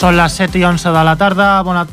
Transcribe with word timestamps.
Són 0.00 0.16
les 0.16 0.32
7 0.32 0.56
i 0.56 0.62
11 0.64 0.94
de 0.94 1.00
la 1.04 1.12
tarda. 1.20 1.58
Bona... 1.60 1.84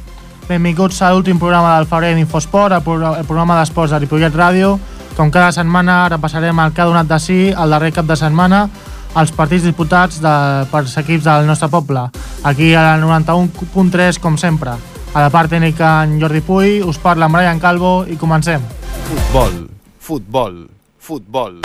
Benvinguts 0.47 1.01
a 1.03 1.09
l'últim 1.11 1.35
programa 1.41 1.73
del 1.75 1.89
febrer 1.91 2.13
d'Infosport, 2.15 2.77
el, 2.77 2.83
pro 2.85 2.95
el 3.09 3.25
programa 3.27 3.57
d'esports 3.57 3.91
de 3.91 3.99
Ripollet 3.99 4.31
Ràdio. 4.31 4.77
Com 5.17 5.27
cada 5.27 5.49
setmana 5.51 6.05
repassarem 6.13 6.61
el 6.63 6.71
que 6.71 6.79
ha 6.79 6.85
donat 6.87 7.09
de 7.09 7.17
si 7.19 7.39
el 7.51 7.75
darrer 7.75 7.91
cap 7.91 8.07
de 8.07 8.15
setmana 8.15 8.61
els 9.19 9.33
partits 9.35 9.65
disputats 9.67 10.21
de, 10.23 10.35
per 10.71 10.85
equips 10.87 11.25
del 11.25 11.49
nostre 11.49 11.67
poble. 11.73 12.05
Aquí 12.47 12.69
a 12.75 12.85
la 12.85 12.95
91.3, 13.01 14.21
com 14.23 14.39
sempre. 14.39 14.77
A 15.11 15.25
la 15.25 15.33
part 15.33 15.51
tècnica 15.51 15.97
en 16.05 16.15
Jordi 16.21 16.45
Puy, 16.47 16.79
us 16.79 17.01
parla 17.03 17.27
en 17.27 17.35
Brian 17.35 17.59
Calvo 17.59 18.05
i 18.07 18.15
comencem. 18.15 18.63
Futbol, 19.09 19.59
futbol, 19.99 20.63
futbol. 20.95 21.59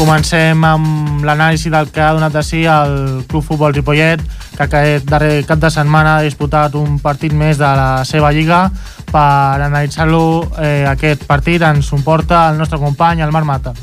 Comencem 0.00 0.62
amb 0.64 1.26
l'anàlisi 1.28 1.68
del 1.68 1.90
que 1.92 2.00
ha 2.00 2.14
donat 2.16 2.32
de 2.32 2.40
si 2.40 2.62
el 2.64 2.94
Club 3.28 3.44
Futbol 3.44 3.74
Ripollet, 3.76 4.22
que 4.56 4.64
aquest 4.64 5.04
darrer 5.04 5.42
cap 5.44 5.60
de 5.60 5.68
setmana 5.68 6.14
ha 6.16 6.24
disputat 6.24 6.78
un 6.80 6.96
partit 7.04 7.36
més 7.36 7.60
de 7.60 7.68
la 7.68 8.00
seva 8.08 8.32
lliga. 8.32 8.62
Per 9.12 9.60
analitzar-lo, 9.60 10.24
eh, 10.56 10.86
aquest 10.88 11.28
partit 11.28 11.60
ens 11.68 11.92
comporta 11.92 12.46
el 12.48 12.56
nostre 12.56 12.80
company, 12.80 13.20
el 13.20 13.36
Marc 13.36 13.44
Mata. 13.44 13.74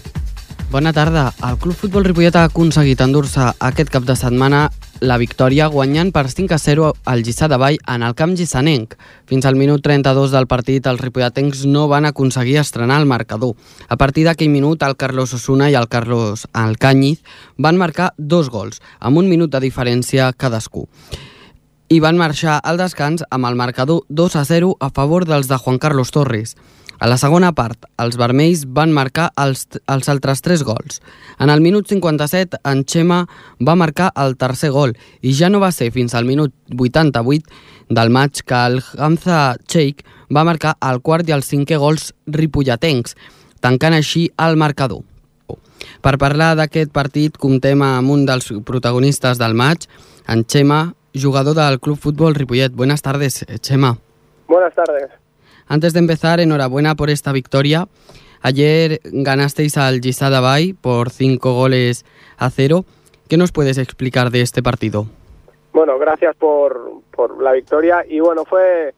Bona 0.70 0.92
tarda. 0.92 1.32
El 1.48 1.56
Club 1.64 1.78
Futbol 1.80 2.04
Ripollet 2.04 2.36
ha 2.36 2.42
aconseguit 2.50 3.00
endur-se 3.00 3.46
aquest 3.64 3.88
cap 3.88 4.04
de 4.04 4.18
setmana 4.20 4.66
la 5.00 5.16
victòria 5.22 5.70
guanyant 5.72 6.10
per 6.12 6.26
5 6.28 6.52
a 6.52 6.58
0 6.60 6.90
al 7.08 7.22
Lliçà 7.24 7.48
de 7.48 7.56
Vall 7.62 7.78
en 7.88 8.04
el 8.04 8.16
camp 8.20 8.34
Gissanenc. 8.36 8.98
Fins 9.32 9.48
al 9.48 9.56
minut 9.56 9.80
32 9.86 10.34
del 10.36 10.48
partit, 10.52 10.90
els 10.92 11.00
ripolletens 11.00 11.64
no 11.72 11.88
van 11.88 12.04
aconseguir 12.10 12.58
estrenar 12.60 13.00
el 13.00 13.08
marcador. 13.08 13.56
A 13.88 13.96
partir 13.96 14.26
d'aquell 14.28 14.52
minut, 14.52 14.84
el 14.84 14.98
Carlos 15.00 15.34
Osuna 15.34 15.70
i 15.72 15.78
el 15.80 15.88
Carlos 15.88 16.50
Alcáñiz 16.52 17.24
van 17.58 17.80
marcar 17.80 18.12
dos 18.18 18.50
gols, 18.50 18.82
amb 19.00 19.24
un 19.24 19.30
minut 19.32 19.54
de 19.54 19.64
diferència 19.64 20.34
cadascú. 20.36 20.90
I 21.88 22.02
van 22.04 22.20
marxar 22.20 22.60
al 22.60 22.76
descans 22.76 23.24
amb 23.32 23.48
el 23.48 23.56
marcador 23.56 24.04
2 24.10 24.36
a 24.36 24.44
0 24.44 24.76
a 24.82 24.92
favor 24.92 25.24
dels 25.24 25.48
de 25.48 25.56
Juan 25.56 25.80
Carlos 25.80 26.12
Torres. 26.12 26.58
A 27.00 27.06
la 27.06 27.18
segona 27.22 27.52
part, 27.54 27.86
els 28.02 28.16
vermells 28.18 28.64
van 28.74 28.94
marcar 28.94 29.28
els, 29.38 29.68
els 29.86 30.10
altres 30.10 30.42
tres 30.42 30.64
gols. 30.66 30.98
En 31.38 31.52
el 31.54 31.62
minut 31.62 31.86
57, 31.92 32.58
en 32.66 32.82
Xema 32.90 33.20
va 33.62 33.76
marcar 33.78 34.10
el 34.18 34.34
tercer 34.38 34.72
gol 34.74 34.96
i 35.22 35.34
ja 35.38 35.52
no 35.54 35.62
va 35.62 35.70
ser 35.72 35.92
fins 35.94 36.16
al 36.18 36.26
minut 36.26 36.56
88 36.74 37.94
del 37.94 38.10
maig 38.10 38.42
que 38.42 38.64
el 38.70 38.82
Hamza 38.98 39.58
Sheikh 39.68 40.02
va 40.34 40.46
marcar 40.48 40.74
el 40.90 41.04
quart 41.06 41.30
i 41.30 41.36
el 41.38 41.46
cinquè 41.46 41.78
gols 41.78 42.10
ripolletens, 42.26 43.14
tancant 43.62 43.94
així 43.94 44.28
el 44.42 44.58
marcador. 44.58 45.06
Per 46.02 46.16
parlar 46.18 46.56
d'aquest 46.58 46.90
partit, 46.94 47.38
comptem 47.38 47.82
amb 47.86 48.10
un 48.10 48.26
dels 48.26 48.50
protagonistes 48.66 49.38
del 49.38 49.54
maig, 49.54 49.86
en 50.28 50.44
Xema, 50.50 50.82
jugador 51.14 51.56
del 51.56 51.80
Club 51.80 52.02
Futbol 52.02 52.36
Ripollet. 52.36 52.74
Buenas 52.74 53.06
tardes, 53.06 53.46
Xema. 53.62 53.96
Buenas 54.48 54.74
tardes. 54.74 55.27
Antes 55.70 55.94
de 55.94 56.00
empezar, 56.00 56.40
enhorabuena 56.40 56.96
por 56.96 57.10
esta 57.10 57.32
victoria. 57.32 57.88
Ayer 58.42 59.00
ganasteis 59.04 59.78
al 59.78 60.00
Gisa 60.00 60.30
Davai 60.30 60.74
por 60.74 61.10
cinco 61.10 61.54
goles 61.54 62.06
a 62.38 62.50
cero. 62.50 62.86
¿Qué 63.28 63.38
nos 63.38 63.52
puedes 63.52 63.78
explicar 63.78 64.30
de 64.30 64.42
este 64.42 64.64
partido? 64.64 65.06
Bueno, 65.74 66.00
gracias 66.00 66.36
por, 66.38 67.02
por 67.12 67.42
la 67.42 67.52
victoria 67.52 68.06
y 68.08 68.20
bueno, 68.20 68.46
fue 68.46 68.94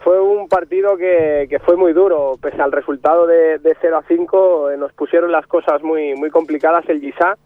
fue 0.00 0.18
un 0.20 0.48
partido 0.48 0.96
que, 0.96 1.46
que 1.48 1.58
fue 1.58 1.76
muy 1.76 1.92
duro, 1.92 2.32
pese 2.40 2.60
al 2.60 2.72
resultado 2.72 3.26
de, 3.26 3.58
de 3.58 3.76
0 3.80 3.98
a 3.98 4.02
5, 4.08 4.70
eh, 4.70 4.78
nos 4.78 4.92
pusieron 4.94 5.30
las 5.30 5.46
cosas 5.46 5.82
muy 5.82 6.14
muy 6.14 6.30
complicadas 6.30 6.88
el 6.88 7.00
Gisa. 7.00 7.36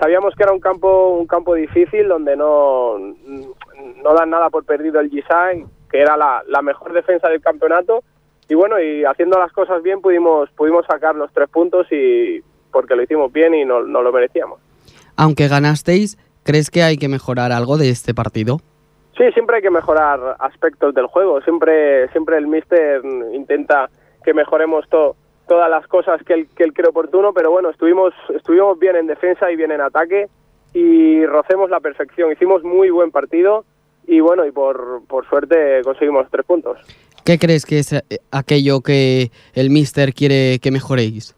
Sabíamos 0.00 0.34
que 0.34 0.44
era 0.44 0.52
un 0.52 0.60
campo 0.60 1.08
un 1.08 1.26
campo 1.26 1.54
difícil 1.54 2.08
donde 2.08 2.36
no 2.36 2.96
no 2.98 4.14
dan 4.14 4.30
nada 4.30 4.50
por 4.50 4.64
perdido 4.64 5.00
el 5.00 5.10
Gisa, 5.10 5.52
que 5.90 6.00
era 6.00 6.16
la, 6.16 6.42
la 6.46 6.62
mejor 6.62 6.92
defensa 6.92 7.28
del 7.28 7.40
campeonato 7.40 8.02
y 8.48 8.54
bueno, 8.54 8.80
y 8.80 9.04
haciendo 9.04 9.38
las 9.38 9.52
cosas 9.52 9.82
bien 9.82 10.00
pudimos 10.00 10.48
pudimos 10.50 10.86
sacar 10.86 11.14
los 11.16 11.32
tres 11.32 11.48
puntos 11.48 11.86
y 11.90 12.40
porque 12.70 12.94
lo 12.94 13.02
hicimos 13.02 13.32
bien 13.32 13.54
y 13.54 13.64
no, 13.64 13.82
no 13.82 14.02
lo 14.02 14.12
merecíamos. 14.12 14.60
Aunque 15.16 15.48
ganasteis, 15.48 16.18
¿crees 16.44 16.70
que 16.70 16.82
hay 16.82 16.96
que 16.96 17.08
mejorar 17.08 17.50
algo 17.50 17.78
de 17.78 17.90
este 17.90 18.14
partido? 18.14 18.58
Sí, 19.16 19.24
siempre 19.32 19.56
hay 19.56 19.62
que 19.62 19.70
mejorar 19.70 20.36
aspectos 20.38 20.94
del 20.94 21.06
juego. 21.06 21.40
Siempre, 21.40 22.08
siempre 22.08 22.36
el 22.36 22.46
míster 22.46 23.02
intenta 23.32 23.88
que 24.22 24.34
mejoremos 24.34 24.86
to, 24.90 25.16
todas 25.48 25.70
las 25.70 25.86
cosas 25.86 26.22
que 26.22 26.34
él, 26.34 26.48
que 26.54 26.64
él 26.64 26.74
cree 26.74 26.90
oportuno, 26.90 27.32
pero 27.32 27.50
bueno, 27.50 27.70
estuvimos, 27.70 28.12
estuvimos 28.34 28.78
bien 28.78 28.96
en 28.96 29.06
defensa 29.06 29.50
y 29.50 29.56
bien 29.56 29.72
en 29.72 29.80
ataque 29.80 30.28
y 30.74 31.24
rocemos 31.24 31.70
la 31.70 31.80
perfección. 31.80 32.30
Hicimos 32.30 32.62
muy 32.62 32.90
buen 32.90 33.10
partido 33.10 33.64
y 34.06 34.20
bueno, 34.20 34.46
y 34.46 34.52
por, 34.52 35.02
por 35.06 35.28
suerte 35.28 35.82
conseguimos 35.82 36.26
tres 36.30 36.44
puntos. 36.46 36.78
¿Qué 37.24 37.38
crees 37.38 37.66
que 37.66 37.80
es 37.80 37.92
eh, 37.92 38.02
aquello 38.30 38.80
que 38.80 39.30
el 39.54 39.70
míster 39.70 40.14
quiere 40.14 40.60
que 40.60 40.70
mejoréis? 40.70 41.34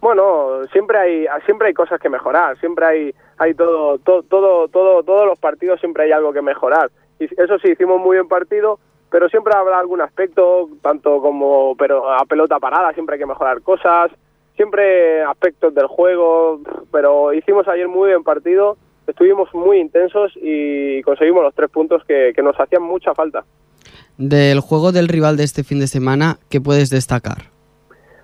Bueno, 0.00 0.66
siempre 0.72 0.98
hay 0.98 1.26
siempre 1.44 1.68
hay 1.68 1.74
cosas 1.74 2.00
que 2.00 2.08
mejorar, 2.08 2.58
siempre 2.58 2.86
hay 2.86 3.14
hay 3.38 3.54
todo 3.54 3.98
todo 3.98 4.22
todo 4.22 4.68
todo 4.68 5.02
todos 5.02 5.26
los 5.26 5.38
partidos 5.38 5.80
siempre 5.80 6.04
hay 6.04 6.12
algo 6.12 6.32
que 6.32 6.42
mejorar. 6.42 6.90
Y 7.20 7.24
eso 7.24 7.58
sí 7.58 7.70
hicimos 7.70 8.00
muy 8.00 8.16
buen 8.16 8.28
partido, 8.28 8.78
pero 9.10 9.28
siempre 9.28 9.54
habrá 9.56 9.78
algún 9.78 10.00
aspecto 10.00 10.68
tanto 10.82 11.20
como 11.20 11.76
pero 11.76 12.10
a 12.10 12.24
pelota 12.26 12.58
parada 12.58 12.92
siempre 12.92 13.14
hay 13.14 13.20
que 13.20 13.26
mejorar 13.26 13.62
cosas, 13.62 14.10
siempre 14.56 15.22
aspectos 15.22 15.74
del 15.74 15.86
juego, 15.86 16.60
pero 16.90 17.32
hicimos 17.32 17.66
ayer 17.68 17.88
muy 17.88 18.10
buen 18.10 18.24
partido, 18.24 18.76
estuvimos 19.08 19.52
muy 19.54 19.78
intensos 19.78 20.32
y 20.36 21.02
conseguimos 21.02 21.42
los 21.42 21.54
tres 21.54 21.70
puntos 21.70 22.04
que, 22.04 22.32
que 22.34 22.42
nos 22.42 22.56
hacían 22.58 22.82
mucha 22.82 23.14
falta. 23.14 23.44
Del 24.16 24.60
juego 24.60 24.92
del 24.92 25.08
rival 25.08 25.36
de 25.36 25.44
este 25.44 25.64
fin 25.64 25.80
de 25.80 25.86
semana, 25.86 26.38
¿qué 26.50 26.60
puedes 26.60 26.90
destacar? 26.90 27.58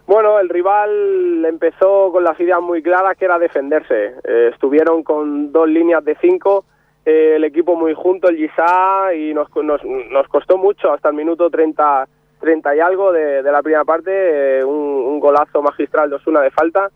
Bueno, 0.06 0.39
el 0.39 0.50
rival 0.50 1.45
empezó 1.47 2.12
con 2.12 2.25
las 2.25 2.39
ideas 2.39 2.61
muy 2.61 2.83
claras 2.83 3.17
que 3.17 3.25
era 3.25 3.39
defenderse. 3.39 4.15
Eh, 4.22 4.50
estuvieron 4.53 5.03
con 5.03 5.50
dos 5.50 5.67
líneas 5.69 6.05
de 6.05 6.17
cinco, 6.21 6.65
eh, 7.06 7.34
el 7.37 7.45
equipo 7.45 7.75
muy 7.75 7.95
junto, 7.95 8.28
el 8.28 8.37
Gisá, 8.37 9.15
y 9.15 9.33
nos, 9.33 9.49
nos, 9.56 9.83
nos, 9.84 10.28
costó 10.28 10.59
mucho 10.59 10.93
hasta 10.93 11.09
el 11.09 11.15
minuto 11.15 11.49
30, 11.49 12.06
30 12.41 12.77
y 12.77 12.81
algo 12.81 13.12
de, 13.12 13.43
de 13.43 13.53
la 13.53 13.62
primera 13.62 13.84
parte, 13.84 14.59
eh, 14.59 14.65
un, 14.65 14.75
un, 14.75 15.21
golazo 15.21 15.62
magistral 15.62 16.11
de 16.11 16.16
Osuna 16.16 16.43
de 16.43 16.51
falta, 16.51 16.91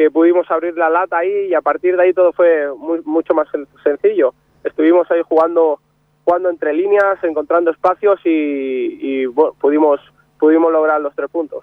que 0.00 0.10
pudimos 0.10 0.50
abrir 0.50 0.74
la 0.78 0.88
lata 0.88 1.18
ahí 1.18 1.48
y 1.50 1.54
a 1.54 1.60
partir 1.60 1.94
de 1.94 2.04
ahí 2.04 2.14
todo 2.14 2.32
fue 2.32 2.74
muy, 2.74 3.02
mucho 3.04 3.34
más 3.34 3.46
sencillo. 3.84 4.32
Estuvimos 4.64 5.10
ahí 5.10 5.20
jugando, 5.28 5.78
jugando 6.24 6.48
entre 6.48 6.72
líneas, 6.72 7.22
encontrando 7.22 7.70
espacios 7.70 8.18
y, 8.24 8.30
y 8.30 9.26
bueno, 9.26 9.52
pudimos, 9.60 10.00
pudimos 10.38 10.72
lograr 10.72 11.02
los 11.02 11.14
tres 11.14 11.28
puntos. 11.28 11.60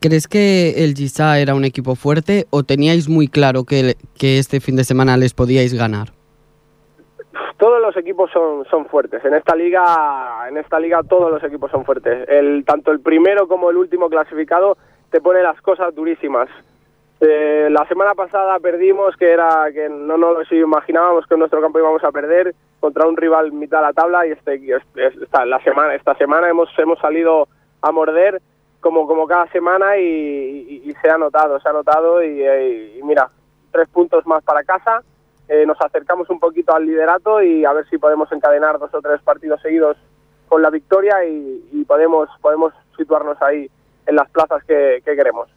¿Crees 0.00 0.26
que 0.26 0.82
el 0.84 0.94
Gisa 0.94 1.38
era 1.38 1.54
un 1.54 1.66
equipo 1.66 1.96
fuerte 1.96 2.46
o 2.48 2.62
teníais 2.62 3.10
muy 3.10 3.28
claro 3.28 3.64
que, 3.64 3.94
que, 4.18 4.38
este 4.38 4.60
fin 4.60 4.76
de 4.76 4.84
semana 4.84 5.18
les 5.18 5.34
podíais 5.34 5.74
ganar? 5.74 6.12
Todos 7.58 7.82
los 7.82 7.94
equipos 7.98 8.30
son, 8.32 8.64
son 8.70 8.86
fuertes. 8.86 9.22
En 9.22 9.34
esta 9.34 9.54
liga, 9.54 10.48
en 10.48 10.56
esta 10.56 10.80
liga 10.80 11.02
todos 11.02 11.30
los 11.30 11.44
equipos 11.44 11.70
son 11.70 11.84
fuertes. 11.84 12.26
El, 12.26 12.64
tanto 12.64 12.90
el 12.90 13.00
primero 13.00 13.46
como 13.48 13.68
el 13.68 13.76
último 13.76 14.08
clasificado 14.08 14.78
te 15.10 15.20
pone 15.20 15.42
las 15.42 15.60
cosas 15.60 15.94
durísimas. 15.94 16.48
Eh, 17.22 17.68
la 17.70 17.86
semana 17.86 18.14
pasada 18.14 18.58
perdimos, 18.60 19.14
que 19.16 19.30
era 19.30 19.70
que 19.74 19.90
no 19.90 20.16
nos 20.16 20.50
imaginábamos 20.50 21.26
que 21.26 21.34
en 21.34 21.40
nuestro 21.40 21.60
campo 21.60 21.78
íbamos 21.78 22.02
a 22.02 22.10
perder 22.10 22.54
contra 22.80 23.06
un 23.06 23.16
rival 23.16 23.52
mitad 23.52 23.80
de 23.80 23.86
la 23.88 23.92
tabla 23.92 24.26
y 24.26 24.30
este, 24.30 24.58
esta, 24.94 25.44
la 25.44 25.62
semana, 25.62 25.94
esta 25.94 26.14
semana 26.14 26.48
hemos, 26.48 26.70
hemos 26.78 26.98
salido 26.98 27.46
a 27.82 27.92
morder 27.92 28.40
como, 28.80 29.06
como 29.06 29.26
cada 29.26 29.46
semana 29.48 29.98
y, 29.98 30.94
se 31.02 31.10
ha 31.10 31.18
notado, 31.18 31.60
se 31.60 31.68
ha 31.68 31.72
notado 31.72 32.22
y, 32.22 32.42
y, 32.42 33.02
mira, 33.02 33.30
tres 33.70 33.88
puntos 33.90 34.26
más 34.26 34.42
para 34.42 34.64
casa, 34.64 35.02
eh, 35.48 35.66
nos 35.66 35.80
acercamos 35.80 36.30
un 36.30 36.40
poquito 36.40 36.74
al 36.74 36.86
liderato 36.86 37.42
y 37.42 37.66
a 37.66 37.72
ver 37.74 37.86
si 37.90 37.98
podemos 37.98 38.32
encadenar 38.32 38.78
dos 38.78 38.94
o 38.94 39.00
tres 39.02 39.20
partidos 39.20 39.60
seguidos 39.60 39.98
con 40.48 40.62
la 40.62 40.70
victoria 40.70 41.22
y, 41.26 41.84
podemos, 41.86 42.30
podemos 42.40 42.72
situarnos 42.96 43.40
ahí 43.42 43.70
en 44.06 44.16
las 44.16 44.30
plazas 44.30 44.64
que 44.64 45.02
queremos. 45.04 45.48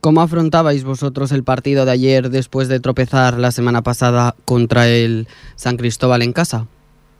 ¿Cómo 0.00 0.22
afrontabais 0.22 0.82
vosotros 0.82 1.30
el 1.30 1.44
partido 1.44 1.84
de 1.84 1.92
ayer 1.92 2.30
después 2.30 2.70
de 2.70 2.80
tropezar 2.80 3.34
la 3.34 3.50
semana 3.50 3.82
pasada 3.82 4.34
contra 4.46 4.86
el 4.86 5.26
San 5.56 5.76
Cristóbal 5.76 6.22
en 6.22 6.32
casa? 6.32 6.64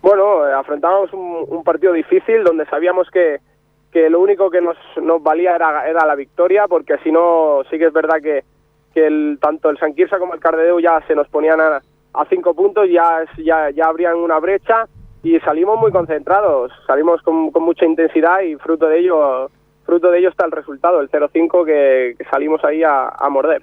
Bueno, 0.01 0.49
eh, 0.49 0.55
afrontábamos 0.55 1.13
un, 1.13 1.63
partido 1.63 1.93
difícil 1.93 2.43
donde 2.43 2.65
sabíamos 2.67 3.11
que, 3.11 3.41
que 3.93 4.09
lo 4.09 4.19
único 4.19 4.51
que 4.51 4.63
nos, 4.63 4.79
nos 5.03 5.23
valía 5.23 5.57
era, 5.57 5.87
era 5.91 6.07
la 6.07 6.15
victoria, 6.15 6.69
porque 6.69 6.97
si 7.05 7.13
no, 7.13 7.59
sí 7.71 7.79
que 7.79 7.85
es 7.85 7.93
verdad 7.93 8.17
que, 8.23 8.45
que 8.95 9.07
el, 9.07 9.39
tanto 9.43 9.69
el 9.69 9.77
San 9.77 9.93
Quirsa 9.93 10.19
como 10.19 10.33
el 10.33 10.41
Cardedeu 10.41 10.81
ya 10.81 11.03
se 11.07 11.15
nos 11.15 11.29
ponían 11.29 11.61
a, 11.61 11.83
cinco 12.31 12.55
puntos, 12.55 12.89
ya, 12.91 13.27
ya, 13.45 13.69
ya 13.69 13.85
abrían 13.89 14.17
una 14.17 14.39
brecha 14.39 14.87
y 15.23 15.39
salimos 15.41 15.79
muy 15.79 15.93
concentrados, 15.93 16.73
salimos 16.87 17.21
con, 17.21 17.51
con 17.51 17.63
mucha 17.63 17.85
intensidad 17.85 18.41
y 18.41 18.57
fruto 18.57 18.87
de 18.87 19.01
ello 19.01 19.51
fruto 19.91 20.11
de 20.13 20.21
ello 20.21 20.29
está 20.29 20.45
el 20.47 20.53
resultado, 20.53 21.01
el 21.01 21.11
0-5 21.11 21.65
que, 21.67 22.15
que 22.17 22.25
salimos 22.31 22.63
ahí 22.65 22.85
a, 22.85 23.09
a 23.09 23.29
morder. 23.29 23.63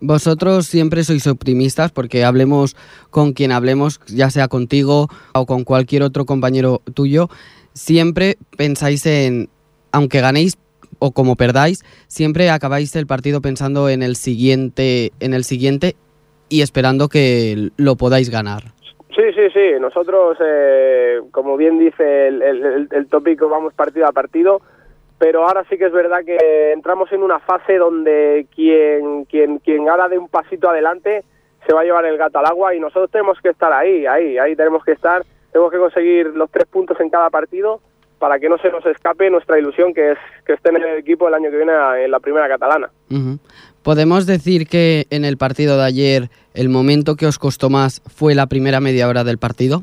Vosotros 0.00 0.66
siempre 0.66 1.02
sois 1.04 1.26
optimistas 1.26 1.90
porque 1.92 2.24
hablemos 2.24 2.76
con 3.10 3.32
quien 3.34 3.52
hablemos, 3.52 4.00
ya 4.06 4.30
sea 4.30 4.48
contigo 4.48 5.08
o 5.34 5.44
con 5.44 5.64
cualquier 5.64 6.02
otro 6.02 6.24
compañero 6.24 6.80
tuyo, 6.94 7.28
siempre 7.74 8.36
pensáis 8.56 9.04
en, 9.06 9.48
aunque 9.92 10.20
ganéis 10.20 10.56
o 11.00 11.10
como 11.12 11.36
perdáis, 11.36 11.84
siempre 12.06 12.48
acabáis 12.48 12.96
el 12.96 13.06
partido 13.06 13.40
pensando 13.42 13.88
en 13.90 14.02
el 14.02 14.16
siguiente, 14.16 15.12
en 15.20 15.34
el 15.34 15.44
siguiente 15.44 15.94
y 16.48 16.62
esperando 16.62 17.08
que 17.08 17.70
lo 17.76 17.96
podáis 17.96 18.30
ganar. 18.30 18.62
Sí, 19.14 19.24
sí, 19.34 19.50
sí. 19.52 19.80
Nosotros, 19.80 20.38
eh, 20.40 21.18
como 21.32 21.56
bien 21.56 21.78
dice 21.78 22.28
el, 22.28 22.40
el- 22.40 22.64
el- 22.64 22.88
el 22.92 23.06
tópico, 23.08 23.48
vamos 23.48 23.74
partido 23.74 24.06
a 24.06 24.12
partido. 24.12 24.62
Pero 25.18 25.46
ahora 25.46 25.64
sí 25.68 25.76
que 25.76 25.86
es 25.86 25.92
verdad 25.92 26.24
que 26.24 26.72
entramos 26.72 27.10
en 27.12 27.22
una 27.22 27.40
fase 27.40 27.76
donde 27.76 28.46
quien, 28.54 29.24
quien, 29.24 29.58
quien 29.58 29.88
ahora 29.88 30.08
dé 30.08 30.16
un 30.16 30.28
pasito 30.28 30.70
adelante 30.70 31.24
se 31.66 31.74
va 31.74 31.80
a 31.80 31.84
llevar 31.84 32.06
el 32.06 32.16
gato 32.16 32.38
al 32.38 32.46
agua 32.46 32.74
y 32.74 32.80
nosotros 32.80 33.10
tenemos 33.10 33.38
que 33.40 33.48
estar 33.50 33.72
ahí, 33.72 34.06
ahí, 34.06 34.38
ahí 34.38 34.54
tenemos 34.54 34.84
que 34.84 34.92
estar. 34.92 35.24
Tenemos 35.52 35.72
que 35.72 35.78
conseguir 35.78 36.26
los 36.28 36.50
tres 36.50 36.66
puntos 36.66 36.98
en 37.00 37.10
cada 37.10 37.30
partido 37.30 37.80
para 38.18 38.38
que 38.38 38.48
no 38.48 38.58
se 38.58 38.70
nos 38.70 38.84
escape 38.86 39.30
nuestra 39.30 39.58
ilusión 39.58 39.94
que 39.94 40.12
es 40.12 40.18
que 40.44 40.54
esté 40.54 40.70
en 40.70 40.76
el 40.76 40.98
equipo 40.98 41.28
el 41.28 41.34
año 41.34 41.50
que 41.50 41.56
viene 41.56 41.72
en 42.04 42.10
la 42.10 42.20
primera 42.20 42.48
catalana. 42.48 42.90
Podemos 43.82 44.26
decir 44.26 44.66
que 44.66 45.06
en 45.10 45.24
el 45.24 45.36
partido 45.36 45.76
de 45.76 45.84
ayer 45.84 46.22
el 46.54 46.68
momento 46.68 47.16
que 47.16 47.26
os 47.26 47.38
costó 47.38 47.70
más 47.70 48.02
fue 48.06 48.34
la 48.34 48.46
primera 48.46 48.80
media 48.80 49.08
hora 49.08 49.24
del 49.24 49.38
partido. 49.38 49.82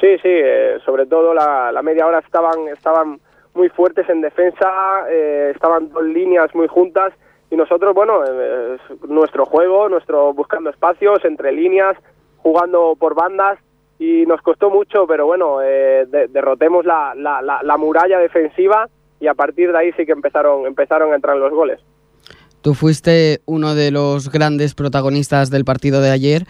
Sí, 0.00 0.16
sí, 0.22 0.28
eh, 0.30 0.78
sobre 0.84 1.06
todo 1.06 1.34
la, 1.34 1.72
la 1.72 1.82
media 1.82 2.06
hora 2.06 2.20
estaban, 2.20 2.68
estaban 2.72 3.20
muy 3.58 3.68
fuertes 3.68 4.08
en 4.08 4.22
defensa, 4.22 4.70
eh, 5.10 5.52
estaban 5.54 5.90
dos 5.90 6.04
líneas 6.04 6.54
muy 6.54 6.68
juntas 6.68 7.12
y 7.50 7.56
nosotros, 7.56 7.94
bueno, 7.94 8.24
eh, 8.24 8.76
es 8.76 9.10
nuestro 9.10 9.44
juego, 9.44 9.88
nuestro 9.88 10.32
buscando 10.32 10.70
espacios 10.70 11.24
entre 11.24 11.52
líneas, 11.52 11.96
jugando 12.38 12.94
por 12.98 13.14
bandas 13.14 13.58
y 13.98 14.24
nos 14.26 14.40
costó 14.42 14.70
mucho, 14.70 15.06
pero 15.06 15.26
bueno, 15.26 15.60
eh, 15.62 16.06
de- 16.08 16.28
derrotemos 16.28 16.86
la, 16.86 17.14
la, 17.16 17.42
la, 17.42 17.62
la 17.62 17.76
muralla 17.76 18.18
defensiva 18.18 18.88
y 19.20 19.26
a 19.26 19.34
partir 19.34 19.72
de 19.72 19.78
ahí 19.78 19.92
sí 19.96 20.06
que 20.06 20.12
empezaron, 20.12 20.66
empezaron 20.66 21.12
a 21.12 21.16
entrar 21.16 21.36
los 21.36 21.52
goles. 21.52 21.80
Tú 22.62 22.74
fuiste 22.74 23.40
uno 23.46 23.74
de 23.74 23.90
los 23.90 24.30
grandes 24.30 24.74
protagonistas 24.74 25.50
del 25.50 25.64
partido 25.64 26.00
de 26.00 26.10
ayer 26.10 26.42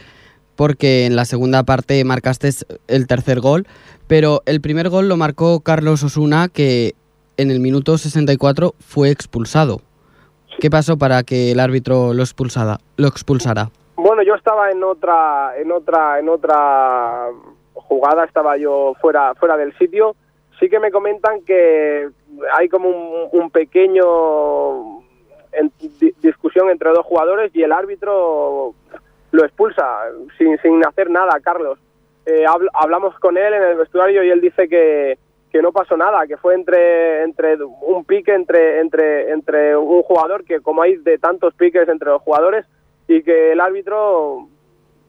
porque 0.59 1.07
en 1.07 1.15
la 1.15 1.25
segunda 1.25 1.63
parte 1.63 2.03
marcaste 2.03 2.51
el 2.89 3.07
tercer 3.07 3.39
gol, 3.39 3.69
pero 4.09 4.43
el 4.45 4.61
primer 4.61 4.89
gol 4.89 5.09
lo 5.09 5.17
marcó 5.17 5.61
Carlos 5.61 6.03
Osuna 6.03 6.49
que 6.53 6.95
en 7.37 7.53
el 7.53 7.61
minuto 7.61 7.97
64 7.97 8.75
fue 8.81 9.11
expulsado. 9.11 9.83
¿Qué 10.59 10.69
pasó 10.69 10.99
para 10.99 11.23
que 11.23 11.53
el 11.53 11.61
árbitro 11.61 12.13
lo 12.13 12.25
expulsara? 12.25 12.79
Lo 12.97 13.07
expulsara? 13.07 13.71
Bueno, 13.95 14.25
yo 14.25 14.35
estaba 14.35 14.73
en 14.73 14.83
otra, 14.83 15.53
en 15.57 15.71
otra, 15.71 16.19
en 16.19 16.29
otra 16.29 17.29
jugada, 17.75 18.25
estaba 18.25 18.57
yo 18.57 18.95
fuera, 19.01 19.37
fuera 19.37 19.57
del 19.57 19.73
sitio. 19.79 20.17
Sí 20.59 20.69
que 20.69 20.81
me 20.81 20.91
comentan 20.91 21.43
que 21.43 22.09
hay 22.59 22.69
como 22.69 22.89
un, 23.31 23.51
pequeño 23.53 25.05
discusión 26.21 26.69
entre 26.71 26.91
dos 26.91 27.07
jugadores 27.07 27.55
y 27.55 27.63
el 27.63 27.71
árbitro 27.71 28.75
lo 29.33 29.45
expulsa 29.45 29.85
sin, 30.39 30.59
sin 30.59 30.85
hacer 30.87 31.11
nada, 31.11 31.39
Carlos. 31.43 31.79
Eh, 32.27 32.45
habl- 32.47 32.71
hablamos 32.75 33.19
con 33.21 33.37
él 33.37 33.53
en 33.55 33.63
el 33.63 33.77
vestuario 33.77 34.23
y 34.23 34.31
él 34.31 34.41
dice 34.41 34.69
que, 34.69 35.19
que 35.51 35.63
no 35.63 35.73
pasó 35.73 35.97
nada, 35.97 36.27
que 36.27 36.37
fue 36.37 36.55
entre, 36.55 37.23
entre 37.23 37.57
un 37.63 38.05
pique 38.05 38.35
entre, 38.35 38.81
entre, 38.81 39.31
entre 39.31 39.77
un 39.77 40.03
jugador, 40.03 40.45
que 40.45 40.61
como 40.61 40.83
hay 40.83 40.97
de 40.97 41.19
tantos 41.19 41.55
piques 41.55 41.89
entre 41.89 42.09
los 42.11 42.23
jugadores, 42.23 42.67
y 43.07 43.23
que 43.23 43.53
el 43.53 43.61
árbitro 43.61 44.47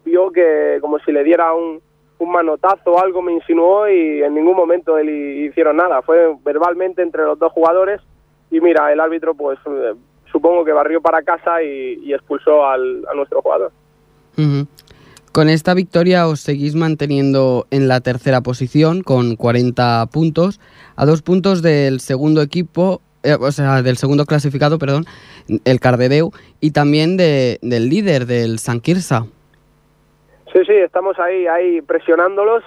vio 0.05 0.31
que 0.31 0.77
como 0.79 0.99
si 0.99 1.11
le 1.11 1.23
diera 1.25 1.53
un, 1.53 1.81
un 2.19 2.31
manotazo 2.31 2.93
o 2.93 2.99
algo, 2.99 3.21
me 3.21 3.33
insinuó 3.33 3.89
y 3.89 4.23
en 4.23 4.33
ningún 4.33 4.55
momento 4.55 4.97
él 4.97 5.09
hi- 5.09 5.45
hicieron 5.47 5.75
nada. 5.77 6.01
Fue 6.01 6.35
verbalmente 6.43 7.01
entre 7.01 7.23
los 7.23 7.37
dos 7.37 7.51
jugadores 7.51 7.99
y 8.49 8.61
mira, 8.61 8.91
el 8.93 8.99
árbitro 9.01 9.33
pues 9.35 9.59
eh, 9.65 9.93
supongo 10.31 10.63
que 10.63 10.71
barrió 10.71 11.01
para 11.01 11.21
casa 11.23 11.61
y, 11.61 11.99
y 12.01 12.13
expulsó 12.13 12.65
al, 12.65 13.05
a 13.11 13.13
nuestro 13.13 13.41
jugador. 13.41 13.71
Ujú. 14.39 14.67
Con 15.31 15.47
esta 15.49 15.73
victoria 15.75 16.27
os 16.27 16.39
seguís 16.39 16.73
manteniendo 16.75 17.67
en 17.69 17.87
la 17.87 17.99
tercera 18.01 18.41
posición 18.41 19.03
con 19.03 19.35
40 19.35 20.07
puntos, 20.11 20.59
a 20.95 21.05
dos 21.05 21.21
puntos 21.21 21.61
del 21.61 21.99
segundo 21.99 22.41
equipo, 22.41 23.01
eh, 23.23 23.35
o 23.39 23.51
sea, 23.51 23.83
del 23.83 23.97
segundo 23.97 24.25
clasificado, 24.25 24.79
perdón, 24.79 25.05
el 25.65 25.79
Cardedeu, 25.79 26.31
y 26.61 26.71
también 26.71 27.15
de- 27.17 27.59
del 27.61 27.89
líder, 27.89 28.25
del 28.25 28.57
San 28.57 28.79
Quirsa. 28.79 29.27
Sí, 30.51 30.59
sí, 30.65 30.73
estamos 30.73 31.19
ahí, 31.19 31.45
ahí 31.45 31.81
presionándolos. 31.81 32.63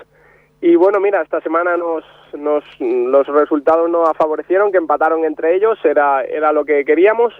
Y 0.60 0.76
bueno, 0.76 1.00
mira, 1.00 1.20
esta 1.22 1.40
semana 1.40 1.76
nos, 1.76 2.04
nos, 2.38 2.62
los 2.78 3.26
resultados 3.26 3.90
no 3.90 4.04
favorecieron, 4.14 4.70
que 4.70 4.78
empataron 4.78 5.24
entre 5.24 5.56
ellos, 5.56 5.76
era, 5.84 6.22
era 6.22 6.52
lo 6.52 6.64
que 6.64 6.84
queríamos. 6.84 7.34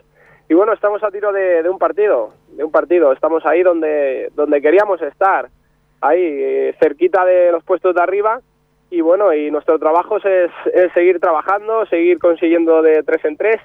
Y 0.49 0.55
bueno, 0.55 0.73
estamos 0.73 1.03
a 1.03 1.11
tiro 1.11 1.33
de, 1.33 1.62
de 1.62 1.69
un 1.69 1.79
partido, 1.79 2.33
de 2.56 2.65
un 2.65 2.71
partido. 2.71 3.12
Estamos 3.12 3.44
ahí 3.47 3.62
donde, 3.62 4.31
donde 4.35 4.61
queríamos 4.61 5.00
estar, 5.00 5.49
ahí, 6.00 6.21
eh, 6.23 6.75
cerquita 6.81 7.25
de 7.25 7.53
los 7.53 7.65
puestos 7.65 7.94
de 7.94 8.03
arriba. 8.03 8.41
Y 8.91 9.00
bueno, 9.00 9.33
y 9.33 9.50
nuestro 9.50 9.79
trabajo 9.79 10.19
es, 10.19 10.50
es 10.75 10.93
seguir 10.93 11.19
trabajando, 11.21 11.87
seguir 11.87 12.19
consiguiendo 12.19 12.83
de 12.83 13.03
tres 13.03 13.25
en 13.25 13.37
tres. 13.39 13.61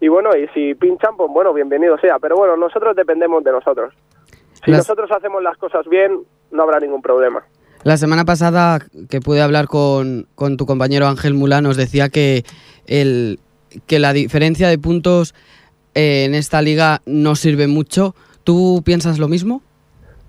Y 0.00 0.08
bueno, 0.08 0.30
y 0.36 0.48
si 0.48 0.74
pinchan, 0.74 1.16
pues 1.16 1.30
bueno, 1.32 1.52
bienvenido 1.54 1.96
sea. 1.98 2.18
Pero 2.18 2.34
bueno, 2.36 2.56
nosotros 2.56 2.96
dependemos 2.96 3.44
de 3.44 3.52
nosotros. 3.52 3.94
Si 4.64 4.72
Las- 4.72 4.78
nosotros 4.80 5.10
hacemos 5.12 5.40
las 5.42 5.56
cosas 5.56 5.86
bien, 5.88 6.18
no 6.50 6.62
habrá 6.64 6.80
ningún 6.80 7.02
problema. 7.02 7.44
La 7.84 7.96
semana 7.96 8.24
pasada 8.24 8.80
que 9.10 9.20
pude 9.20 9.42
hablar 9.42 9.66
con, 9.68 10.26
con 10.34 10.56
tu 10.56 10.66
compañero 10.66 11.06
Ángel 11.06 11.34
Mulá 11.34 11.60
nos 11.60 11.76
decía 11.76 12.08
que, 12.08 12.42
el, 12.86 13.38
que 13.86 13.98
la 14.00 14.12
diferencia 14.12 14.68
de 14.68 14.78
puntos 14.78 15.34
eh, 15.94 16.24
en 16.24 16.34
esta 16.34 16.62
liga 16.62 17.00
no 17.06 17.34
sirve 17.34 17.66
mucho. 17.66 18.14
¿Tú 18.44 18.82
piensas 18.84 19.18
lo 19.18 19.28
mismo? 19.28 19.62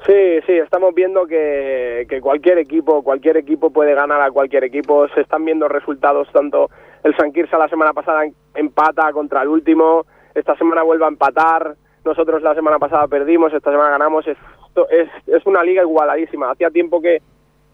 Sí, 0.06 0.14
sí, 0.46 0.52
estamos 0.54 0.94
viendo 0.94 1.26
que, 1.26 2.06
cualquier 2.22 2.58
equipo, 2.58 3.04
cualquier 3.04 3.38
equipo 3.38 3.70
puede 3.72 3.96
ganar 3.96 4.22
a 4.22 4.32
cualquier 4.32 4.66
equipo. 4.66 5.08
Se 5.16 5.22
están 5.22 5.46
viendo 5.46 5.68
resultados 5.70 6.28
tanto 6.34 6.70
el 7.04 7.16
San 7.16 7.32
Quirsa 7.32 7.58
la 7.58 7.70
semana 7.70 7.94
pasada 7.94 8.24
empata 8.54 9.12
contra 9.14 9.42
el 9.42 9.48
último, 9.48 10.06
esta 10.36 10.56
semana 10.58 10.84
vuelve 10.84 11.06
a 11.06 11.10
empatar. 11.10 11.76
Nosotros 12.06 12.42
la 12.42 12.54
semana 12.54 12.80
pasada 12.80 13.08
perdimos, 13.08 13.54
esta 13.54 13.72
semana 13.72 13.92
ganamos. 13.92 14.28
Esto 14.28 14.90
es, 14.90 15.08
es 15.28 15.46
una 15.46 15.64
liga 15.64 15.82
igualadísima. 15.84 16.52
Hacía 16.52 16.70
tiempo 16.70 17.02
que, 17.02 17.22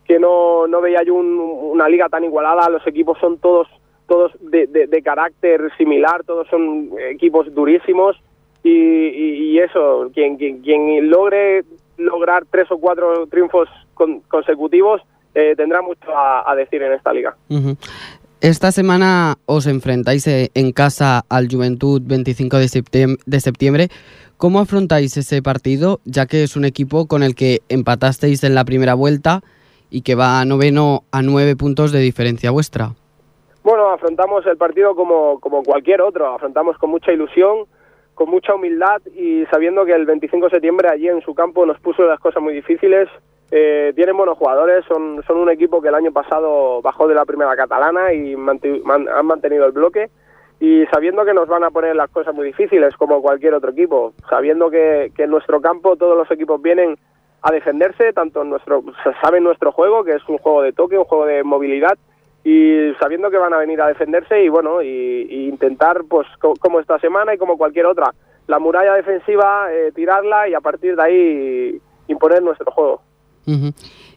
que 0.05 0.19
no, 0.19 0.67
no 0.67 0.81
veía 0.81 1.01
yo 1.03 1.15
un- 1.15 1.39
una 1.39 1.89
liga 1.89 2.09
tan 2.09 2.23
igualada. 2.23 2.69
Los 2.69 2.85
equipos 2.85 3.17
son 3.19 3.39
todos 3.39 3.67
todos 4.09 4.33
de, 4.41 4.67
de- 4.67 5.01
carácter 5.01 5.61
similar, 5.77 6.23
todos 6.25 6.47
son 6.49 6.89
equipos 7.09 7.53
durísimos 7.53 8.17
y, 8.63 8.69
y- 8.71 9.59
eso, 9.59 10.09
quien, 10.13 10.35
quien, 10.35 10.59
quien 10.61 11.09
logre 11.09 11.63
lograr 11.97 12.43
tres 12.51 12.69
o 12.71 12.77
cuatro 12.77 13.27
triunfos 13.27 13.69
con- 13.93 14.19
consecutivos 14.21 15.01
eh, 15.35 15.53
tendrá 15.55 15.81
mucho 15.81 16.09
a, 16.13 16.53
decir 16.55 16.81
en 16.81 16.93
esta 16.93 17.13
liga. 17.13 17.35
Esta 18.41 18.71
semana 18.71 19.35
os 19.45 19.67
enfrentáis 19.67 20.25
eh, 20.27 20.49
en 20.53 20.71
casa 20.71 21.23
al 21.29 21.47
Juventud 21.49 22.01
25 22.05 22.57
de 22.57 22.67
septiembre, 22.67 23.21
de 23.25 23.39
septiembre. 23.39 23.87
¿Cómo 24.37 24.59
afrontáis 24.59 25.17
ese 25.17 25.41
partido, 25.41 25.99
ya 26.05 26.25
que 26.25 26.43
es 26.43 26.55
un 26.55 26.63
equipo 26.63 27.05
con 27.07 27.21
el 27.23 27.35
que 27.35 27.59
empatasteis 27.67 28.43
en 28.45 28.55
la 28.55 28.63
primera 28.63 28.93
vuelta 28.93 29.41
y 29.91 30.01
que 30.01 30.15
va 30.15 30.39
a 30.39 30.45
noveno 30.45 31.03
a 31.11 31.21
nueve 31.21 31.55
puntos 31.57 31.91
de 31.91 31.99
diferencia 31.99 32.49
vuestra? 32.51 32.93
Bueno, 33.69 33.91
afrontamos 33.91 34.43
el 34.47 34.57
partido 34.57 34.95
como, 34.95 35.39
como 35.39 35.61
cualquier 35.61 36.01
otro, 36.01 36.25
afrontamos 36.25 36.75
con 36.79 36.89
mucha 36.89 37.11
ilusión, 37.11 37.67
con 38.15 38.27
mucha 38.27 38.55
humildad 38.55 38.99
y 39.13 39.45
sabiendo 39.51 39.85
que 39.85 39.93
el 39.93 40.07
25 40.07 40.47
de 40.47 40.49
septiembre 40.49 40.89
allí 40.89 41.07
en 41.07 41.21
su 41.21 41.35
campo 41.35 41.67
nos 41.67 41.79
puso 41.79 42.01
las 42.01 42.19
cosas 42.19 42.41
muy 42.41 42.55
difíciles. 42.55 43.07
Eh, 43.51 43.93
tienen 43.95 44.17
buenos 44.17 44.39
jugadores, 44.39 44.83
son, 44.87 45.21
son 45.27 45.37
un 45.37 45.51
equipo 45.51 45.83
que 45.83 45.89
el 45.89 45.93
año 45.93 46.11
pasado 46.11 46.81
bajó 46.81 47.07
de 47.07 47.13
la 47.13 47.25
primera 47.25 47.55
catalana 47.55 48.11
y 48.11 48.33
han 48.33 49.25
mantenido 49.27 49.67
el 49.67 49.71
bloque. 49.71 50.09
y 50.59 50.87
sabiendo 50.87 51.23
que 51.23 51.35
nos 51.35 51.47
van 51.47 51.63
a 51.63 51.69
poner 51.69 51.95
las 51.95 52.09
cosas 52.09 52.33
muy 52.33 52.47
difíciles 52.47 52.97
como 52.97 53.21
cualquier 53.21 53.53
otro 53.53 53.69
equipo, 53.69 54.13
sabiendo 54.31 54.71
que, 54.71 55.11
que 55.15 55.25
en 55.25 55.29
nuestro 55.29 55.61
campo 55.61 55.95
todos 55.95 56.17
los 56.17 56.31
equipos 56.31 56.59
vienen 56.59 56.97
a 57.43 57.51
defenderse, 57.51 58.13
tanto 58.13 58.41
en 58.41 58.49
nuestro, 58.49 58.83
saben 59.21 59.43
nuestro 59.43 59.71
juego, 59.71 60.03
que 60.03 60.15
es 60.15 60.27
un 60.27 60.39
juego 60.39 60.63
de 60.63 60.73
toque, 60.73 60.97
un 60.97 61.05
juego 61.05 61.27
de 61.27 61.43
movilidad, 61.43 61.99
y 62.43 62.93
sabiendo 62.99 63.29
que 63.29 63.37
van 63.37 63.53
a 63.53 63.57
venir 63.57 63.81
a 63.81 63.87
defenderse 63.87 64.43
y 64.43 64.49
bueno, 64.49 64.81
y, 64.81 64.87
y 65.29 65.47
intentar, 65.49 66.01
pues 66.09 66.27
co- 66.39 66.55
como 66.59 66.79
esta 66.79 66.97
semana 66.99 67.33
y 67.33 67.37
como 67.37 67.57
cualquier 67.57 67.85
otra, 67.85 68.13
la 68.47 68.59
muralla 68.59 68.93
defensiva, 68.95 69.67
eh, 69.71 69.91
tirarla 69.93 70.47
y 70.49 70.53
a 70.53 70.61
partir 70.61 70.95
de 70.95 71.01
ahí 71.03 71.81
imponer 72.07 72.41
nuestro 72.41 72.71
juego. 72.71 73.01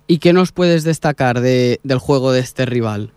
¿Y 0.07 0.19
qué 0.19 0.33
nos 0.33 0.52
puedes 0.52 0.85
destacar 0.85 1.41
de- 1.41 1.79
del 1.83 1.99
juego 1.99 2.33
de 2.33 2.41
este 2.41 2.64
rival? 2.67 3.12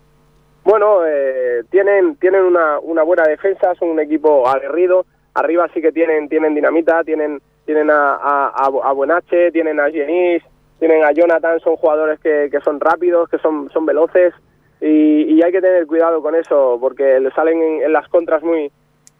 Bueno, 0.64 1.00
eh, 1.06 1.62
tienen 1.70 2.16
tienen 2.16 2.42
una, 2.42 2.78
una 2.80 3.02
buena 3.02 3.22
defensa, 3.24 3.74
son 3.78 3.90
un 3.90 4.00
equipo 4.00 4.48
aguerrido. 4.48 5.06
Arriba 5.34 5.68
sí 5.72 5.80
que 5.80 5.92
tienen 5.92 6.28
tienen 6.28 6.54
dinamita, 6.54 7.04
tienen 7.04 7.40
tienen 7.66 7.90
a, 7.90 8.14
a, 8.14 8.46
a, 8.54 8.66
a 8.84 8.92
Buenache, 8.92 9.52
tienen 9.52 9.78
a 9.80 9.90
Genis, 9.90 10.42
tienen 10.78 11.04
a 11.04 11.12
Jonathan, 11.12 11.60
son 11.60 11.76
jugadores 11.76 12.18
que, 12.20 12.48
que 12.50 12.60
son 12.60 12.80
rápidos, 12.80 13.28
que 13.28 13.38
son, 13.38 13.68
son 13.70 13.86
veloces 13.86 14.34
y, 14.80 15.34
y 15.34 15.42
hay 15.42 15.52
que 15.52 15.60
tener 15.60 15.86
cuidado 15.86 16.22
con 16.22 16.34
eso 16.34 16.78
porque 16.80 17.20
le 17.20 17.30
salen 17.32 17.60
en, 17.82 17.92
las 17.92 18.08
contras 18.08 18.42
muy 18.42 18.70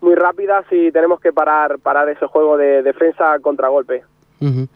muy 0.01 0.15
rápidas 0.15 0.65
y 0.71 0.93
tenemos 0.93 1.21
que 1.21 1.33
parar 1.33 1.79
parar 1.79 2.09
ese 2.09 2.27
juego 2.27 2.57
de 2.57 2.83
defensa 2.83 3.39
contragolpe. 3.41 4.03
Ujú. 4.41 4.69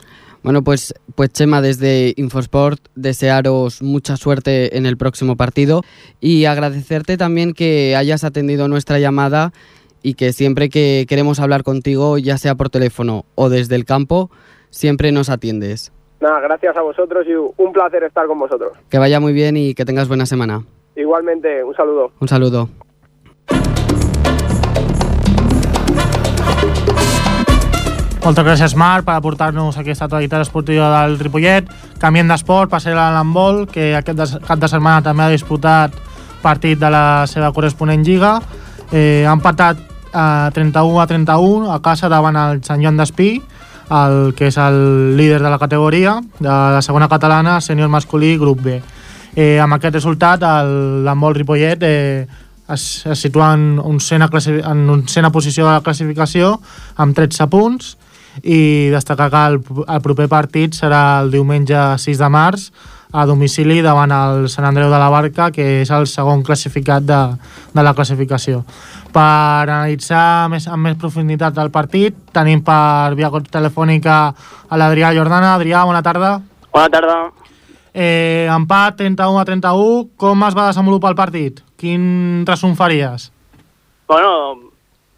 Bueno, 0.43 0.63
pues, 0.63 0.95
pues 1.13 1.31
Chema, 1.33 1.61
desde 1.61 2.15
Infosport, 2.17 2.79
desearos 2.95 3.83
mucha 3.83 4.17
suerte 4.17 4.75
en 4.75 4.87
el 4.87 4.97
próximo 4.97 5.37
partido 5.37 5.83
y 6.19 6.45
agradecerte 6.45 7.15
también 7.15 7.53
que 7.53 7.95
hayas 7.95 8.23
atendido 8.23 8.67
nuestra 8.67 8.97
llamada 8.97 9.53
y 10.01 10.15
que 10.15 10.33
siempre 10.33 10.69
que 10.69 11.05
queremos 11.07 11.39
hablar 11.39 11.63
contigo, 11.63 12.17
ya 12.17 12.39
sea 12.39 12.55
por 12.55 12.71
teléfono 12.71 13.25
o 13.35 13.49
desde 13.49 13.75
el 13.75 13.85
campo, 13.85 14.31
siempre 14.71 15.11
nos 15.11 15.29
atiendes. 15.29 15.91
Nada, 16.21 16.39
gracias 16.39 16.77
a 16.77 16.81
vosotros 16.81 17.25
y 17.27 17.33
un 17.33 17.73
placer 17.73 18.03
estar 18.03 18.27
con 18.27 18.37
vosotros. 18.37 18.73
Que 18.89 18.99
vaya 18.99 19.19
muy 19.19 19.33
bien 19.33 19.57
y 19.57 19.73
que 19.73 19.85
tengas 19.85 20.07
buena 20.07 20.27
semana. 20.27 20.63
Igualmente, 20.95 21.63
un 21.63 21.73
saludo. 21.73 22.11
Un 22.19 22.27
saludo. 22.27 22.69
Moltes 28.21 28.45
gràcies, 28.45 28.75
Marc, 28.77 29.01
per 29.07 29.15
aportar-nos 29.17 29.79
aquesta 29.81 30.05
actualitat 30.05 30.43
esportiva 30.45 30.91
del 30.93 31.17
Ripollet. 31.17 31.65
Canviem 31.97 32.29
d'esport, 32.29 32.69
passarem 32.69 32.99
a 33.01 33.07
l'handbol, 33.15 33.63
que 33.65 33.95
aquest 33.97 34.37
cap 34.45 34.61
de 34.61 34.69
setmana 34.69 35.01
també 35.01 35.25
ha 35.25 35.31
disputat 35.33 35.95
partit 36.43 36.77
de 36.77 36.91
la 36.93 37.25
seva 37.25 37.49
corresponent 37.49 38.05
lliga. 38.05 38.35
Eh, 38.93 39.25
ha 39.25 39.33
empatat 39.33 39.81
a 40.13 40.51
31 40.53 41.01
a 41.01 41.07
31 41.09 41.73
a 41.73 41.81
casa 41.81 42.13
davant 42.13 42.37
el 42.37 42.61
Sant 42.61 42.83
Joan 42.83 43.01
d'Espí, 43.01 43.39
el 43.89 44.33
que 44.37 44.47
és 44.51 44.57
el 44.61 45.17
líder 45.17 45.41
de 45.41 45.49
la 45.49 45.59
categoria 45.59 46.19
de 46.39 46.49
la 46.49 46.81
segona 46.85 47.09
catalana, 47.09 47.59
sènior 47.61 47.89
masculí, 47.89 48.35
grup 48.37 48.61
B. 48.63 48.77
Eh, 49.35 49.57
amb 49.63 49.77
aquest 49.77 49.95
resultat, 49.95 50.43
l'handbol 50.43 51.35
Ripollet 51.35 51.83
eh, 51.87 52.27
es, 52.71 53.05
es 53.05 53.19
situa 53.19 53.53
en 53.55 53.79
oncena, 53.79 54.29
en 54.45 54.89
oncena 54.89 55.31
posició 55.31 55.67
de 55.67 55.73
la 55.73 55.83
classificació 55.83 56.57
amb 56.97 57.15
13 57.15 57.47
punts 57.51 57.95
i 58.43 58.89
destacar 58.91 59.29
que 59.31 59.43
el, 59.51 59.59
el 59.87 60.01
proper 60.03 60.27
partit 60.31 60.75
serà 60.77 61.21
el 61.23 61.31
diumenge 61.33 61.79
6 61.99 62.19
de 62.21 62.29
març 62.31 62.69
a 63.11 63.25
domicili 63.27 63.81
davant 63.83 64.11
el 64.15 64.47
Sant 64.51 64.65
Andreu 64.67 64.89
de 64.91 64.99
la 64.99 65.09
Barca, 65.11 65.49
que 65.51 65.81
és 65.81 65.91
el 65.91 66.07
segon 66.07 66.43
classificat 66.47 67.03
de, 67.03 67.19
de 67.73 67.83
la 67.83 67.93
classificació. 67.97 68.61
Per 69.11 69.21
analitzar 69.21 70.47
més, 70.51 70.67
amb 70.71 70.87
més 70.87 70.97
profunditat 70.99 71.59
el 71.59 71.71
partit, 71.71 72.15
tenim 72.31 72.63
per 72.63 73.13
via 73.19 73.31
telefònica 73.51 74.21
a 74.69 74.79
l'Adrià 74.79 75.11
Jordana. 75.17 75.55
Adrià, 75.57 75.83
bona 75.85 76.01
tarda. 76.05 76.37
Bona 76.71 76.89
tarda. 76.93 77.19
Eh, 77.93 78.47
empat 78.47 79.01
31 79.03 79.39
a 79.41 79.45
31, 79.45 80.09
com 80.15 80.47
es 80.47 80.55
va 80.55 80.69
desenvolupar 80.71 81.11
el 81.11 81.19
partit? 81.19 81.59
Quin 81.75 82.45
resum 82.47 82.77
faries? 82.79 83.31
Bueno, 84.07 84.31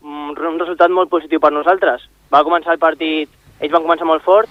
un 0.02 0.34
un 0.54 0.60
resultat 0.60 0.92
molt 0.92 1.12
positiu 1.12 1.40
per 1.40 1.52
nosaltres. 1.54 2.08
Va 2.34 2.44
començar 2.46 2.74
el 2.74 2.82
partit, 2.82 3.30
ells 3.60 3.74
van 3.74 3.86
començar 3.86 4.08
molt 4.10 4.24
fort, 4.26 4.50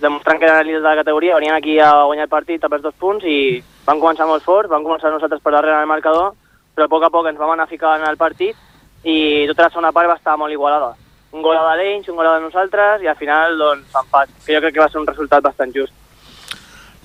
demostrant 0.00 0.38
que 0.38 0.46
eren 0.48 0.66
líders 0.66 0.82
de 0.82 0.88
la 0.88 1.00
categoria, 1.02 1.36
venien 1.36 1.54
aquí 1.54 1.78
a 1.80 1.92
guanyar 2.04 2.26
el 2.26 2.32
partit 2.32 2.64
a 2.64 2.68
pels 2.68 2.84
dos 2.84 2.94
punts 3.00 3.24
i 3.24 3.62
van 3.86 4.00
començar 4.00 4.26
molt 4.28 4.44
fort, 4.44 4.68
van 4.68 4.84
començar 4.84 5.12
nosaltres 5.12 5.40
per 5.42 5.54
darrere 5.54 5.78
del 5.78 5.90
marcador, 5.90 6.34
però 6.74 6.86
a 6.86 6.92
poc 6.92 7.06
a 7.06 7.12
poc 7.12 7.28
ens 7.30 7.38
vam 7.40 7.54
anar 7.54 7.68
ficant 7.70 8.02
en 8.02 8.10
el 8.10 8.20
partit 8.20 8.56
i 9.04 9.46
tota 9.48 9.68
la 9.68 9.72
segona 9.72 9.92
part 9.96 10.10
va 10.10 10.18
estar 10.18 10.36
molt 10.36 10.52
igualada. 10.52 10.94
Un 11.32 11.42
gol 11.42 11.56
de 11.56 11.76
l'Ells, 11.78 12.08
un 12.08 12.16
gol 12.16 12.28
de 12.28 12.42
nosaltres 12.44 13.02
i 13.04 13.08
al 13.08 13.16
final, 13.16 13.56
doncs, 13.58 13.94
empat, 13.94 14.32
que 14.44 14.54
jo 14.54 14.60
crec 14.64 14.74
que 14.74 14.84
va 14.84 14.90
ser 14.90 15.00
un 15.00 15.08
resultat 15.08 15.44
bastant 15.44 15.72
just. 15.74 15.94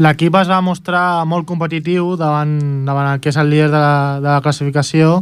L'equip 0.01 0.33
es 0.39 0.49
va 0.49 0.61
mostrar 0.65 1.23
molt 1.29 1.45
competitiu 1.45 2.15
davant, 2.17 2.53
davant 2.87 3.11
el 3.11 3.19
que 3.21 3.29
és 3.29 3.37
el 3.37 3.51
líder 3.51 3.69
de 3.69 3.77
la, 3.77 4.19
de 4.23 4.29
la 4.29 4.39
classificació. 4.41 5.19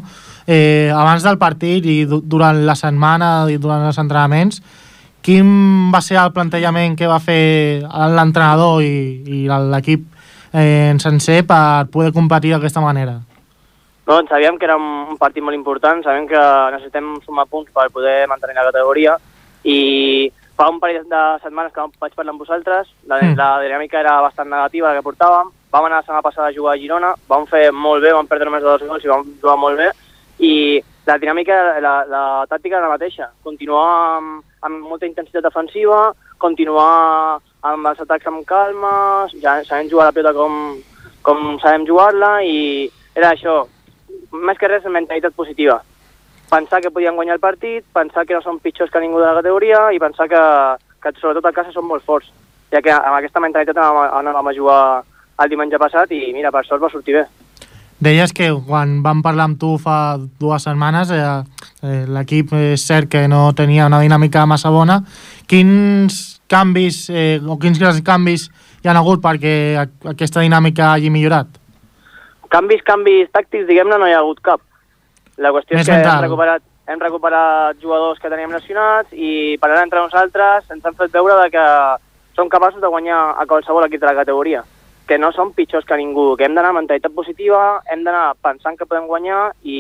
Eh, 0.47 0.89
abans 0.95 1.25
del 1.25 1.39
partit 1.41 1.85
i 1.85 2.03
du 2.07 2.21
durant 2.23 2.61
la 2.65 2.77
setmana 2.79 3.49
i 3.51 3.57
durant 3.59 3.83
els 3.89 3.99
entrenaments, 3.99 4.61
quin 5.21 5.91
va 5.93 6.01
ser 6.01 6.17
el 6.21 6.31
plantejament 6.35 6.95
que 6.97 7.07
va 7.07 7.19
fer 7.19 7.81
l'entrenador 8.15 8.83
i, 8.83 8.93
i 9.25 9.39
l'equip 9.47 10.05
eh, 10.53 10.89
en 10.91 10.99
sencer 10.99 11.43
per 11.47 11.88
poder 11.91 12.13
competir 12.13 12.53
d'aquesta 12.55 12.81
manera? 12.81 13.19
No, 14.09 14.15
doncs 14.15 14.31
sabíem 14.33 14.57
que 14.57 14.65
era 14.65 14.75
un 14.79 15.17
partit 15.21 15.43
molt 15.45 15.53
important, 15.53 16.01
sabem 16.01 16.25
que 16.27 16.43
necessitem 16.73 17.19
sumar 17.25 17.45
punts 17.45 17.69
per 17.71 17.91
poder 17.93 18.23
mantenir 18.27 18.57
la 18.57 18.65
categoria 18.71 19.17
i 19.63 20.31
fa 20.57 20.67
un 20.71 20.79
parell 20.81 21.05
de 21.07 21.21
setmanes 21.43 21.71
que 21.75 21.85
vaig 22.01 22.15
parlar 22.17 22.33
amb 22.33 22.41
vosaltres, 22.41 22.89
la, 23.07 23.19
Mm. 23.21 23.29
mm. 23.31 23.38
la 23.38 23.49
dinàmica 23.61 23.99
era 23.99 24.19
bastant 24.21 24.49
negativa 24.49 24.89
la 24.89 24.97
que 24.97 25.05
portàvem, 25.05 25.51
vam 25.71 25.85
anar 25.85 26.01
la 26.01 26.01
setmana 26.01 26.25
passada 26.25 26.47
a 26.47 26.55
jugar 26.55 26.73
a 26.73 26.79
Girona, 26.81 27.13
vam 27.27 27.45
fer 27.45 27.71
molt 27.71 28.01
bé, 28.01 28.11
vam 28.11 28.27
perdre 28.27 28.45
només 28.45 28.63
de 28.63 28.69
dos 28.69 28.88
gols 28.88 29.05
i 29.05 29.07
vam 29.07 29.23
jugar 29.41 29.57
molt 29.57 29.77
bé 29.77 29.91
i 30.39 30.81
la 31.09 31.17
dinàmica, 31.17 31.57
la, 31.81 31.93
la 32.05 32.23
tàctica 32.49 32.77
era 32.77 32.85
la 32.85 32.93
mateixa, 32.93 33.31
continuar 33.45 33.89
amb, 34.19 34.43
amb 34.65 34.85
molta 34.85 35.07
intensitat 35.09 35.45
defensiva, 35.45 36.11
continuar 36.37 37.39
amb 37.65 37.89
els 37.89 38.01
atacs 38.05 38.29
amb 38.29 38.45
calma, 38.47 38.93
ja 39.41 39.57
sabem 39.65 39.89
jugar 39.91 40.09
la 40.09 40.15
pilota 40.15 40.35
com, 40.37 40.77
com 41.25 41.57
sabem 41.63 41.87
jugar-la 41.89 42.33
i 42.45 42.59
era 43.17 43.33
això, 43.33 43.63
més 44.31 44.59
que 44.59 44.69
res 44.69 44.85
mentalitat 44.85 45.35
positiva. 45.35 45.79
Pensar 46.49 46.81
que 46.81 46.93
podien 46.93 47.17
guanyar 47.17 47.37
el 47.37 47.43
partit, 47.43 47.85
pensar 47.93 48.25
que 48.25 48.37
no 48.37 48.41
són 48.45 48.61
pitjors 48.61 48.91
que 48.93 49.01
ningú 49.01 49.19
de 49.19 49.27
la 49.27 49.41
categoria 49.41 49.89
i 49.93 50.01
pensar 50.01 50.29
que, 50.29 50.45
que 51.03 51.13
sobretot 51.19 51.45
a 51.45 51.53
casa 51.53 51.73
són 51.73 51.85
molt 51.89 52.05
forts. 52.05 52.31
Ja 52.69 52.81
que 52.85 52.93
amb 52.93 53.17
aquesta 53.17 53.41
mentalitat 53.41 53.77
anàvem, 53.77 54.09
anàvem 54.21 54.49
a 54.49 54.57
jugar 54.57 54.81
el 55.41 55.51
diumenge 55.51 55.81
passat 55.81 56.11
i 56.13 56.27
mira, 56.33 56.53
per 56.53 56.65
sort 56.65 56.81
va 56.85 56.93
sortir 56.93 57.17
bé. 57.17 57.27
Deies 57.99 58.31
que 58.31 58.47
quan 58.63 59.01
vam 59.03 59.19
parlar 59.19 59.49
amb 59.49 59.57
tu 59.59 59.73
fa 59.75 60.15
dues 60.39 60.63
setmanes 60.63 61.09
eh, 61.11 61.23
eh, 61.83 62.05
l'equip 62.07 62.53
és 62.55 62.85
cert 62.87 63.09
que 63.11 63.25
no 63.27 63.49
tenia 63.51 63.89
una 63.91 63.99
dinàmica 63.99 64.45
massa 64.47 64.71
bona. 64.71 65.01
Quins 65.51 66.39
canvis 66.47 67.01
eh, 67.11 67.41
o 67.43 67.57
quins 67.59 67.81
grans 67.81 67.99
canvis 68.07 68.47
hi 68.79 68.87
han 68.87 69.01
hagut 69.01 69.19
perquè 69.19 69.51
aquesta 70.13 70.45
dinàmica 70.45 70.93
hagi 70.93 71.11
millorat? 71.11 71.51
Canvis, 72.47 72.87
canvis 72.87 73.27
tàctics, 73.35 73.67
diguem-ne, 73.67 73.99
no 73.99 74.07
hi 74.07 74.15
ha 74.15 74.23
hagut 74.23 74.39
cap. 74.47 74.63
La 75.35 75.51
qüestió 75.51 75.75
Més 75.75 75.83
és 75.83 75.91
que 75.91 75.99
mental. 75.99 76.23
hem 76.23 76.29
recuperat, 76.29 76.67
hem 76.87 77.03
recuperat 77.03 77.83
jugadors 77.83 78.23
que 78.23 78.31
teníem 78.31 78.55
lesionats 78.55 79.11
i 79.11 79.59
parlant 79.59 79.89
entre 79.89 80.07
nosaltres 80.07 80.71
ens 80.71 80.87
han 80.87 80.95
fet 80.95 81.11
veure 81.19 81.35
de 81.43 81.51
que 81.51 81.69
som 82.39 82.47
capaços 82.47 82.79
de 82.79 82.95
guanyar 82.95 83.25
a 83.35 83.45
qualsevol 83.45 83.91
equip 83.91 83.99
de 83.99 84.13
la 84.13 84.19
categoria 84.23 84.63
que 85.09 85.17
no 85.17 85.31
som 85.33 85.49
pitjors 85.57 85.87
que 85.89 85.97
ningú, 85.97 86.35
que 86.37 86.45
hem 86.45 86.53
d'anar 86.53 86.69
amb 86.69 86.83
mentalitat 86.83 87.15
positiva, 87.17 87.79
hem 87.89 88.03
d'anar 88.05 88.35
pensant 88.45 88.77
que 88.77 88.85
podem 88.85 89.07
guanyar 89.09 89.47
i, 89.65 89.79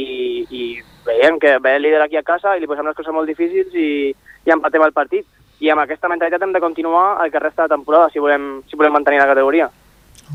i 0.49 0.61
veiem 1.05 1.37
que 1.39 1.51
ve 1.61 1.75
el 1.77 1.83
líder 1.85 2.01
aquí 2.01 2.17
a 2.17 2.25
casa 2.25 2.55
i 2.57 2.63
li 2.63 2.69
posem 2.69 2.87
les 2.89 2.97
coses 2.97 3.13
molt 3.13 3.29
difícils 3.29 3.69
i, 3.77 4.09
i 4.09 4.53
empatem 4.55 4.81
el 4.87 4.95
partit. 4.95 5.27
I 5.61 5.69
amb 5.69 5.83
aquesta 5.83 6.09
mentalitat 6.09 6.41
hem 6.41 6.55
de 6.55 6.63
continuar 6.63 7.19
el 7.23 7.29
que 7.31 7.39
resta 7.43 7.67
de 7.67 7.75
temporada 7.75 8.09
si 8.09 8.17
volem, 8.23 8.63
si 8.65 8.79
volem 8.79 8.97
mantenir 8.97 9.21
la 9.21 9.29
categoria. 9.29 9.69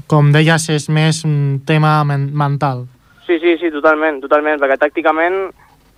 Com 0.07 0.31
deies, 0.35 0.69
és 0.71 0.89
més 0.91 1.25
un 1.27 1.61
tema 1.67 1.97
men 2.07 2.29
mental. 2.37 2.87
Sí, 3.27 3.39
sí, 3.43 3.57
sí, 3.59 3.71
totalment, 3.75 4.21
totalment, 4.23 4.61
perquè 4.63 4.77
tàcticament 4.79 5.49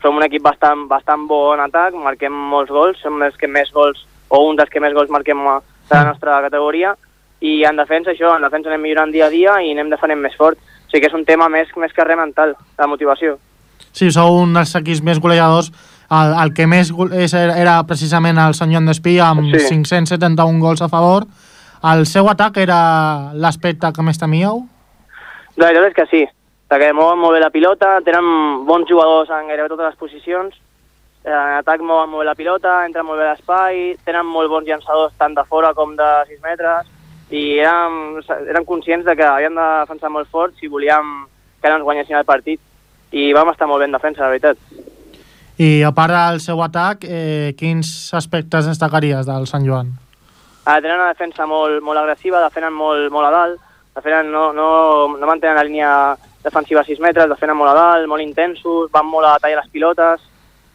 som 0.01 0.17
un 0.17 0.25
equip 0.25 0.45
bastant, 0.45 0.87
bastant 0.89 1.25
bo 1.29 1.51
en 1.55 1.61
atac, 1.65 1.97
marquem 1.99 2.33
molts 2.33 2.71
gols, 2.71 3.01
som 3.03 3.21
els 3.27 3.37
que 3.37 3.49
més 3.51 3.73
gols, 3.75 4.07
o 4.29 4.45
un 4.49 4.57
dels 4.57 4.71
que 4.71 4.81
més 4.81 4.95
gols 4.95 5.11
marquem 5.11 5.41
a- 5.49 5.61
de 5.91 5.95
la 5.95 6.05
nostra 6.05 6.41
categoria, 6.43 6.97
i 7.41 7.65
en 7.69 7.77
defensa 7.77 8.11
això, 8.13 8.35
en 8.37 8.43
defensa 8.47 8.71
anem 8.71 8.83
millorant 8.87 9.13
dia 9.13 9.27
a 9.27 9.31
dia 9.33 9.59
i 9.63 9.73
anem 9.73 9.91
defendent 9.91 10.21
més 10.23 10.37
fort. 10.37 10.57
O 10.59 10.91
sigui 10.91 11.03
que 11.03 11.11
és 11.11 11.15
un 11.19 11.25
tema 11.25 11.49
més, 11.49 11.69
més 11.77 11.93
que 11.93 12.05
res 12.05 12.17
mental, 12.17 12.55
de 12.79 12.87
motivació. 12.87 13.37
Sí, 13.93 14.11
sou 14.13 14.39
un 14.43 14.55
dels 14.55 14.75
equips 14.77 15.03
més 15.03 15.21
golejadors. 15.21 15.73
El, 16.11 16.33
el 16.39 16.53
que 16.55 16.67
més 16.69 16.93
era 17.35 17.81
precisament 17.89 18.39
el 18.39 18.55
Sant 18.55 18.71
Joan 18.71 18.87
d'Espí 18.87 19.19
amb 19.21 19.49
Sí. 19.57 19.67
571 19.69 20.61
gols 20.63 20.83
a 20.83 20.89
favor. 20.89 21.25
El 21.85 22.07
seu 22.07 22.29
atac 22.31 22.57
era 22.63 23.33
l'aspecte 23.35 23.91
que 23.93 24.03
més 24.03 24.19
temíeu? 24.19 24.63
La 25.57 25.67
veritat 25.73 25.89
és 25.91 25.95
que 25.95 26.07
sí. 26.11 26.23
perquè 26.69 26.93
mouen 26.93 27.19
molt 27.19 27.35
bé 27.37 27.41
la 27.41 27.51
pilota, 27.51 28.01
tenen 28.03 28.65
bons 28.67 28.89
jugadors 28.91 29.29
en 29.31 29.47
gairebé 29.47 29.69
totes 29.69 29.87
les 29.87 29.95
posicions, 30.01 30.55
eh, 31.25 31.31
en 31.31 31.61
atac 31.61 31.81
mouen 31.81 32.11
molt 32.11 32.25
bé 32.25 32.27
la 32.27 32.35
pilota, 32.35 32.85
entren 32.85 33.07
molt 33.07 33.21
bé 33.21 33.29
l'espai, 33.29 33.97
tenen 34.05 34.27
molt 34.27 34.51
bons 34.51 34.67
llançadors 34.67 35.13
tant 35.17 35.35
de 35.35 35.45
fora 35.47 35.71
com 35.75 35.95
de 35.95 36.09
6 36.27 36.41
metres, 36.43 36.89
i 37.31 37.59
érem, 37.59 38.21
érem 38.47 38.65
conscients 38.65 39.07
de 39.07 39.17
que 39.19 39.27
havíem 39.27 39.55
de 39.55 39.67
defensar 39.83 40.11
molt 40.15 40.29
fort 40.31 40.55
si 40.61 40.71
volíem 40.71 41.27
que 41.61 41.69
no 41.69 41.81
ens 41.81 41.87
guanyessin 41.87 42.19
el 42.19 42.29
partit, 42.29 42.61
i 43.11 43.33
vam 43.35 43.51
estar 43.51 43.67
molt 43.67 43.83
bé 43.83 43.89
en 43.89 43.97
defensa, 43.97 44.23
la 44.23 44.35
veritat. 44.35 44.59
I 45.59 45.83
a 45.89 45.93
part 45.97 46.13
del 46.13 46.41
seu 46.45 46.61
atac, 46.63 47.07
eh, 47.09 47.55
quins 47.59 48.13
aspectes 48.15 48.67
destacaries 48.69 49.27
del 49.27 49.47
Sant 49.49 49.65
Joan? 49.67 49.95
Ara 50.67 50.83
tenen 50.83 51.01
una 51.01 51.13
defensa 51.15 51.47
molt, 51.47 51.81
molt 51.83 51.99
agressiva, 51.99 52.43
defenen 52.43 52.75
molt, 52.75 53.11
molt 53.11 53.27
a 53.29 53.31
dalt, 53.31 53.61
defenen, 53.97 54.31
no, 54.31 54.53
no, 54.53 54.69
no 55.17 55.27
mantenen 55.27 55.57
la 55.57 55.65
línia 55.65 55.91
defensiva 56.45 56.83
a 56.83 56.85
6 56.85 57.01
metres, 57.01 57.29
defenen 57.31 57.57
molt 57.57 57.73
a 57.73 57.77
dalt, 57.79 58.09
molt 58.11 58.23
intensos, 58.23 58.91
van 58.93 59.07
molt 59.07 59.27
a 59.27 59.39
tallar 59.43 59.63
les 59.63 59.71
pilotes, 59.73 60.21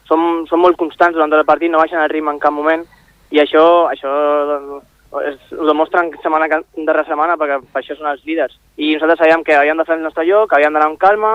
són, 0.09 0.47
són 0.49 0.63
molt 0.63 0.79
constants 0.79 1.15
durant 1.15 1.31
tot 1.31 1.43
el 1.43 1.47
partit, 1.47 1.71
no 1.71 1.79
baixen 1.79 2.01
el 2.01 2.09
ritme 2.09 2.33
en 2.33 2.41
cap 2.41 2.55
moment, 2.55 2.83
i 3.31 3.39
això, 3.39 3.87
això 3.91 4.11
doncs, 4.49 4.87
es, 5.27 5.39
ho 5.51 5.65
demostren 5.67 6.11
setmana 6.23 6.47
darrere 6.49 7.07
setmana 7.07 7.37
perquè 7.39 7.59
per 7.63 7.81
això 7.81 7.97
són 7.97 8.11
els 8.11 8.23
líders. 8.27 8.55
I 8.77 8.93
nosaltres 8.95 9.19
sabíem 9.19 9.43
que 9.43 9.57
havíem 9.57 9.81
de 9.81 9.87
fer 9.87 9.97
el 9.97 10.05
nostre 10.05 10.25
lloc, 10.27 10.49
que 10.49 10.59
havíem 10.59 10.73
d'anar 10.73 10.91
amb 10.91 11.01
calma, 11.01 11.33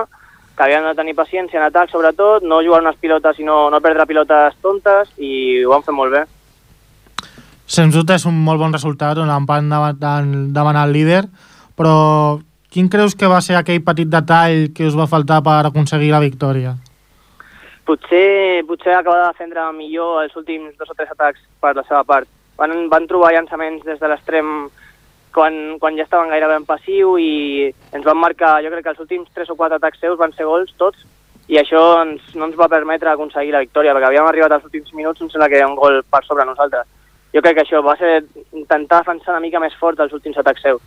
que 0.57 0.65
havíem 0.65 0.87
de 0.89 0.95
tenir 0.97 1.13
paciència 1.17 1.59
en 1.59 1.67
atac 1.67 1.91
sobretot, 1.91 2.43
no 2.43 2.63
jugar 2.65 2.81
unes 2.81 2.97
pilotes 2.97 3.37
i 3.39 3.45
no, 3.45 3.67
no 3.69 3.81
perdre 3.83 4.07
pilotes 4.09 4.57
tontes 4.65 5.13
i 5.17 5.63
ho 5.63 5.75
vam 5.75 5.85
fer 5.85 5.93
molt 5.93 6.15
bé. 6.15 6.25
Sens 7.67 7.93
dubte 7.93 8.15
és 8.15 8.25
un 8.25 8.35
molt 8.43 8.61
bon 8.63 8.73
resultat, 8.73 9.19
empat 9.19 9.65
davant, 9.69 10.35
davant 10.55 10.81
el 10.81 10.93
líder, 10.95 11.25
però 11.77 12.39
quin 12.73 12.87
creus 12.89 13.15
que 13.15 13.29
va 13.29 13.41
ser 13.43 13.57
aquell 13.59 13.83
petit 13.83 14.09
detall 14.09 14.69
que 14.75 14.87
us 14.87 14.95
va 14.97 15.09
faltar 15.11 15.41
per 15.43 15.59
aconseguir 15.67 16.13
la 16.13 16.23
victòria? 16.23 16.73
Potser, 17.87 18.63
potser 18.67 18.95
acabar 18.95 19.21
de 19.21 19.27
defendre 19.31 19.67
millor 19.75 20.23
els 20.23 20.35
últims 20.35 20.73
dos 20.79 20.89
o 20.91 20.95
tres 20.95 21.11
atacs 21.13 21.43
per 21.61 21.75
la 21.75 21.85
seva 21.87 22.03
part. 22.07 22.27
Van, 22.57 22.73
van 22.89 23.05
trobar 23.07 23.33
llançaments 23.35 23.83
des 23.85 23.99
de 24.01 24.09
l'extrem 24.09 24.69
quan, 25.37 25.77
quan 25.77 25.97
ja 25.97 26.07
estaven 26.07 26.31
gairebé 26.33 26.55
en 26.57 26.65
passiu 26.65 27.17
i 27.21 27.69
ens 27.93 28.05
van 28.05 28.17
marcar, 28.17 28.57
jo 28.65 28.71
crec 28.73 28.87
que 28.87 28.93
els 28.95 29.03
últims 29.03 29.29
tres 29.35 29.51
o 29.53 29.55
quatre 29.59 29.77
atacs 29.77 30.01
seus 30.01 30.17
van 30.17 30.33
ser 30.33 30.47
gols 30.49 30.73
tots 30.81 31.05
i 31.47 31.59
això 31.61 31.81
ens, 32.01 32.23
no 32.35 32.47
ens 32.49 32.57
va 32.59 32.69
permetre 32.71 33.11
aconseguir 33.11 33.53
la 33.53 33.61
victòria 33.63 33.93
perquè 33.93 34.09
havíem 34.09 34.29
arribat 34.31 34.57
als 34.57 34.65
últims 34.65 34.89
minuts 34.97 35.21
em 35.21 35.29
sembla 35.29 35.49
que 35.53 35.61
ha 35.61 35.69
un 35.69 35.77
gol 35.77 36.01
per 36.09 36.23
sobre 36.25 36.45
nosaltres. 36.49 36.89
Jo 37.35 37.43
crec 37.43 37.59
que 37.59 37.65
això 37.67 37.83
va 37.85 37.95
ser 37.99 38.25
intentar 38.51 39.03
defensar 39.03 39.35
una 39.35 39.43
mica 39.45 39.61
més 39.61 39.77
fort 39.77 40.01
els 40.01 40.17
últims 40.17 40.41
atacs 40.41 40.65
seus. 40.65 40.81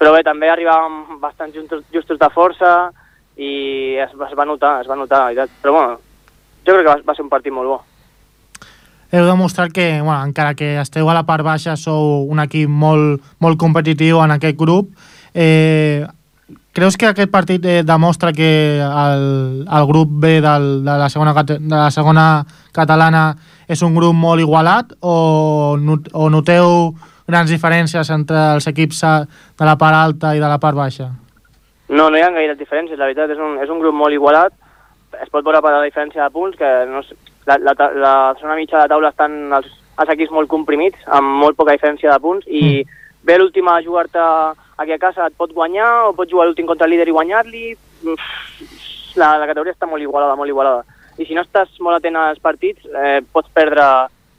Però 0.00 0.14
bé, 0.16 0.24
també 0.26 0.48
arribàvem 0.50 1.20
bastant 1.20 1.52
justos, 1.54 1.84
justos 1.92 2.18
de 2.18 2.32
força 2.34 2.72
i 3.36 3.52
es, 4.02 4.10
es 4.10 4.36
va 4.38 4.48
notar, 4.48 4.80
es 4.80 4.90
va 4.90 4.98
notar, 4.98 5.20
la 5.20 5.30
veritat. 5.30 5.54
Però 5.62 5.76
bueno, 5.76 6.00
jo 6.64 6.74
crec 6.74 6.86
que 6.86 6.94
va, 6.94 7.00
va 7.12 7.14
ser 7.18 7.28
un 7.28 7.34
partit 7.36 7.54
molt 7.54 7.76
bo 7.76 7.82
heu 9.12 9.26
demostrat 9.26 9.72
que, 9.72 10.00
bueno, 10.00 10.24
encara 10.24 10.54
que 10.54 10.80
esteu 10.80 11.08
a 11.10 11.14
la 11.14 11.26
part 11.28 11.44
baixa, 11.44 11.76
sou 11.76 12.24
un 12.32 12.40
equip 12.40 12.70
molt, 12.70 13.20
molt 13.44 13.60
competitiu 13.60 14.22
en 14.24 14.32
aquest 14.32 14.56
grup. 14.56 14.88
Eh, 15.34 16.06
creus 16.72 16.96
que 16.96 17.10
aquest 17.10 17.30
partit 17.30 17.64
eh, 17.68 17.82
demostra 17.84 18.32
que 18.32 18.80
el, 18.80 19.66
el 19.68 19.86
grup 19.86 20.08
B 20.24 20.40
del, 20.40 20.68
de, 20.84 20.98
la 21.04 21.10
segona, 21.12 21.34
de 21.44 21.60
la 21.68 21.90
segona 21.92 22.26
catalana 22.72 23.26
és 23.68 23.82
un 23.84 23.94
grup 23.94 24.16
molt 24.16 24.40
igualat 24.40 24.96
o, 25.00 25.76
o 25.76 26.28
noteu 26.32 26.94
grans 27.28 27.52
diferències 27.52 28.08
entre 28.16 28.40
els 28.56 28.66
equips 28.68 29.04
de 29.04 29.68
la 29.68 29.76
part 29.76 29.96
alta 29.96 30.32
i 30.36 30.40
de 30.40 30.48
la 30.48 30.58
part 30.58 30.76
baixa? 30.76 31.10
No, 31.92 32.08
no 32.08 32.16
hi 32.16 32.24
ha 32.24 32.32
gaire 32.32 32.56
diferències, 32.56 32.96
la 32.96 33.10
veritat, 33.10 33.30
és 33.34 33.40
un, 33.40 33.58
és 33.60 33.68
un 33.68 33.80
grup 33.82 33.94
molt 33.94 34.16
igualat, 34.16 34.56
es 35.20 35.28
pot 35.28 35.44
veure 35.44 35.60
per 35.60 35.74
la 35.74 35.84
diferència 35.84 36.24
de 36.24 36.32
punts, 36.32 36.56
que 36.56 36.70
no, 36.88 37.02
la, 37.46 37.58
la, 37.58 37.74
la 38.04 38.14
zona 38.40 38.56
mitja 38.58 38.82
de 38.82 38.90
taula 38.92 39.12
estan 39.12 39.52
els, 39.58 39.68
els 40.00 40.12
equips 40.14 40.34
molt 40.34 40.50
comprimits, 40.50 40.98
amb 41.06 41.38
molt 41.42 41.58
poca 41.58 41.74
diferència 41.76 42.12
de 42.12 42.22
punts, 42.22 42.46
i 42.48 42.62
mm. 42.82 43.00
ve 43.28 43.38
l'últim 43.38 43.68
a 43.68 43.80
jugar-te 43.84 44.22
aquí 44.82 44.94
a 44.94 45.00
casa, 45.02 45.26
et 45.26 45.36
pot 45.38 45.52
guanyar, 45.54 45.90
o 46.08 46.16
pots 46.16 46.32
jugar 46.32 46.48
l'últim 46.48 46.66
contra 46.66 46.88
el 46.88 46.94
líder 46.94 47.08
i 47.10 47.16
guanyar-li, 47.16 47.66
la, 49.16 49.36
la 49.38 49.46
categoria 49.48 49.74
està 49.74 49.88
molt 49.88 50.02
igualada, 50.02 50.38
molt 50.38 50.50
igualada. 50.50 50.86
I 51.20 51.26
si 51.28 51.36
no 51.36 51.44
estàs 51.44 51.74
molt 51.84 51.98
atent 51.98 52.16
als 52.16 52.40
partits, 52.40 52.86
eh, 52.88 53.20
pots 53.32 53.50
perdre 53.52 53.84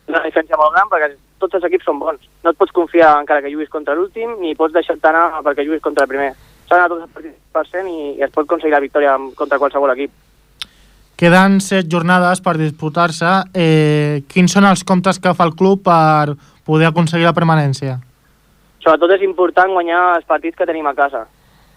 una 0.09 0.23
diferència 0.25 0.57
molt 0.59 0.73
gran, 0.73 0.89
perquè 0.91 1.13
tots 1.43 1.59
els 1.59 1.67
equips 1.69 1.85
són 1.87 1.99
bons. 2.01 2.25
No 2.43 2.51
et 2.51 2.59
pots 2.59 2.73
confiar 2.75 3.13
encara 3.19 3.43
que 3.43 3.51
juguis 3.53 3.71
contra 3.71 3.95
l'últim, 3.95 4.37
ni 4.41 4.55
pots 4.57 4.73
deixar-te 4.75 5.09
anar 5.09 5.43
perquè 5.45 5.67
juguis 5.67 5.83
contra 5.83 6.07
el 6.07 6.11
primer. 6.11 6.31
S'ha 6.67 6.75
d'anar 6.75 6.89
tots 6.91 7.05
els 7.05 7.15
partits 7.15 7.39
per 7.53 7.65
cent 7.69 7.89
i, 7.91 7.99
i 8.17 8.25
es 8.25 8.31
pot 8.33 8.47
aconseguir 8.47 8.73
la 8.73 8.83
victòria 8.83 9.17
contra 9.37 9.59
qualsevol 9.61 9.93
equip. 9.93 10.13
Queden 11.23 11.61
set 11.63 11.87
jornades 11.87 12.41
per 12.43 12.57
disputar-se. 12.59 13.29
Eh, 13.55 14.25
quins 14.27 14.51
són 14.51 14.65
els 14.67 14.81
comptes 14.83 15.21
que 15.23 15.31
fa 15.31 15.45
el 15.47 15.53
club 15.55 15.79
per 15.85 16.33
poder 16.67 16.89
aconseguir 16.89 17.23
la 17.23 17.31
permanència? 17.37 17.93
Sobretot 18.83 19.13
és 19.15 19.23
important 19.23 19.71
guanyar 19.71 20.01
els 20.17 20.27
partits 20.27 20.59
que 20.59 20.67
tenim 20.67 20.89
a 20.89 20.93
casa. 20.97 21.21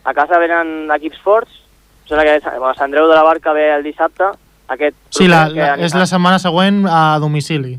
A 0.02 0.14
casa 0.18 0.40
venen 0.42 0.90
equips 0.96 1.22
forts, 1.22 1.61
sembla 2.09 2.24
que 2.26 2.56
bueno, 2.56 2.72
Sant 2.74 2.88
Andreu 2.88 3.06
de 3.06 3.14
la 3.14 3.22
Barca 3.22 3.54
ve 3.54 3.68
el 3.76 3.87
dissabte. 3.87 4.32
Aquest 4.66 4.98
sí, 5.14 5.28
la, 5.30 5.44
la, 5.54 5.76
és 5.78 5.94
la 5.94 6.09
setmana 6.11 6.42
següent 6.42 6.82
a 6.90 7.20
domicili. 7.22 7.76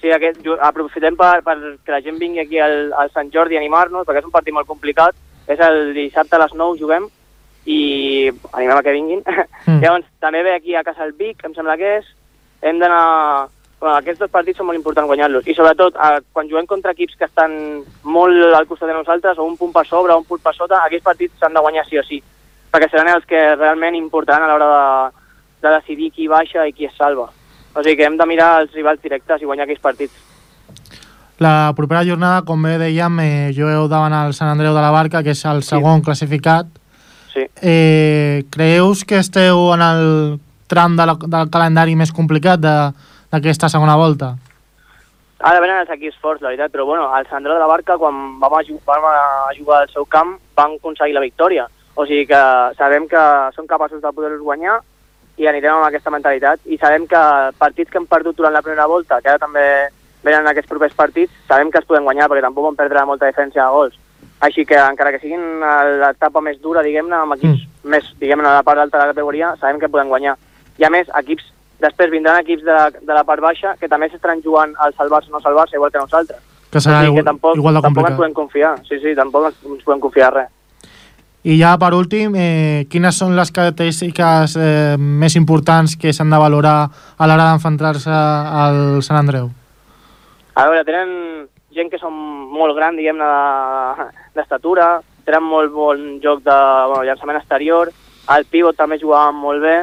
Sí, 0.00 0.08
aquest, 0.16 0.40
aprofitem 0.64 1.20
per, 1.20 1.42
per 1.44 1.58
que 1.84 1.92
la 1.92 2.00
gent 2.00 2.16
vingui 2.16 2.40
aquí 2.40 2.56
al, 2.56 2.94
al 2.96 3.12
Sant 3.12 3.28
Jordi 3.36 3.60
a 3.60 3.60
animar-nos, 3.60 4.08
perquè 4.08 4.24
és 4.24 4.30
un 4.30 4.32
partit 4.32 4.56
molt 4.56 4.72
complicat. 4.72 5.12
És 5.44 5.60
el 5.60 5.92
dissabte 5.92 6.40
a 6.40 6.44
les 6.46 6.56
9 6.56 6.80
juguem, 6.80 7.10
i 7.66 8.30
animem 8.52 8.78
a 8.78 8.82
que 8.82 8.94
vinguin. 8.94 9.22
Mm. 9.66 9.80
Llavors, 9.82 10.06
també 10.22 10.42
ve 10.46 10.54
aquí 10.54 10.74
a 10.74 10.84
casa 10.86 11.04
el 11.04 11.12
Vic, 11.18 11.42
em 11.44 11.54
sembla 11.54 11.76
que 11.76 11.98
és. 11.98 12.08
Hem 12.62 12.80
d'anar... 12.82 13.52
Bueno, 13.76 13.98
aquests 13.98 14.22
dos 14.22 14.30
partits 14.32 14.56
són 14.56 14.70
molt 14.70 14.78
importants 14.78 15.10
guanyar-los. 15.10 15.44
I 15.44 15.52
sobretot, 15.52 15.98
eh, 16.00 16.22
quan 16.32 16.46
juguem 16.48 16.64
contra 16.64 16.94
equips 16.94 17.18
que 17.20 17.26
estan 17.26 17.82
molt 18.08 18.54
al 18.56 18.64
costat 18.70 18.88
de 18.88 18.94
nosaltres, 18.96 19.36
o 19.36 19.44
un 19.44 19.58
punt 19.60 19.74
per 19.74 19.82
sobre 19.84 20.14
o 20.14 20.22
un 20.22 20.24
punt 20.24 20.40
per 20.40 20.54
sota, 20.56 20.78
aquests 20.86 21.04
partits 21.04 21.36
s'han 21.42 21.52
de 21.52 21.60
guanyar 21.60 21.84
sí 21.84 22.00
o 22.00 22.04
sí. 22.06 22.22
Perquè 22.72 22.88
seran 22.88 23.12
els 23.12 23.28
que 23.28 23.42
realment 23.58 23.98
importaran 23.98 24.46
a 24.46 24.48
l'hora 24.48 24.70
de, 24.70 25.26
de 25.66 25.74
decidir 25.74 26.08
qui 26.14 26.30
baixa 26.32 26.64
i 26.64 26.72
qui 26.72 26.88
es 26.88 26.96
salva. 26.96 27.28
O 27.74 27.82
sigui 27.82 27.98
que 27.98 28.08
hem 28.08 28.16
de 28.16 28.26
mirar 28.30 28.62
els 28.62 28.72
rivals 28.72 29.04
directes 29.04 29.44
i 29.44 29.50
guanyar 29.50 29.68
aquells 29.68 29.84
partits. 29.84 30.16
La 31.36 31.74
propera 31.76 32.00
jornada, 32.08 32.40
com 32.48 32.62
bé 32.64 32.78
dèiem, 32.80 33.20
eh, 33.20 33.52
jugueu 33.52 33.90
davant 33.92 34.14
el 34.22 34.32
Sant 34.32 34.48
Andreu 34.48 34.72
de 34.72 34.80
la 34.80 34.90
Barca, 34.94 35.20
que 35.22 35.34
és 35.36 35.44
el 35.44 35.60
segon 35.68 36.00
sí. 36.00 36.06
classificat, 36.08 36.70
Sí. 37.36 37.44
Eh, 37.60 38.44
creus 38.48 39.04
que 39.04 39.18
esteu 39.20 39.74
en 39.74 39.82
el 39.84 40.40
tram 40.72 40.96
de 40.96 41.04
la, 41.04 41.14
del 41.20 41.50
calendari 41.52 41.92
més 41.92 42.14
complicat 42.16 42.62
d'aquesta 42.62 43.68
segona 43.68 43.96
volta? 44.00 44.32
Ara 45.44 45.60
venen 45.60 45.82
els 45.82 45.92
equips 45.92 46.16
forts, 46.16 46.40
la 46.40 46.48
veritat, 46.48 46.72
però 46.72 46.86
bueno, 46.88 47.10
el 47.12 47.26
Sandró 47.28 47.52
de 47.52 47.60
la 47.60 47.68
Barca, 47.68 47.98
quan 48.00 48.38
vam 48.40 48.56
a, 48.56 48.62
jugar, 48.64 48.96
vam 48.96 49.04
a 49.10 49.52
jugar 49.58 49.82
al 49.82 49.92
seu 49.92 50.06
camp, 50.08 50.38
van 50.56 50.78
aconseguir 50.78 51.12
la 51.12 51.24
victòria. 51.26 51.66
O 51.94 52.06
sigui 52.08 52.24
que 52.30 52.40
sabem 52.78 53.04
que 53.08 53.20
són 53.52 53.68
capaços 53.68 54.00
de 54.00 54.14
poder-los 54.16 54.40
guanyar 54.40 54.78
i 55.36 55.44
anirem 55.44 55.76
amb 55.76 55.90
aquesta 55.90 56.12
mentalitat. 56.14 56.64
I 56.64 56.80
sabem 56.80 57.04
que 57.04 57.20
partits 57.60 57.92
que 57.92 58.00
hem 58.00 58.08
perdut 58.08 58.40
durant 58.40 58.56
la 58.56 58.64
primera 58.64 58.88
volta, 58.88 59.20
que 59.20 59.28
ara 59.28 59.44
també 59.44 59.66
venen 60.24 60.48
aquests 60.48 60.72
propers 60.72 60.96
partits, 60.96 61.36
sabem 61.48 61.68
que 61.70 61.84
es 61.84 61.88
poden 61.88 62.08
guanyar 62.08 62.30
perquè 62.32 62.48
tampoc 62.48 62.70
vam 62.70 62.80
perdre 62.80 63.04
molta 63.04 63.28
diferència 63.28 63.60
de 63.60 63.76
gols. 63.76 64.00
Així 64.46 64.66
que, 64.68 64.78
encara 64.78 65.12
que 65.14 65.20
siguin 65.22 65.42
l'etapa 66.02 66.42
més 66.44 66.58
dura, 66.62 66.84
diguem-ne, 66.86 67.16
amb 67.18 67.36
equips 67.36 67.62
mm. 67.62 67.92
més, 67.92 68.08
diguem-ne, 68.20 68.48
a 68.48 68.58
la 68.60 68.66
part 68.66 68.82
alta 68.82 68.98
de 68.98 69.04
la 69.04 69.12
categoria, 69.14 69.54
sabem 69.60 69.80
que 69.82 69.90
podem 69.92 70.12
guanyar. 70.12 70.36
I 70.78 70.86
a 70.86 70.90
més, 70.92 71.08
equips, 71.22 71.48
després 71.82 72.12
vindran 72.12 72.42
equips 72.42 72.66
de, 72.66 72.76
de 73.00 73.16
la 73.16 73.24
part 73.26 73.42
baixa 73.42 73.74
que 73.80 73.88
també 73.90 74.10
s'estaran 74.10 74.42
jugant 74.44 74.76
al 74.84 74.94
salvar-se 74.98 75.32
o 75.32 75.36
no 75.36 75.42
salvar-se, 75.44 75.78
igual 75.80 75.94
que 75.94 76.02
nosaltres. 76.02 76.42
Que 76.70 76.82
serà 76.82 77.02
igual, 77.06 77.22
que 77.22 77.30
tampoc, 77.30 77.56
igual 77.56 77.78
de 77.78 77.82
complicat. 77.86 78.12
Tampoc 78.12 78.12
ens 78.12 78.20
podem 78.20 78.36
confiar, 78.36 78.76
sí, 78.88 79.00
sí, 79.02 79.16
tampoc 79.18 79.50
ens 79.50 79.84
podem 79.86 80.04
confiar 80.04 80.30
res. 80.34 80.52
I 81.46 81.54
ja 81.60 81.76
per 81.78 81.92
últim, 81.94 82.34
eh, 82.34 82.86
quines 82.90 83.18
són 83.22 83.36
les 83.38 83.52
característiques 83.54 84.56
eh, 84.58 84.96
més 84.98 85.36
importants 85.38 85.94
que 85.94 86.10
s'han 86.12 86.32
de 86.32 86.40
valorar 86.42 86.78
a 86.90 87.28
l'hora 87.30 87.52
d'enfrontar-se 87.52 88.10
al 88.10 88.98
Sant 89.06 89.20
Andreu? 89.20 89.52
A 90.56 90.64
veure, 90.66 90.82
tenen 90.88 91.46
gent 91.76 91.92
que 91.92 92.00
són 92.00 92.16
molt 92.52 92.76
gran, 92.76 92.96
diguem-ne, 92.96 93.28
d'estatura, 94.36 94.96
tenen 95.26 95.46
molt 95.46 95.72
bon 95.74 96.04
joc 96.22 96.42
de 96.46 96.56
bueno, 96.88 97.04
llançament 97.04 97.38
exterior, 97.40 97.92
el 98.34 98.46
pivot 98.50 98.78
també 98.78 98.98
jugaven 98.98 99.38
molt 99.38 99.62
bé 99.62 99.76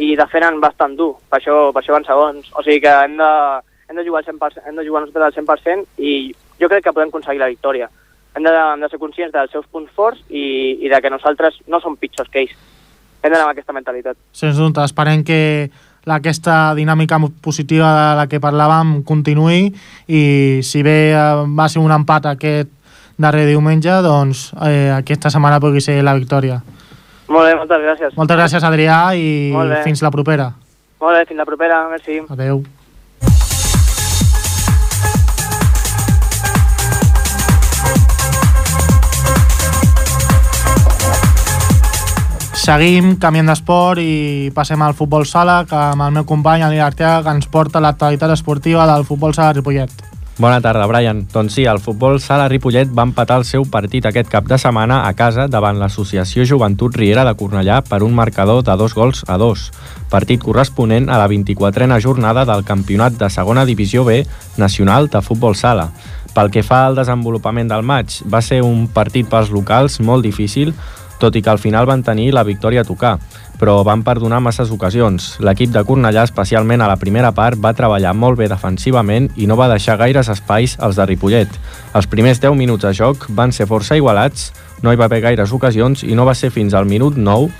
i 0.00 0.14
defenen 0.18 0.60
bastant 0.62 0.94
dur, 0.96 1.14
per 1.28 1.40
això, 1.40 1.56
per 1.74 1.82
això 1.82 1.96
van 1.96 2.06
segons. 2.06 2.50
O 2.54 2.62
sigui 2.64 2.80
que 2.84 2.92
hem 3.04 3.16
de, 3.18 3.30
hem 3.90 3.98
de 3.98 4.06
jugar 4.06 4.22
al 4.22 4.28
100%, 4.30 4.66
hem 4.66 4.78
de 4.78 4.86
jugar 4.86 5.02
nosaltres 5.04 5.26
al 5.26 5.44
100% 5.44 6.04
i 6.06 6.12
jo 6.60 6.68
crec 6.70 6.86
que 6.86 6.94
podem 6.94 7.10
aconseguir 7.12 7.42
la 7.42 7.50
victòria. 7.50 7.90
Hem 8.36 8.46
de, 8.46 8.52
hem 8.54 8.84
de 8.84 8.90
ser 8.92 9.00
conscients 9.02 9.34
dels 9.34 9.50
seus 9.50 9.66
punts 9.66 9.90
forts 9.96 10.22
i, 10.28 10.78
i 10.78 10.90
de 10.92 11.00
que 11.02 11.10
nosaltres 11.10 11.58
no 11.66 11.82
som 11.82 11.98
pitjors 11.98 12.30
que 12.30 12.44
ells. 12.44 12.56
Hem 13.20 13.32
d'anar 13.32 13.48
amb 13.48 13.52
aquesta 13.52 13.74
mentalitat. 13.76 14.16
Sens 14.32 14.56
dubte, 14.56 14.84
esperem 14.86 15.24
que 15.26 15.40
aquesta 16.10 16.74
dinàmica 16.74 17.18
positiva 17.42 17.90
de 17.94 18.18
la 18.18 18.26
que 18.30 18.40
parlàvem 18.42 19.00
continuï 19.06 19.70
i 20.08 20.22
si 20.66 20.82
bé 20.86 20.98
eh, 21.12 21.22
va 21.56 21.68
ser 21.68 21.82
un 21.82 21.94
empat 21.94 22.32
aquest 22.32 22.72
darrer 23.20 23.46
diumenge, 23.46 24.00
doncs 24.02 24.50
eh, 24.64 24.90
aquesta 24.96 25.30
setmana 25.30 25.60
pugui 25.60 25.82
ser 25.84 26.00
la 26.02 26.16
victòria. 26.16 26.60
Molt 27.30 27.46
bé, 27.46 27.54
moltes 27.54 27.84
gràcies. 27.84 28.18
Moltes 28.18 28.40
gràcies, 28.40 28.66
Adrià, 28.66 28.98
i 29.14 29.54
fins 29.84 30.02
la 30.02 30.10
propera. 30.10 30.50
Molt 31.00 31.16
bé, 31.16 31.24
fins 31.28 31.38
la 31.38 31.46
propera, 31.48 31.84
merci. 31.92 32.20
Adeu. 32.28 32.64
Seguim, 42.60 43.14
canviem 43.16 43.46
d'esport 43.48 44.02
i 44.04 44.50
passem 44.52 44.82
al 44.84 44.92
futbol 44.92 45.24
sala, 45.24 45.62
que 45.64 45.78
amb 45.78 46.04
el 46.04 46.10
meu 46.12 46.26
company, 46.28 46.60
Eli 46.66 46.82
Arteaga, 46.84 47.22
que 47.24 47.32
ens 47.38 47.48
porta 47.48 47.80
l'actualitat 47.80 48.34
esportiva 48.34 48.84
del 48.90 49.06
futbol 49.08 49.32
sala 49.32 49.54
Ripollet. 49.56 50.02
Bona 50.36 50.58
tarda, 50.60 50.84
Brian. 50.88 51.22
Doncs 51.32 51.56
sí, 51.56 51.64
el 51.64 51.80
futbol 51.80 52.20
sala 52.20 52.50
Ripollet 52.52 52.92
va 52.92 53.06
empatar 53.08 53.40
el 53.40 53.46
seu 53.48 53.64
partit 53.64 54.04
aquest 54.04 54.28
cap 54.28 54.44
de 54.44 54.60
setmana 54.60 55.00
a 55.08 55.14
casa 55.16 55.48
davant 55.48 55.80
l'Associació 55.80 56.44
Joventut 56.44 57.00
Riera 57.00 57.24
de 57.24 57.32
Cornellà 57.32 57.80
per 57.88 58.02
un 58.04 58.12
marcador 58.12 58.60
de 58.68 58.76
dos 58.76 58.92
gols 58.92 59.24
a 59.26 59.40
dos. 59.40 59.70
Partit 60.12 60.44
corresponent 60.44 61.08
a 61.08 61.16
la 61.16 61.32
24a 61.32 62.00
jornada 62.04 62.44
del 62.44 62.68
Campionat 62.68 63.16
de 63.16 63.32
Segona 63.32 63.64
Divisió 63.64 64.04
B 64.04 64.26
Nacional 64.60 65.08
de 65.08 65.24
Futbol 65.24 65.56
Sala. 65.56 65.90
Pel 66.36 66.52
que 66.52 66.62
fa 66.62 66.84
al 66.86 67.00
desenvolupament 67.00 67.72
del 67.72 67.88
maig, 67.88 68.20
va 68.28 68.44
ser 68.44 68.60
un 68.60 68.84
partit 68.92 69.32
pels 69.32 69.48
locals 69.48 70.00
molt 70.04 70.28
difícil, 70.28 70.76
tot 71.20 71.36
i 71.36 71.42
que 71.44 71.52
al 71.52 71.60
final 71.60 71.86
van 71.86 72.02
tenir 72.02 72.30
la 72.34 72.42
victòria 72.48 72.82
a 72.82 72.88
tocar, 72.88 73.18
però 73.60 73.76
van 73.84 74.02
perdonar 74.02 74.40
masses 74.40 74.72
ocasions. 74.72 75.34
L'equip 75.44 75.70
de 75.74 75.84
Cornellà, 75.84 76.24
especialment 76.24 76.80
a 76.80 76.88
la 76.88 76.96
primera 76.96 77.30
part, 77.36 77.60
va 77.60 77.74
treballar 77.76 78.14
molt 78.16 78.40
bé 78.40 78.48
defensivament 78.48 79.28
i 79.36 79.46
no 79.46 79.58
va 79.60 79.68
deixar 79.70 79.98
gaires 80.00 80.32
espais 80.32 80.78
als 80.80 80.96
de 80.96 81.06
Ripollet. 81.06 81.60
Els 81.94 82.08
primers 82.08 82.40
10 82.40 82.56
minuts 82.56 82.88
de 82.88 82.94
joc 82.96 83.28
van 83.28 83.52
ser 83.52 83.68
força 83.68 84.00
igualats, 84.00 84.50
no 84.82 84.92
hi 84.92 84.96
va 84.96 85.06
haver 85.10 85.20
gaires 85.28 85.52
ocasions 85.52 86.02
i 86.08 86.16
no 86.16 86.24
va 86.24 86.34
ser 86.34 86.50
fins 86.50 86.74
al 86.74 86.88
minut 86.88 87.20
9 87.20 87.52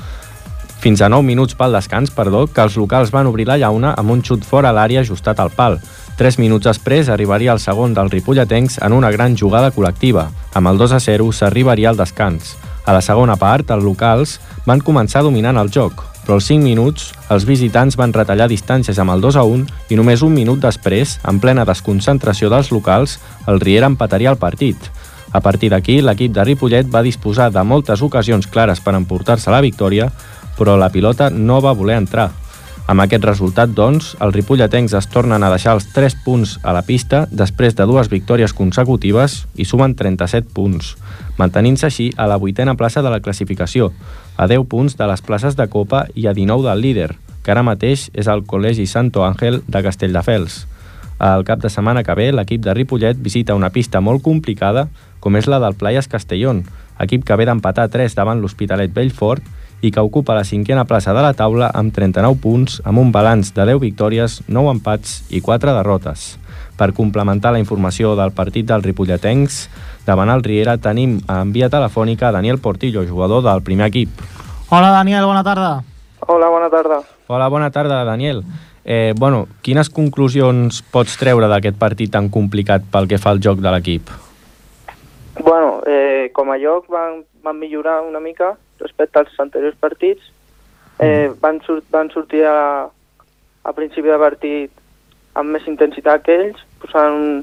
fins 0.81 1.03
a 1.05 1.11
9 1.13 1.21
minuts 1.23 1.53
pel 1.55 1.75
descans, 1.77 2.09
perdó, 2.09 2.47
que 2.49 2.63
els 2.65 2.79
locals 2.81 3.11
van 3.13 3.29
obrir 3.29 3.45
la 3.45 3.59
llauna 3.61 3.93
amb 4.01 4.15
un 4.15 4.23
xut 4.25 4.47
fora 4.49 4.73
l'àrea 4.73 5.03
ajustat 5.05 5.43
al 5.43 5.53
pal. 5.53 5.77
Tres 6.17 6.39
minuts 6.41 6.65
després 6.65 7.11
arribaria 7.13 7.53
el 7.53 7.61
segon 7.61 7.93
dels 7.93 8.13
ripolletens 8.13 8.79
en 8.81 8.97
una 8.97 9.13
gran 9.13 9.37
jugada 9.37 9.75
col·lectiva. 9.77 10.31
Amb 10.57 10.73
el 10.73 10.81
2 10.81 10.97
a 10.97 11.01
0 11.05 11.29
s'arribaria 11.37 11.93
al 11.93 12.01
descans. 12.01 12.57
A 12.87 12.95
la 12.97 13.03
segona 13.05 13.37
part, 13.37 13.71
els 13.71 13.85
locals 13.85 14.39
van 14.67 14.81
començar 14.81 15.23
dominant 15.23 15.59
el 15.61 15.71
joc, 15.71 16.05
però 16.25 16.39
als 16.39 16.49
5 16.49 16.65
minuts 16.65 17.11
els 17.31 17.45
visitants 17.45 17.97
van 18.01 18.15
retallar 18.17 18.49
distàncies 18.49 18.99
amb 18.99 19.15
el 19.15 19.21
2 19.21 19.37
a 19.37 19.45
1 19.45 19.93
i 19.93 19.99
només 19.99 20.23
un 20.23 20.35
minut 20.35 20.61
després, 20.63 21.19
en 21.29 21.41
plena 21.41 21.67
desconcentració 21.69 22.51
dels 22.51 22.73
locals, 22.73 23.19
el 23.47 23.61
Riera 23.61 23.91
empataria 23.91 24.31
el 24.33 24.41
partit. 24.41 24.91
A 25.33 25.41
partir 25.41 25.71
d'aquí, 25.71 26.01
l'equip 26.03 26.33
de 26.35 26.45
Ripollet 26.45 26.89
va 26.91 27.05
disposar 27.07 27.51
de 27.55 27.63
moltes 27.63 28.03
ocasions 28.03 28.49
clares 28.51 28.81
per 28.81 28.97
emportar-se 28.99 29.51
la 29.53 29.63
victòria, 29.63 30.11
però 30.59 30.77
la 30.77 30.91
pilota 30.91 31.31
no 31.31 31.61
va 31.61 31.77
voler 31.77 32.01
entrar. 32.01 32.31
Amb 32.91 33.05
aquest 33.05 33.23
resultat, 33.23 33.71
doncs, 33.71 34.17
els 34.19 34.35
ripolletens 34.35 34.97
es 34.99 35.07
tornen 35.13 35.45
a 35.47 35.51
deixar 35.53 35.77
els 35.77 35.85
3 35.95 36.17
punts 36.25 36.57
a 36.67 36.73
la 36.75 36.81
pista 36.83 37.21
després 37.31 37.77
de 37.79 37.85
dues 37.87 38.09
victòries 38.11 38.51
consecutives 38.51 39.45
i 39.55 39.67
sumen 39.69 39.95
37 39.95 40.51
punts, 40.57 40.97
mantenint-se 41.39 41.87
així 41.87 42.09
a 42.19 42.27
la 42.27 42.41
vuitena 42.43 42.75
plaça 42.75 43.05
de 43.07 43.13
la 43.13 43.21
classificació, 43.23 43.93
a 44.35 44.49
10 44.51 44.67
punts 44.73 44.99
de 44.99 45.07
les 45.07 45.23
places 45.23 45.55
de 45.55 45.69
Copa 45.71 46.03
i 46.19 46.27
a 46.27 46.35
19 46.35 46.67
del 46.67 46.83
líder, 46.83 47.13
que 47.45 47.55
ara 47.55 47.63
mateix 47.63 48.09
és 48.11 48.27
el 48.27 48.43
Col·legi 48.43 48.89
Santo 48.91 49.23
Ángel 49.23 49.63
de 49.69 49.85
Castelldefels. 49.87 50.65
El 51.23 51.47
cap 51.47 51.63
de 51.63 51.71
setmana 51.71 52.03
que 52.03 52.19
ve, 52.19 52.33
l'equip 52.35 52.67
de 52.67 52.75
Ripollet 52.75 53.23
visita 53.23 53.55
una 53.55 53.71
pista 53.71 54.03
molt 54.03 54.25
complicada, 54.27 54.89
com 55.21 55.39
és 55.39 55.47
la 55.47 55.63
del 55.63 55.79
Playas 55.79 56.11
Castellón, 56.11 56.65
equip 56.99 57.23
que 57.23 57.39
ve 57.39 57.47
d'empatar 57.47 57.87
3 57.95 58.19
davant 58.19 58.43
l'Hospitalet 58.43 58.91
Bellfort 58.91 59.47
i 59.81 59.91
que 59.91 60.01
ocupa 60.01 60.35
la 60.37 60.45
cinquena 60.45 60.85
plaça 60.85 61.15
de 61.17 61.23
la 61.25 61.33
taula 61.35 61.71
amb 61.75 61.95
39 61.95 62.41
punts, 62.43 62.81
amb 62.85 63.01
un 63.01 63.13
balanç 63.13 63.55
de 63.57 63.67
10 63.67 63.81
victòries, 63.81 64.41
9 64.49 64.75
empats 64.77 65.23
i 65.31 65.41
4 65.41 65.75
derrotes. 65.77 66.37
Per 66.77 66.93
complementar 66.97 67.53
la 67.53 67.61
informació 67.61 68.15
del 68.17 68.33
partit 68.33 68.69
dels 68.69 68.85
ripolletens, 68.85 69.69
davant 70.07 70.33
el 70.33 70.45
Riera 70.45 70.79
tenim 70.81 71.19
en 71.29 71.53
via 71.53 71.69
telefònica 71.69 72.33
Daniel 72.33 72.59
Portillo, 72.59 73.05
jugador 73.09 73.45
del 73.45 73.63
primer 73.63 73.91
equip. 73.91 74.25
Hola, 74.71 74.91
Daniel, 74.91 75.25
bona 75.27 75.45
tarda. 75.45 75.83
Hola, 76.27 76.49
bona 76.49 76.71
tarda. 76.71 77.03
Hola, 77.27 77.49
bona 77.49 77.71
tarda, 77.71 78.05
Daniel. 78.05 78.45
Eh, 78.85 79.13
bueno, 79.17 79.47
quines 79.63 79.91
conclusions 79.91 80.81
pots 80.93 81.19
treure 81.21 81.49
d'aquest 81.51 81.77
partit 81.79 82.11
tan 82.11 82.31
complicat 82.33 82.85
pel 82.91 83.09
que 83.09 83.21
fa 83.21 83.35
al 83.35 83.43
joc 83.45 83.61
de 83.61 83.73
l'equip? 83.75 84.09
Bueno, 85.43 85.83
eh, 85.87 86.31
com 86.33 86.51
a 86.53 86.59
lloc 86.59 86.87
van, 86.89 87.25
van 87.43 87.59
millorar 87.59 88.03
una 88.03 88.21
mica 88.21 88.57
respecte 88.79 89.19
als 89.19 89.39
anteriors 89.41 89.77
partits. 89.77 90.33
Eh, 90.99 91.33
van, 91.41 91.63
sur 91.65 91.83
van 91.89 92.11
sortir 92.11 92.45
a, 92.45 92.91
a 93.63 93.73
principi 93.73 94.09
de 94.09 94.19
partit 94.21 94.71
amb 95.33 95.55
més 95.55 95.65
intensitat 95.71 96.25
que 96.27 96.37
ells, 96.37 96.61
posant 96.83 97.17
un, 97.17 97.41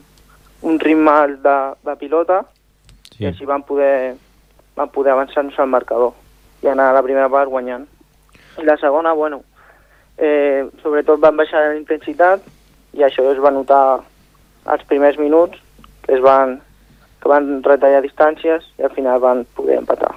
un 0.69 0.79
ritme 0.79 1.10
alt 1.10 1.41
de, 1.41 1.57
de 1.88 1.95
pilota 1.97 2.43
sí. 3.10 3.23
i 3.23 3.29
així 3.31 3.49
van 3.49 3.63
poder, 3.65 4.13
van 4.77 4.91
poder 4.93 5.15
avançar-nos 5.15 5.57
al 5.57 5.71
marcador 5.73 6.13
i 6.62 6.69
anar 6.69 6.91
a 6.91 6.97
la 6.99 7.03
primera 7.05 7.29
part 7.33 7.49
guanyant. 7.49 7.88
I 8.62 8.65
la 8.65 8.77
segona, 8.81 9.13
bueno, 9.17 9.41
eh, 10.17 10.67
sobretot 10.83 11.21
van 11.21 11.38
baixar 11.38 11.63
la 11.65 11.79
intensitat 11.79 12.45
i 12.97 13.05
això 13.05 13.25
es 13.31 13.41
va 13.41 13.53
notar 13.53 14.03
als 14.65 14.86
primers 14.89 15.17
minuts 15.17 15.57
que 16.05 16.13
es 16.13 16.21
van, 16.21 16.60
que 17.27 17.33
van 17.33 17.59
retallar 17.63 18.01
distàncies 18.05 18.63
i 18.79 18.87
al 18.87 18.93
final 18.95 19.19
van 19.19 19.43
poder 19.55 19.81
empatar. 19.81 20.13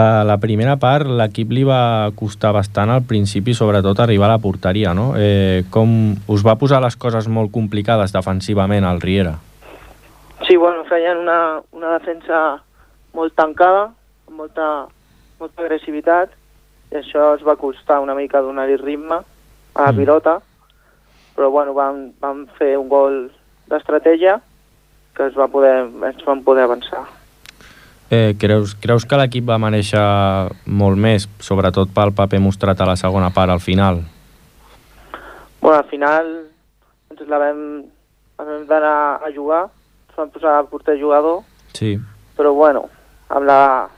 A 0.00 0.22
la 0.24 0.38
primera 0.40 0.78
part 0.80 1.04
l'equip 1.04 1.50
li 1.52 1.66
va 1.68 2.08
costar 2.16 2.54
bastant 2.56 2.88
al 2.94 3.02
principi, 3.04 3.52
sobretot 3.52 3.98
arribar 4.00 4.30
a 4.30 4.36
la 4.36 4.40
porteria, 4.40 4.94
no? 4.96 5.12
Eh, 5.18 5.64
com 5.70 6.14
us 6.32 6.44
va 6.46 6.54
posar 6.56 6.80
les 6.80 6.96
coses 6.96 7.28
molt 7.28 7.52
complicades 7.52 8.14
defensivament 8.14 8.86
al 8.88 9.02
Riera? 9.02 9.34
Sí, 10.46 10.56
bueno, 10.56 10.86
feien 10.88 11.18
una, 11.20 11.60
una 11.76 11.98
defensa 11.98 12.62
molt 13.12 13.34
tancada, 13.36 13.90
amb 14.28 14.38
molta, 14.38 14.68
molta 15.42 15.62
agressivitat, 15.66 16.32
i 16.92 16.96
això 17.02 17.34
es 17.36 17.44
va 17.44 17.58
costar 17.60 18.00
una 18.00 18.14
mica 18.16 18.40
donar-hi 18.40 18.78
ritme 18.80 19.20
a 19.74 19.82
la 19.82 19.92
Mm. 19.92 19.96
pilota, 19.96 20.38
però 21.36 21.50
bueno, 21.50 21.74
van, 21.74 22.12
van 22.20 22.46
fer 22.58 22.78
un 22.78 22.88
gol 22.88 23.30
d'estratègia 23.68 24.40
que 25.16 25.26
es, 25.28 25.34
va 25.38 25.48
poder, 25.48 25.86
ens 26.08 26.24
van 26.26 26.42
poder 26.44 26.64
avançar. 26.64 27.02
Eh, 28.12 28.34
creus, 28.38 28.74
creus 28.76 29.06
que 29.08 29.16
l'equip 29.16 29.46
va 29.48 29.56
mereixer 29.60 30.02
molt 30.66 30.98
més, 31.00 31.24
sobretot 31.40 31.92
pel 31.96 32.12
paper 32.12 32.40
mostrat 32.44 32.80
a 32.80 32.88
la 32.90 32.96
segona 33.00 33.30
part 33.32 33.52
al 33.54 33.60
final? 33.64 34.02
Bueno, 35.62 35.78
al 35.78 35.88
final 35.88 36.28
ens 37.12 37.22
la 37.30 37.38
vam, 37.40 37.62
la 38.38 38.44
vam 38.44 38.66
d'anar 38.68 38.96
a 39.24 39.30
jugar, 39.34 39.62
ens 40.10 40.18
van 40.18 40.30
posar 40.34 40.58
a 40.58 40.64
porter 40.68 40.98
jugador, 41.00 41.40
Sí. 41.72 41.96
però 42.36 42.52
bueno, 42.52 42.84
amb 43.30 43.46
la, 43.48 43.88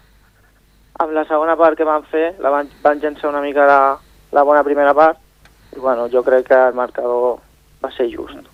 amb 1.02 1.12
la 1.12 1.24
segona 1.26 1.56
part 1.58 1.76
que 1.76 1.84
van 1.88 2.04
fer, 2.06 2.36
la 2.38 2.50
van, 2.54 2.68
van 2.82 3.00
llançar 3.02 3.30
una 3.32 3.40
mica 3.42 3.66
la, 3.66 3.80
la 4.30 4.42
bona 4.46 4.62
primera 4.62 4.94
part, 4.94 5.18
i 5.74 5.80
bueno, 5.80 6.06
jo 6.12 6.22
crec 6.22 6.46
que 6.46 6.60
el 6.68 6.74
marcador 6.74 7.40
va 7.82 7.90
ser 7.96 8.06
just. 8.14 8.53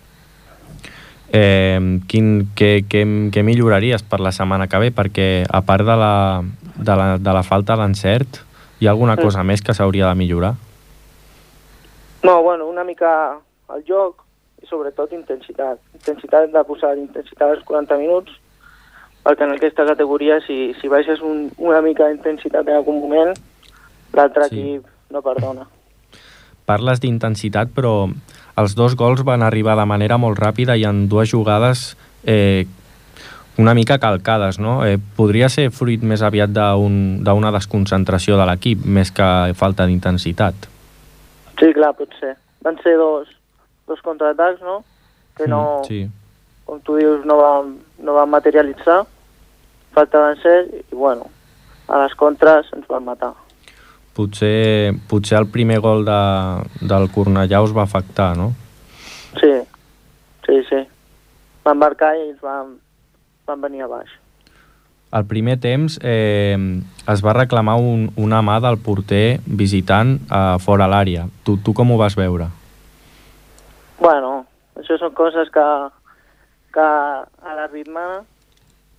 Eh, 1.33 1.79
quin, 2.11 2.49
què, 2.59 2.83
què, 2.91 3.05
què 3.31 3.43
milloraries 3.47 4.03
per 4.03 4.19
la 4.19 4.33
setmana 4.35 4.67
que 4.67 4.79
ve? 4.83 4.89
Perquè 4.91 5.45
a 5.47 5.61
part 5.63 5.85
de 5.87 5.95
la, 5.95 6.13
de 6.75 6.95
la, 6.99 7.05
de 7.17 7.35
la 7.37 7.43
falta 7.47 7.77
d'encert, 7.79 8.41
hi 8.81 8.87
ha 8.87 8.91
alguna 8.91 9.15
Sí. 9.15 9.23
cosa 9.23 9.43
més 9.43 9.61
que 9.61 9.73
s'hauria 9.73 10.09
de 10.09 10.15
millorar? 10.15 10.55
No, 12.23 12.41
bueno, 12.43 12.67
una 12.67 12.83
mica 12.83 13.39
el 13.73 13.83
joc 13.87 14.25
i 14.61 14.67
sobretot 14.67 15.13
intensitat. 15.13 15.79
Intensitat 15.95 16.51
de 16.51 16.63
posar 16.67 16.97
intensitat 16.97 17.47
als 17.55 17.63
40 17.63 17.97
minuts, 17.97 18.31
perquè 19.23 19.45
en 19.47 19.55
aquesta 19.55 19.85
categoria 19.87 20.39
si, 20.45 20.73
si 20.81 20.87
baixes 20.91 21.21
un, 21.21 21.47
una 21.57 21.81
mica 21.81 22.07
d'intensitat 22.09 22.67
en 22.67 22.75
algun 22.75 22.99
moment, 22.99 23.33
l'altre 24.13 24.49
Sí. 24.49 24.59
equip 24.59 24.85
no 25.11 25.21
perdona. 25.21 25.65
Parles 26.65 26.99
d'intensitat, 27.01 27.71
però 27.73 28.09
els 28.61 28.75
dos 28.75 28.95
gols 28.95 29.23
van 29.27 29.41
arribar 29.43 29.75
de 29.79 29.85
manera 29.89 30.17
molt 30.21 30.39
ràpida 30.39 30.77
i 30.77 30.85
en 30.85 31.07
dues 31.09 31.29
jugades 31.31 31.95
eh, 32.23 32.65
una 33.57 33.73
mica 33.73 33.97
calcades, 33.99 34.59
no? 34.59 34.85
Eh, 34.85 34.97
podria 35.17 35.49
ser 35.49 35.69
fruit 35.71 36.01
més 36.01 36.21
aviat 36.23 36.49
d'un- 36.55 37.23
d'una 37.23 37.51
desconcentració 37.51 38.37
de 38.39 38.45
l'equip, 38.47 38.85
més 38.85 39.11
que 39.11 39.27
falta 39.55 39.85
d'intensitat. 39.85 40.55
Sí, 41.59 41.73
clar, 41.73 41.93
pot 41.97 42.09
ser. 42.19 42.35
Van 42.63 42.77
ser 42.81 42.95
dos, 42.97 43.27
dos 43.87 44.01
contraatacs, 44.01 44.61
no? 44.61 44.83
Que 45.37 45.47
no, 45.47 45.81
Mm, 45.81 45.87
sí. 45.87 46.09
com 46.65 46.79
tu 46.81 46.95
dius, 46.95 47.25
no 47.25 47.37
van, 47.37 47.75
no 47.99 48.13
van 48.13 48.29
materialitzar. 48.29 49.03
Falta 49.93 50.17
d'encert 50.27 50.73
i, 50.91 50.95
bueno, 50.95 51.27
a 51.87 52.03
les 52.03 52.15
contres 52.15 52.65
ens 52.73 52.87
van 52.87 53.03
matar. 53.03 53.33
Potser, 54.15 54.91
potser 55.07 55.37
el 55.39 55.47
primer 55.47 55.79
gol 55.79 56.03
de, 56.07 56.21
del 56.83 57.07
Cornellà 57.15 57.61
us 57.63 57.75
va 57.75 57.85
afectar, 57.87 58.33
no? 58.35 58.51
Sí, 59.39 59.51
sí, 60.47 60.57
sí. 60.67 60.81
Van 61.63 61.79
marcar 61.79 62.11
i 62.17 62.25
ens 62.29 62.41
van, 62.43 62.75
van 63.47 63.61
venir 63.63 63.85
a 63.85 63.91
baix. 63.91 64.11
Al 65.11 65.25
primer 65.27 65.57
temps 65.59 65.97
eh, 66.07 66.55
es 67.11 67.23
va 67.23 67.35
reclamar 67.35 67.75
un, 67.79 68.09
una 68.15 68.39
mà 68.43 68.59
del 68.63 68.79
porter 68.79 69.41
visitant 69.45 70.17
eh, 70.23 70.57
fora 70.63 70.87
l'àrea. 70.91 71.25
Tu, 71.43 71.57
tu 71.63 71.75
com 71.75 71.91
ho 71.91 71.97
vas 71.99 72.15
veure? 72.19 72.47
Bueno, 73.99 74.45
això 74.79 74.95
són 74.99 75.11
coses 75.15 75.51
que, 75.53 75.65
que 76.75 76.85
a 76.87 77.57
la 77.57 77.67
ritme 77.71 78.05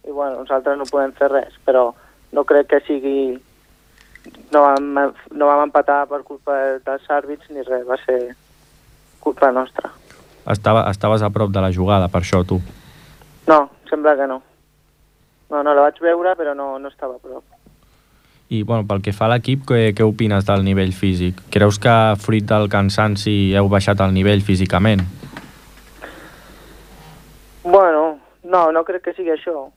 i 0.06 0.10
bueno, 0.10 0.42
nosaltres 0.42 0.76
no 0.78 0.88
podem 0.90 1.14
fer 1.16 1.30
res, 1.32 1.56
però 1.66 1.90
no 2.32 2.44
crec 2.48 2.68
que 2.72 2.84
sigui... 2.88 3.16
No 4.52 4.62
vam, 4.62 4.92
no 5.32 5.48
vam 5.48 5.64
empatar 5.66 6.04
per 6.10 6.22
culpa 6.26 6.54
dels 6.84 7.08
àrbits 7.10 7.50
ni 7.50 7.64
res, 7.66 7.86
va 7.88 7.96
ser 8.04 8.18
culpa 9.22 9.50
nostra. 9.54 9.90
Estava, 10.52 10.84
estaves 10.90 11.22
a 11.22 11.30
prop 11.30 11.50
de 11.54 11.62
la 11.62 11.72
jugada, 11.74 12.10
per 12.10 12.22
això, 12.22 12.42
tu. 12.46 12.60
No, 13.48 13.58
sembla 13.90 14.14
que 14.18 14.28
no. 14.30 14.42
No, 15.50 15.62
no 15.62 15.74
la 15.74 15.88
vaig 15.88 15.98
veure, 16.02 16.36
però 16.38 16.54
no, 16.58 16.76
no 16.78 16.90
estava 16.90 17.16
a 17.16 17.22
prop. 17.22 17.44
I, 18.52 18.62
bueno, 18.68 18.84
pel 18.84 19.00
que 19.00 19.14
fa 19.16 19.26
a 19.28 19.32
l'equip, 19.32 19.62
què, 19.68 19.92
què 19.96 20.04
opines 20.04 20.44
del 20.44 20.64
nivell 20.66 20.92
físic? 20.92 21.38
Creus 21.54 21.78
que, 21.80 21.92
fruit 22.20 22.44
del 22.44 22.68
cansanci, 22.72 23.54
heu 23.56 23.70
baixat 23.72 24.02
el 24.04 24.12
nivell 24.12 24.42
físicament? 24.44 25.06
Bueno, 27.64 28.18
no, 28.44 28.66
no 28.74 28.82
crec 28.84 29.06
que 29.06 29.14
sigui 29.16 29.32
això. 29.32 29.70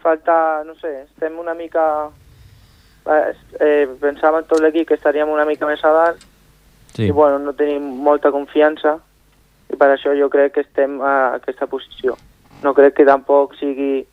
Falta, 0.00 0.62
no 0.64 0.78
sé, 0.80 1.02
estem 1.10 1.36
una 1.42 1.54
mica... 1.58 1.84
Eh, 3.10 3.32
eh, 3.60 3.86
pensàvem 4.00 4.44
tot 4.46 4.60
l'equip 4.62 4.88
que 4.88 4.94
estaríem 4.94 5.28
una 5.28 5.44
mica 5.48 5.66
més 5.66 5.82
a 5.84 5.92
dalt 5.92 6.26
Sí. 6.94 7.04
i 7.06 7.10
bueno, 7.10 7.38
no 7.38 7.52
tenim 7.54 7.84
molta 8.02 8.32
confiança 8.34 8.96
i 9.70 9.76
per 9.78 9.92
això 9.94 10.12
jo 10.18 10.28
crec 10.30 10.56
que 10.56 10.64
estem 10.66 10.98
a 11.00 11.36
aquesta 11.36 11.68
posició. 11.70 12.16
No 12.64 12.74
crec 12.74 12.96
que 12.98 13.06
tampoc 13.06 13.54
sigui 13.60 14.04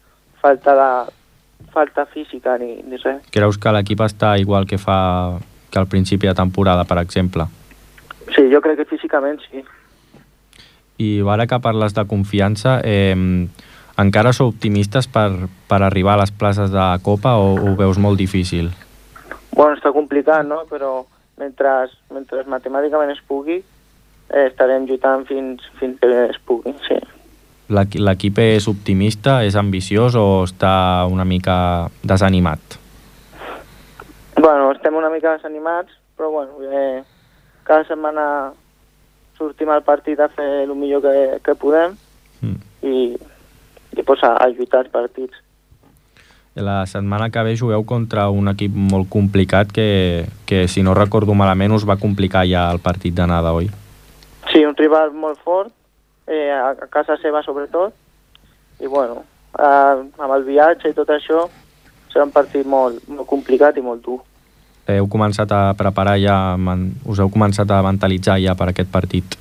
falta 0.41 0.75
de 0.77 0.89
falta 1.73 2.05
física 2.05 2.57
ni, 2.61 2.77
ni 2.85 2.99
res. 3.01 3.23
Creus 3.33 3.57
que 3.57 3.73
l'equip 3.73 4.03
està 4.05 4.35
igual 4.39 4.67
que 4.69 4.77
fa 4.77 5.39
que 5.71 5.79
al 5.79 5.89
principi 5.89 6.29
de 6.29 6.35
temporada, 6.37 6.85
per 6.85 6.99
exemple? 7.01 7.47
Sí, 8.35 8.45
jo 8.53 8.61
crec 8.61 8.77
que 8.77 8.85
físicament 8.85 9.41
sí. 9.49 9.65
I 11.01 11.09
ara 11.29 11.45
que 11.45 11.59
parles 11.61 11.93
de 11.93 12.05
confiança, 12.09 12.79
eh, 12.85 13.17
encara 13.97 14.33
sou 14.33 14.49
optimistes 14.53 15.09
per, 15.09 15.49
per 15.67 15.81
arribar 15.81 16.15
a 16.15 16.21
les 16.23 16.31
places 16.31 16.71
de 16.71 16.85
Copa 17.01 17.35
o 17.41 17.55
ho 17.57 17.75
veus 17.75 17.97
molt 17.97 18.17
difícil? 18.17 18.71
Bueno, 19.57 19.73
està 19.73 19.89
complicat, 19.91 20.45
no? 20.45 20.61
Però 20.69 21.01
mentre, 21.41 21.71
mentre 22.13 22.43
matemàticament 22.45 23.09
es 23.15 23.21
pugui, 23.25 23.57
eh, 24.29 24.45
estarem 24.51 24.85
lluitant 24.85 25.25
fins, 25.25 25.65
fins 25.79 25.97
que 25.99 26.11
es 26.29 26.37
pugui, 26.45 26.75
sí. 26.87 26.97
L'equi- 27.73 27.99
L'equip 27.99 28.37
és 28.39 28.67
optimista, 28.69 29.41
és 29.43 29.55
ambiciós 29.59 30.15
o 30.15 30.43
està 30.45 31.05
una 31.11 31.25
mica 31.25 31.89
desanimat? 32.03 32.77
Bueno, 34.37 34.71
estem 34.71 34.95
una 34.95 35.09
mica 35.09 35.33
desanimats, 35.35 35.91
però 36.15 36.29
bueno, 36.31 36.51
eh, 36.71 37.03
cada 37.63 37.83
setmana 37.89 38.53
sortim 39.37 39.69
al 39.69 39.83
partit 39.83 40.19
a 40.19 40.29
fer 40.29 40.63
el 40.63 40.75
millor 40.75 41.01
que, 41.01 41.39
que 41.43 41.55
podem 41.55 41.97
Mm. 42.41 42.59
i, 42.85 43.17
i 43.97 44.03
pues, 44.03 44.21
a, 44.23 44.35
a 44.37 44.47
lluitar 44.49 44.83
els 44.85 44.91
partits. 44.93 45.33
La 46.57 46.87
setmana 46.89 47.29
que 47.29 47.41
ve 47.45 47.53
jugueu 47.53 47.83
contra 47.85 48.29
un 48.33 48.49
equip 48.49 48.73
molt 48.73 49.05
complicat 49.13 49.69
que, 49.69 50.25
que 50.49 50.67
si 50.67 50.81
no 50.81 50.95
recordo 50.97 51.35
malament, 51.37 51.75
us 51.75 51.85
va 51.85 51.99
complicar 52.01 52.47
ja 52.49 52.63
el 52.73 52.79
partit 52.81 53.13
d'anada, 53.13 53.51
oi? 53.53 53.67
Sí, 54.49 54.63
un 54.65 54.73
rival 54.73 55.13
molt 55.13 55.37
fort, 55.45 55.69
eh, 56.25 56.49
a, 56.49 56.73
casa 56.89 57.19
seva 57.21 57.43
sobretot, 57.45 57.93
i 58.81 58.89
bueno, 58.89 59.21
eh, 59.53 60.01
amb 60.01 60.33
el 60.33 60.47
viatge 60.47 60.89
i 60.89 60.95
tot 60.97 61.11
això, 61.13 61.43
serà 62.09 62.25
un 62.25 62.33
partit 62.33 62.65
molt, 62.65 63.03
molt 63.05 63.29
complicat 63.29 63.77
i 63.77 63.83
molt 63.85 64.01
dur. 64.01 64.17
Heu 64.89 65.05
començat 65.11 65.51
a 65.53 65.75
preparar 65.77 66.15
ja, 66.17 66.39
us 67.05 67.21
heu 67.21 67.29
començat 67.29 67.69
a 67.69 67.83
mentalitzar 67.85 68.39
ja 68.41 68.55
per 68.57 68.71
aquest 68.71 68.89
partit. 68.89 69.37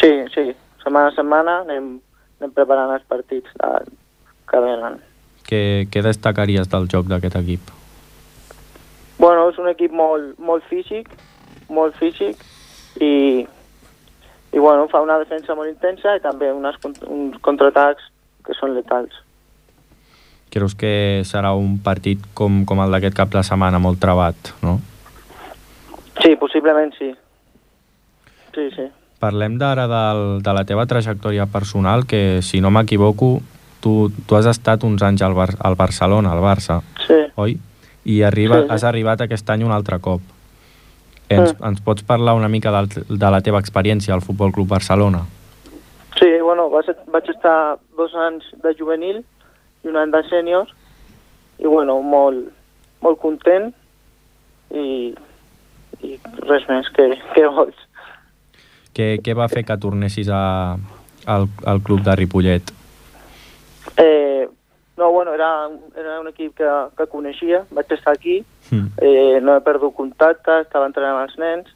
Sí, 0.00 0.12
sí, 0.32 0.46
setmana 0.80 1.12
a 1.12 1.16
setmana 1.18 1.58
anem, 1.66 1.98
anem 2.40 2.56
preparant 2.56 2.94
els 2.96 3.04
partits 3.10 3.52
que 4.48 4.64
venen. 4.64 4.96
Què, 5.46 5.86
què 5.90 6.02
destacaries 6.02 6.68
del 6.70 6.88
joc 6.90 7.06
d'aquest 7.10 7.36
equip? 7.38 7.70
Bueno, 9.18 9.48
és 9.50 9.58
un 9.62 9.68
equip 9.70 9.94
molt, 9.96 10.34
molt 10.42 10.64
físic, 10.70 11.08
molt 11.72 11.96
físic, 12.00 12.42
i, 13.00 13.46
i 14.52 14.58
bueno, 14.58 14.88
fa 14.92 15.00
una 15.04 15.18
defensa 15.22 15.54
molt 15.54 15.70
intensa 15.70 16.16
i 16.16 16.22
també 16.24 16.50
unes, 16.52 16.76
uns 17.06 17.38
contraatacs 17.46 18.10
que 18.46 18.56
són 18.58 18.74
letals. 18.76 19.14
Creus 20.52 20.76
que 20.78 21.22
serà 21.28 21.52
un 21.58 21.78
partit 21.84 22.22
com, 22.34 22.62
com 22.68 22.80
el 22.84 22.92
d'aquest 22.94 23.16
cap 23.16 23.32
de 23.32 23.42
setmana, 23.46 23.80
molt 23.82 24.00
trebat, 24.02 24.52
no? 24.64 24.78
Sí, 26.22 26.36
possiblement 26.40 26.94
sí. 26.96 27.10
Sí, 28.54 28.70
sí. 28.72 28.86
Parlem 29.20 29.56
d'ara 29.60 29.86
de 29.88 30.52
la 30.52 30.64
teva 30.68 30.86
trajectòria 30.88 31.48
personal, 31.48 32.04
que 32.08 32.40
si 32.44 32.60
no 32.60 32.72
m'equivoco, 32.72 33.40
tu, 33.86 34.10
tu 34.26 34.34
has 34.34 34.48
estat 34.50 34.82
uns 34.82 35.02
anys 35.06 35.22
al, 35.22 35.34
Bar 35.38 35.52
al 35.62 35.76
Barcelona, 35.78 36.32
al 36.34 36.42
Barça, 36.42 36.80
Sí. 37.06 37.20
oi? 37.38 37.56
I 38.06 38.20
arriba, 38.26 38.60
Sí, 38.60 38.66
sí. 38.66 38.72
has 38.74 38.84
arribat 38.86 39.20
aquest 39.22 39.50
any 39.54 39.62
un 39.66 39.70
altre 39.74 40.00
cop. 40.02 40.20
Ens, 41.28 41.54
Mm. 41.58 41.64
ens 41.68 41.80
pots 41.82 42.02
parlar 42.06 42.34
una 42.38 42.48
mica 42.48 42.70
del, 42.70 42.88
de 43.08 43.30
la 43.30 43.40
teva 43.42 43.58
experiència 43.62 44.14
al 44.14 44.22
Futbol 44.22 44.52
Club 44.54 44.68
Barcelona? 44.68 45.24
Sí, 46.18 46.28
bueno, 46.42 46.68
vaig, 46.70 46.86
vaig 47.12 47.28
estar 47.30 47.78
dos 47.96 48.14
anys 48.14 48.44
de 48.62 48.74
juvenil 48.78 49.22
i 49.84 49.88
un 49.90 49.96
any 49.98 50.10
de 50.14 50.22
sènior 50.30 50.66
i 51.58 51.66
bueno, 51.66 52.00
molt, 52.02 52.46
molt 53.02 53.18
content 53.20 53.72
i, 54.74 55.14
i 56.02 56.18
res 56.46 56.66
més 56.70 56.88
que, 56.94 57.10
que 57.34 57.46
vols. 57.48 57.74
Què, 58.96 59.18
què 59.22 59.34
va 59.36 59.48
fer 59.52 59.64
que 59.68 59.76
tornessis 59.76 60.30
a, 60.32 60.76
al, 61.26 61.48
al 61.66 61.82
club 61.84 62.00
de 62.06 62.14
Ripollet? 62.16 62.72
Eh, 63.98 64.48
no, 64.96 65.10
bueno, 65.10 65.34
era, 65.34 65.68
era 65.96 66.20
un 66.20 66.28
equip 66.28 66.54
que, 66.56 66.68
que 66.96 67.06
coneixia, 67.06 67.64
vaig 67.70 67.92
estar 67.92 68.14
aquí, 68.14 68.44
Mm. 68.70 68.86
eh, 68.98 69.38
no 69.40 69.54
he 69.54 69.60
perdut 69.62 69.94
contacte, 69.94 70.50
estava 70.64 70.88
entrenant 70.88 71.14
amb 71.14 71.28
els 71.28 71.36
nens 71.38 71.68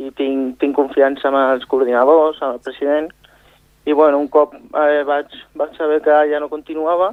i 0.00 0.08
tinc, 0.16 0.54
tinc 0.58 0.72
confiança 0.74 1.28
amb 1.28 1.36
els 1.36 1.66
coordinadors, 1.68 2.38
amb 2.40 2.54
el 2.54 2.60
president, 2.64 3.10
i 3.84 3.92
bueno, 3.92 4.18
un 4.18 4.28
cop 4.32 4.54
eh, 4.54 5.02
vaig, 5.04 5.26
vaig 5.54 5.76
saber 5.76 6.00
que 6.00 6.16
ja 6.30 6.40
no 6.40 6.48
continuava, 6.48 7.10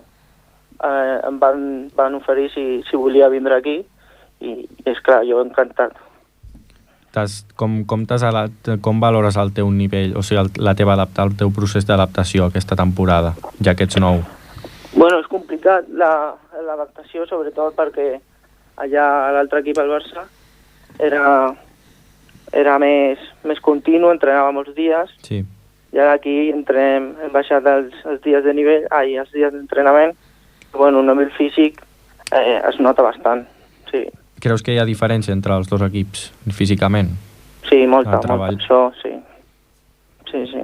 eh, 0.80 1.18
em 1.28 1.40
van, 1.40 1.90
van 1.94 2.16
oferir 2.16 2.48
si, 2.54 2.64
si 2.88 2.96
volia 2.96 3.28
vindre 3.28 3.58
aquí, 3.60 3.82
i, 4.40 4.54
i 4.64 4.88
és 4.90 5.02
clar, 5.04 5.26
jo 5.28 5.42
encantat. 5.44 5.92
Com, 7.56 7.84
com, 7.86 8.06
com 8.82 9.00
valores 9.02 9.36
el 9.38 9.52
teu 9.52 9.70
nivell, 9.70 10.14
o 10.16 10.22
sigui, 10.24 10.40
el, 10.42 10.50
la 10.64 10.76
teva 10.76 10.94
adaptar, 10.94 11.26
el 11.28 11.36
teu 11.36 11.52
procés 11.52 11.84
d'adaptació 11.86 12.46
aquesta 12.48 12.76
temporada, 12.80 13.34
ja 13.64 13.76
que 13.76 13.84
ets 13.84 13.98
nou? 14.00 14.22
Bueno, 14.96 15.20
és 15.20 15.28
complicat 15.28 15.90
la- 15.90 16.36
l'adaptació, 16.66 17.26
sobretot 17.28 17.76
perquè 17.76 18.14
allà 18.78 19.06
a 19.28 19.32
l'altre 19.36 19.60
equip, 19.60 19.78
el 19.84 19.90
Barça, 19.92 20.24
era, 21.00 21.54
era 22.54 22.78
més, 22.80 23.20
més 23.44 23.60
continu, 23.60 24.10
entrenava 24.12 24.52
molts 24.56 24.74
dies, 24.76 25.12
Sí. 25.28 25.44
i 25.92 26.00
ara 26.00 26.14
aquí 26.14 26.50
entrenem, 26.50 27.16
hem 27.24 27.32
baixat 27.32 27.66
els, 27.68 27.94
els 28.06 28.22
dies 28.24 28.44
de 28.44 28.54
nivell, 28.54 28.88
ai, 28.92 29.18
els 29.18 29.32
dies 29.32 29.52
d'entrenament, 29.52 30.16
bueno, 30.74 31.00
un 31.00 31.08
nivell 31.08 31.32
físic 31.36 31.82
eh, 32.32 32.62
es 32.70 32.80
nota 32.80 33.04
bastant, 33.04 33.46
sí. 33.92 34.06
Creus 34.42 34.64
que 34.66 34.74
hi 34.74 34.80
ha 34.82 34.86
diferència 34.88 35.34
entre 35.36 35.54
els 35.56 35.70
dos 35.70 35.82
equips 35.86 36.32
físicament? 36.58 37.12
Sí, 37.70 37.84
molta, 37.88 38.18
El 38.20 38.28
molta, 38.28 38.56
això, 38.58 38.80
sí. 39.02 39.12
Sí, 40.32 40.46
sí. 40.50 40.64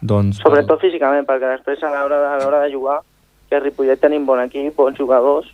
Doncs, 0.00 0.38
Sobretot 0.40 0.80
físicament, 0.80 1.26
perquè 1.28 1.56
després 1.58 1.82
a 1.84 1.90
l'hora 1.92 2.20
de, 2.22 2.28
a 2.30 2.38
l'hora 2.40 2.60
de 2.64 2.72
jugar, 2.72 3.00
que 3.50 3.58
a 3.58 3.60
Ripollet 3.60 4.00
tenim 4.00 4.24
bon 4.28 4.40
equip, 4.40 4.72
bons 4.78 4.96
jugadors, 4.96 5.50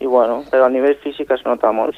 i 0.00 0.08
bueno, 0.08 0.40
però 0.50 0.66
a 0.66 0.72
nivell 0.72 0.96
físic 1.04 1.30
es 1.36 1.44
nota 1.46 1.70
molt. 1.72 1.96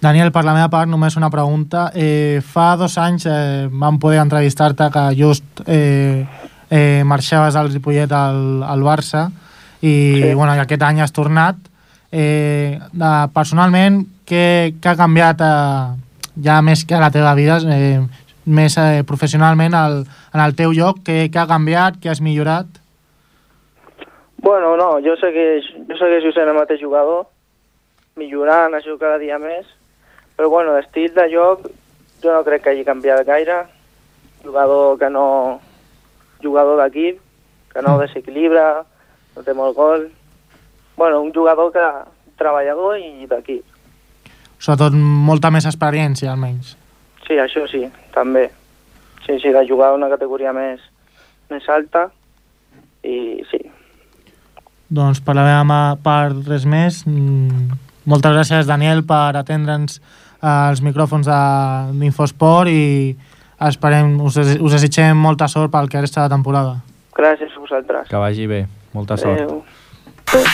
Daniel, 0.00 0.30
per 0.32 0.44
la 0.46 0.54
meva 0.54 0.68
part, 0.70 0.88
només 0.90 1.16
una 1.18 1.30
pregunta. 1.30 1.88
Eh, 1.94 2.38
fa 2.44 2.76
dos 2.78 2.94
anys 3.02 3.26
eh, 3.26 3.66
vam 3.70 3.98
poder 3.98 4.20
entrevistar-te 4.22 4.86
que 4.94 5.04
just 5.18 5.62
eh, 5.66 6.24
eh, 6.70 7.02
marxaves 7.04 7.56
al 7.58 7.70
Ripollet 7.72 8.12
al, 8.14 8.62
al 8.62 8.84
Barça 8.86 9.26
i, 9.82 9.90
Sí. 10.22 10.34
bueno, 10.34 10.54
i 10.54 10.62
aquest 10.62 10.82
any 10.86 11.00
has 11.02 11.12
tornat. 11.12 11.58
Eh, 12.10 12.78
de, 12.92 13.12
personalment, 13.34 14.00
què, 14.28 14.72
què 14.80 14.90
ha 14.92 14.96
canviat 14.96 15.42
eh, 15.44 15.86
ja 16.44 16.60
més 16.64 16.84
que 16.88 16.96
a 16.96 17.02
la 17.02 17.12
teva 17.12 17.34
vida, 17.36 17.58
eh, 17.68 18.00
més 18.48 18.78
eh, 18.80 19.02
professionalment 19.08 19.76
al, 19.76 20.02
en 20.32 20.44
el 20.44 20.56
teu 20.56 20.72
lloc? 20.72 21.02
Què, 21.04 21.26
què 21.28 21.42
ha 21.42 21.48
canviat? 21.50 21.98
Què 22.00 22.12
has 22.12 22.22
millorat? 22.24 22.80
Bueno, 24.40 24.76
no, 24.80 24.92
jo 25.04 25.16
segueix, 25.20 25.66
jo 25.88 25.98
segueixo 25.98 26.32
sent 26.32 26.48
el 26.48 26.56
mateix 26.56 26.80
jugador, 26.80 27.26
millorant 28.16 28.76
això 28.78 28.96
cada 28.96 29.18
dia 29.20 29.36
més, 29.42 29.66
però 30.38 30.48
bueno, 30.48 30.76
d'estil 30.76 31.12
de 31.16 31.26
joc 31.32 31.66
jo 32.22 32.32
no 32.32 32.44
crec 32.46 32.64
que 32.64 32.70
hagi 32.72 32.86
canviat 32.86 33.26
gaire, 33.26 33.64
jugador 34.44 34.98
que 34.98 35.10
no... 35.10 35.26
jugador 36.42 36.78
d'equip, 36.78 37.18
que 37.72 37.82
no 37.82 37.98
desequilibra, 37.98 38.84
no 39.34 39.42
té 39.42 39.54
molt 39.58 39.74
gol, 39.74 40.04
bueno, 40.98 41.20
un 41.22 41.32
jugador 41.32 41.70
que 41.72 41.86
treballador 42.38 42.98
i 42.98 43.26
d'aquí. 43.30 43.60
Sobretot 44.58 44.92
molta 44.98 45.50
més 45.54 45.64
experiència, 45.70 46.32
almenys. 46.32 46.74
Sí, 47.26 47.36
això 47.38 47.64
sí, 47.70 47.84
també. 48.14 48.48
Sí, 49.26 49.38
sí, 49.42 49.52
de 49.54 49.62
jugar 49.68 49.92
a 49.92 49.94
una 49.98 50.08
categoria 50.10 50.52
més, 50.56 50.80
més 51.50 51.66
alta 51.68 52.08
i 53.04 53.42
sí. 53.50 53.60
Doncs 54.88 55.20
per 55.20 55.34
la 55.36 55.44
meva 55.44 55.64
mà- 55.68 55.98
part 56.02 56.46
res 56.48 56.64
més. 56.66 57.04
Mm, 57.06 57.76
Moltes 58.08 58.32
gràcies, 58.32 58.64
Daniel, 58.64 59.02
per 59.04 59.36
atendre'ns 59.36 59.98
als 60.40 60.80
micròfons 60.80 61.26
de- 61.28 61.98
d'Infosport 62.00 62.70
i 62.72 63.14
esperem, 63.60 64.14
us, 64.24 64.38
us 64.38 64.72
desitgem 64.72 65.14
molta 65.14 65.46
sort 65.46 65.70
pel 65.70 65.90
que 65.90 66.00
resta 66.00 66.22
de 66.24 66.30
temporada. 66.32 66.78
Gràcies 67.12 67.52
a 67.54 67.60
vosaltres. 67.60 68.08
Que 68.08 68.16
vagi 68.16 68.46
bé. 68.46 68.62
Molta 68.94 69.18
sort. 69.18 69.42
Adéu. 69.42 69.62
Passem 70.28 70.44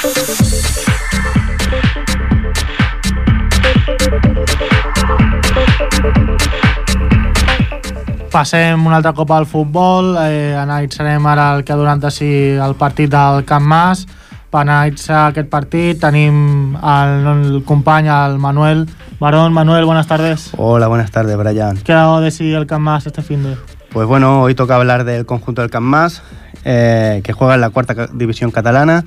un 8.86 8.94
altre 8.94 9.10
cop 9.14 9.30
al 9.34 9.46
futbol, 9.50 10.14
eh, 10.20 10.54
analitzarem 10.54 11.26
ara 11.26 11.56
el 11.56 11.64
que 11.64 11.72
ha 11.74 11.76
donat 11.76 11.98
de 11.98 12.10
si 12.14 12.28
el 12.54 12.76
partit 12.78 13.10
del 13.10 13.42
Camp 13.48 13.66
Mas. 13.66 14.06
Per 14.54 14.60
analitzar 14.62 15.32
aquest 15.32 15.50
partit 15.50 15.98
tenim 15.98 16.76
el, 16.78 17.26
el 17.32 17.64
company, 17.66 18.06
el 18.06 18.38
Manuel 18.38 18.86
Barón. 19.18 19.52
Manuel, 19.52 19.84
buenas 19.86 20.06
tardes. 20.06 20.52
Hola, 20.56 20.86
buenas 20.86 21.10
tardes, 21.10 21.36
Brian. 21.36 21.78
¿Qué 21.78 21.92
ha 21.92 21.96
dado 21.96 22.20
de 22.20 22.30
sí 22.30 22.52
el 22.52 22.68
Camp 22.68 22.84
Mas 22.84 23.08
este 23.08 23.22
fin 23.22 23.42
de? 23.42 23.56
Pues 23.92 24.06
bueno, 24.06 24.42
hoy 24.42 24.54
toca 24.54 24.76
hablar 24.76 25.02
del 25.02 25.26
conjunto 25.26 25.62
del 25.62 25.72
Camp 25.72 25.86
Mas, 25.86 26.22
eh, 26.64 27.22
que 27.24 27.32
juega 27.32 27.56
en 27.56 27.60
la 27.60 27.70
cuarta 27.70 28.06
división 28.12 28.52
catalana 28.52 29.04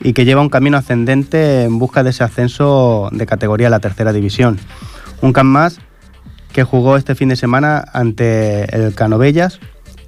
y 0.00 0.12
que 0.12 0.24
lleva 0.24 0.40
un 0.40 0.48
camino 0.48 0.76
ascendente 0.76 1.64
en 1.64 1.78
busca 1.78 2.02
de 2.02 2.10
ese 2.10 2.24
ascenso 2.24 3.08
de 3.12 3.26
categoría 3.26 3.66
a 3.66 3.70
la 3.70 3.80
tercera 3.80 4.12
división. 4.12 4.58
Un 5.20 5.32
Camp 5.32 5.50
Mas 5.50 5.80
que 6.52 6.64
jugó 6.64 6.96
este 6.96 7.14
fin 7.14 7.28
de 7.28 7.36
semana 7.36 7.84
ante 7.92 8.74
el 8.74 8.94
Canovellas, 8.94 9.60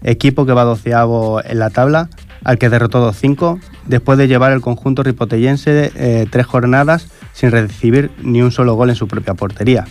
equipo 0.03 0.46
que 0.46 0.53
va 0.53 0.64
doceavo 0.64 1.42
en 1.44 1.59
la 1.59 1.70
tabla, 1.70 2.09
al 2.44 2.59
que 2.59 2.70
derrotó 2.70 3.07
2-5, 3.12 3.61
después 3.87 4.18
de 4.18 4.29
llevar 4.29 4.53
el 4.53 4.61
conjunto 4.61 5.03
ripotellense 5.03 5.92
eh, 5.94 6.26
tres 6.31 6.46
jornadas 6.46 7.09
sin 7.33 7.50
recibir 7.50 8.11
ni 8.22 8.42
un 8.42 8.50
solo 8.50 8.74
gol 8.74 8.90
en 8.90 8.96
su 8.96 9.09
propia 9.09 9.35
portería. 9.35 9.85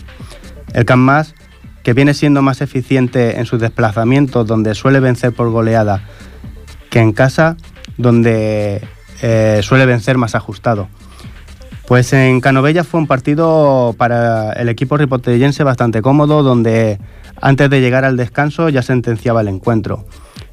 El 0.74 0.84
Camp 0.84 1.02
Mas, 1.02 1.34
que 1.82 1.94
viene 1.94 2.14
siendo 2.14 2.42
más 2.42 2.60
eficiente 2.60 3.38
en 3.38 3.46
sus 3.46 3.60
desplazamientos, 3.60 4.46
donde 4.46 4.74
suele 4.74 5.00
vencer 5.00 5.32
por 5.32 5.50
goleada, 5.50 6.02
que 6.90 6.98
en 7.00 7.12
casa, 7.12 7.56
donde 7.96 8.82
eh, 9.22 9.60
suele 9.62 9.86
vencer 9.86 10.18
más 10.18 10.34
ajustado. 10.34 10.88
Pues 11.86 12.12
en 12.12 12.40
Canovella 12.40 12.84
fue 12.84 13.00
un 13.00 13.06
partido 13.06 13.94
para 13.98 14.52
el 14.52 14.68
equipo 14.68 14.96
ripotellense 14.96 15.64
bastante 15.64 16.02
cómodo, 16.02 16.42
donde 16.42 17.00
antes 17.40 17.68
de 17.68 17.80
llegar 17.80 18.04
al 18.04 18.16
descanso 18.16 18.68
ya 18.68 18.82
sentenciaba 18.82 19.40
el 19.40 19.48
encuentro. 19.48 20.04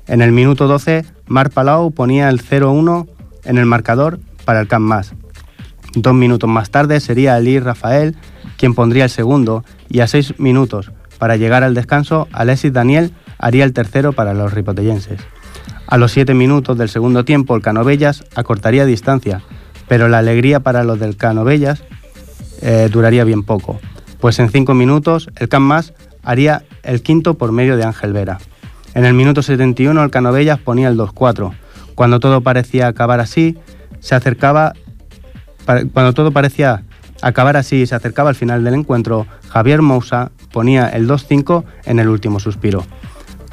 En 0.08 0.22
el 0.22 0.32
minuto 0.32 0.68
12, 0.68 1.06
Mar 1.28 1.52
Palau 1.52 1.92
ponía 1.92 2.30
el 2.30 2.42
0-1 2.42 3.08
en 3.44 3.58
el 3.58 3.66
marcador 3.66 4.20
para 4.46 4.62
el 4.62 4.68
Camp 4.68 4.86
Mas. 4.86 5.14
Dos 5.94 6.14
minutos 6.14 6.50
más 6.50 6.70
tarde 6.70 7.00
sería 7.00 7.36
Ali 7.36 7.60
Rafael 7.60 8.16
quien 8.58 8.74
pondría 8.74 9.04
el 9.04 9.10
segundo 9.10 9.64
y 9.90 10.00
a 10.00 10.08
seis 10.08 10.34
minutos 10.40 10.92
para 11.18 11.36
llegar 11.36 11.64
al 11.64 11.74
descanso, 11.74 12.28
Alexis 12.32 12.74
Daniel 12.74 13.12
haría 13.38 13.64
el 13.64 13.74
tercero 13.74 14.14
para 14.14 14.34
los 14.34 14.54
ripotellenses. 14.54 15.20
A 15.88 15.98
los 15.98 16.12
siete 16.12 16.34
minutos 16.34 16.78
del 16.78 16.90
segundo 16.90 17.24
tiempo, 17.24 17.56
el 17.56 17.62
Canovellas 17.62 18.26
acortaría 18.36 18.86
distancia, 18.86 19.42
pero 19.88 20.10
la 20.10 20.18
alegría 20.18 20.60
para 20.60 20.84
los 20.84 21.00
del 21.00 21.16
Canovellas 21.16 21.82
eh, 22.62 22.90
duraría 22.92 23.24
bien 23.24 23.44
poco, 23.44 23.80
pues 24.20 24.40
en 24.40 24.50
cinco 24.50 24.74
minutos 24.74 25.30
el 25.38 25.48
Camp 25.48 25.66
Mas 25.66 25.94
haría 26.24 26.64
el 26.84 27.02
quinto 27.02 27.36
por 27.36 27.54
medio 27.54 27.78
de 27.78 27.86
Ángel 27.86 28.12
Vera. 28.12 28.40
En 28.96 29.06
el 29.06 29.14
minuto 29.14 29.42
71 29.42 30.04
el 30.04 30.12
Canovellas 30.12 30.60
ponía 30.60 30.90
el 30.90 30.98
2-4. 30.98 31.54
Cuando 31.96 32.20
todo 32.20 32.42
parecía 32.42 32.88
acabar 32.88 33.22
así, 33.22 33.58
se 34.00 34.16
acercaba 34.16 34.74
cuando 35.94 36.14
todo 36.14 36.32
parecía 36.32 36.84
acabar 37.22 37.58
así 37.58 37.82
y 37.82 37.88
se 37.88 37.96
acercaba 37.96 38.30
al 38.30 38.36
final 38.36 38.64
del 38.64 38.74
encuentro, 38.74 39.28
Javier 39.50 39.82
Moussa 39.82 40.32
ponía 40.52 40.88
el 40.90 41.08
2-5 41.08 41.64
en 41.86 42.00
el 42.00 42.08
último 42.08 42.40
suspiro. 42.40 42.86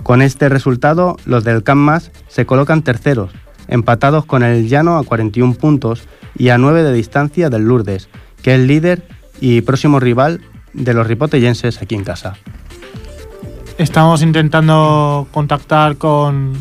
Con 0.05 0.21
este 0.21 0.51
resultado, 0.51 1.17
los 1.25 1.45
del 1.45 1.63
Camp 1.63 1.81
Mas 1.81 2.13
se 2.29 2.45
colocan 2.45 2.83
terceros, 2.83 3.33
empatados 3.69 4.27
con 4.27 4.43
el 4.43 4.69
Llano 4.69 4.99
a 4.99 5.03
41 5.03 5.55
puntos 5.55 6.07
y 6.37 6.51
a 6.51 6.59
9 6.59 6.83
de 6.83 6.93
distancia 6.93 7.49
del 7.49 7.65
Lourdes, 7.65 8.11
que 8.43 8.55
es 8.55 8.61
líder 8.61 9.09
y 9.41 9.63
próximo 9.63 10.01
rival 10.01 10.43
de 10.75 10.93
los 10.93 11.07
ripotellenses 11.07 11.81
aquí 11.81 11.95
en 11.95 12.05
casa. 12.05 12.35
Estamos 13.79 14.21
intentando 14.21 15.27
contactar 15.33 15.97
con, 15.97 16.53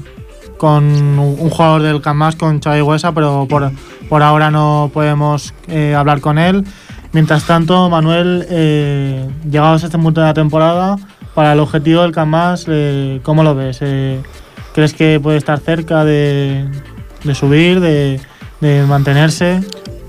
con 0.57 0.85
un 0.85 1.49
jugador 1.49 1.81
del 1.81 2.01
Camp 2.01 2.19
Mas, 2.19 2.37
con 2.37 2.61
Xavi 2.61 2.81
Huesa, 2.81 3.11
pero 3.11 3.45
por, 3.49 3.73
por 4.07 4.23
ahora 4.23 4.51
no 4.51 4.89
podemos 4.93 5.53
eh, 5.67 5.93
hablar 5.93 6.21
con 6.21 6.37
él. 6.37 6.63
Mientras 7.11 7.43
tanto, 7.43 7.89
Manuel, 7.89 8.45
eh, 8.49 9.29
llegados 9.43 9.83
a 9.83 9.87
este 9.87 9.99
punto 9.99 10.21
de 10.21 10.27
la 10.27 10.33
temporada, 10.33 10.95
para 11.33 11.53
el 11.53 11.59
objetivo 11.59 12.01
del 12.03 12.11
Camp 12.11 12.31
Mas, 12.31 12.65
eh, 12.67 13.19
¿cómo 13.23 13.43
lo 13.43 13.55
ves? 13.55 13.79
Eh, 13.81 14.21
¿Crees 14.73 14.93
que 14.93 15.19
puede 15.21 15.37
estar 15.37 15.59
cerca 15.59 16.03
de, 16.03 16.65
de 17.23 17.35
subir, 17.35 17.79
de, 17.79 18.19
de 18.61 18.83
mantenerse? 18.83 19.61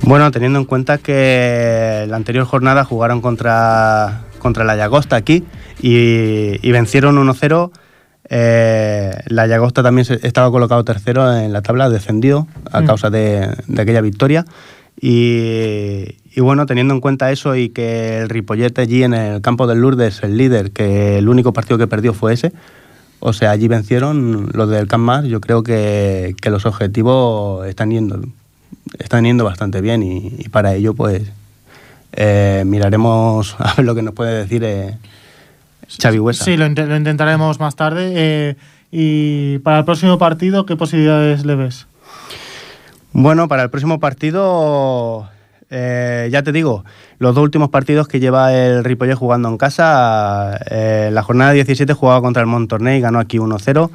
Bueno, 0.03 0.31
teniendo 0.31 0.59
en 0.59 0.65
cuenta 0.67 0.99
que 0.99 2.05
la 2.09 2.17
anterior 2.17 2.45
jornada 2.45 2.85
jugaron 2.85 3.21
contra, 3.21 4.23
contra 4.39 4.65
la 4.65 4.77
Llagosta 4.77 5.17
aquí 5.17 5.45
y, 5.81 6.59
y 6.67 6.73
vencieron 6.73 7.17
1-0. 7.17 7.71
eh, 8.31 9.13
la 9.27 9.47
Llagosta 9.47 9.83
también 9.83 10.07
estaba 10.23 10.51
colocado 10.51 10.85
tercero 10.85 11.35
en 11.37 11.53
la 11.53 11.63
tabla, 11.63 11.89
descendido 11.91 12.47
a 12.73 12.81
Mm. 12.81 12.87
causa 12.87 13.11
de, 13.11 13.49
de 13.67 13.83
aquella 13.83 14.01
victoria. 14.01 14.45
Y, 15.01 16.17
y 16.35 16.41
bueno, 16.41 16.67
teniendo 16.67 16.95
en 16.95 17.01
cuenta 17.01 17.31
eso 17.31 17.57
y 17.57 17.69
que 17.69 18.19
el 18.19 18.29
Ripollet 18.29 18.79
allí 18.79 19.03
en 19.03 19.15
el 19.15 19.41
campo 19.41 19.67
del 19.67 19.81
Lourdes, 19.81 20.23
el 20.23 20.37
líder, 20.37 20.71
que 20.71 21.19
el 21.19 21.29
único 21.29 21.53
partido 21.53 21.79
que 21.79 21.87
perdió 21.87 22.15
fue 22.15 22.33
ese, 22.33 22.53
o 23.27 23.33
sea, 23.33 23.53
allí 23.53 23.69
vencieron 23.69 24.51
los 24.53 24.69
del 24.69 24.87
Camp 24.87 25.05
Mas. 25.05 25.25
Yo 25.25 25.41
creo 25.41 25.63
que, 25.63 26.37
que 26.43 26.51
los 26.51 26.67
objetivos 26.67 27.67
están 27.67 27.91
yendo, 27.91 28.21
están 28.99 29.25
yendo 29.25 29.45
bastante 29.45 29.81
bien 29.81 30.03
y, 30.03 30.35
y 30.39 30.49
para 30.51 30.75
ello, 30.75 30.93
pues, 30.93 31.23
eh, 32.13 32.65
miraremos 32.67 33.57
a 33.59 33.75
ver 33.75 33.87
lo 33.87 33.95
que 33.95 34.03
nos 34.03 34.15
puede 34.15 34.39
decir 34.41 34.63
eh, 34.65 34.99
Xavi 36.01 36.19
Huesa. 36.19 36.45
Sí, 36.45 36.57
lo 36.57 36.67
intentaremos 36.67 37.61
más 37.61 37.77
tarde. 37.77 38.13
Eh, 38.15 38.57
y 38.93 39.59
para 39.61 39.79
el 39.79 39.85
próximo 39.85 40.19
partido, 40.19 40.67
¿qué 40.67 40.77
posibilidades 40.77 41.45
le 41.45 41.55
ves? 41.57 41.87
Bueno, 43.17 43.47
para 43.47 43.63
el 43.63 43.71
próximo 43.71 44.01
partido, 44.01 45.29
eh, 45.71 46.29
ya 46.33 46.43
te 46.43 46.51
digo, 46.51 46.85
los 47.21 47.35
dos 47.37 47.45
últimos 47.45 47.71
partidos 47.71 48.09
que 48.09 48.19
lleva 48.19 48.53
el 48.53 48.83
Ripollet 48.83 49.15
jugando 49.15 49.49
en 49.49 49.57
casa, 49.57 50.59
eh, 50.69 51.11
la 51.13 51.23
jornada 51.23 51.53
17 51.53 51.93
jugaba 51.95 52.21
contra 52.21 52.41
el 52.43 52.49
Montorney 52.49 52.99
y 52.99 53.01
ganó 53.01 53.21
aquí 53.21 53.39
1-0, 53.39 53.91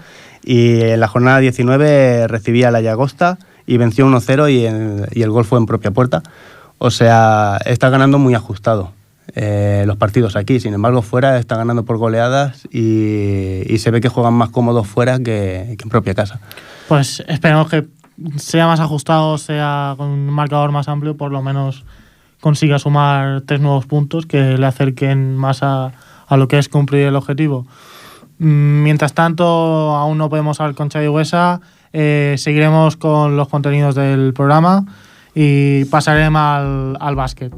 y 0.45 0.82
en 0.82 0.99
la 1.01 1.10
jornada 1.10 1.39
19 1.39 2.27
recibía 2.29 2.71
la 2.71 2.79
Llagosta 2.79 3.38
y 3.67 3.75
venció 3.77 4.05
1-0 4.08 4.47
y, 4.49 4.65
el- 4.65 5.05
y 5.12 5.21
el 5.21 5.29
gol 5.32 5.43
fue 5.43 5.60
en 5.60 5.65
propia 5.65 5.91
puerta. 5.91 6.23
O 6.77 6.89
sea, 6.89 7.60
está 7.65 7.89
ganando 7.89 8.19
muy 8.19 8.36
ajustado 8.36 8.93
eh, 9.36 9.84
los 9.86 9.97
partidos 9.97 10.36
aquí, 10.38 10.60
sin 10.62 10.73
embargo 10.73 11.01
fuera 11.03 11.38
está 11.38 11.58
ganando 11.58 11.84
por 11.84 11.97
goleadas 11.97 12.65
y, 12.71 13.77
se 13.77 13.91
ve 13.91 13.99
que 14.01 14.08
juegan 14.10 14.34
más 14.34 14.49
cómodos 14.49 14.88
fuera 14.88 15.17
que- 15.19 15.75
que 15.77 15.84
en 15.84 15.89
propia 15.89 16.15
casa. 16.15 16.39
Pues 16.88 17.21
esperemos 17.27 17.69
que 17.69 17.86
sea 18.38 18.67
más 18.67 18.79
ajustado, 18.79 19.38
sea 19.38 19.95
con 19.97 20.08
un 20.08 20.29
marcador 20.29 20.71
más 20.71 20.88
amplio, 20.88 21.17
por 21.17 21.32
lo 21.32 21.41
menos 21.41 21.86
consiga 22.41 22.79
sumar 22.79 23.41
tres 23.41 23.60
nuevos 23.62 23.86
puntos 23.86 24.25
que 24.25 24.58
le 24.58 24.65
acerquen 24.65 25.36
más 25.36 25.63
a, 25.63 25.91
a 26.27 26.38
lo 26.38 26.47
que 26.47 26.58
es 26.58 26.70
cumplir 26.70 27.07
el 27.07 27.15
objetivo. 27.15 27.65
Mm, 28.39 28.84
Mientras 28.84 29.13
tanto, 29.13 29.45
aún 29.45 30.17
no 30.17 30.30
podemos 30.30 30.59
hablar 30.59 30.76
con 30.76 30.89
Xavi 30.89 31.07
Huesa, 31.07 31.61
eh, 31.91 32.36
seguiremos 32.38 32.95
con 32.97 33.36
los 33.36 33.47
contenidos 33.47 33.95
del 33.95 34.34
programa 34.34 34.86
y 35.36 35.86
pasaremos 35.86 36.41
al, 36.41 36.97
al 36.99 37.15
básquet. 37.15 37.53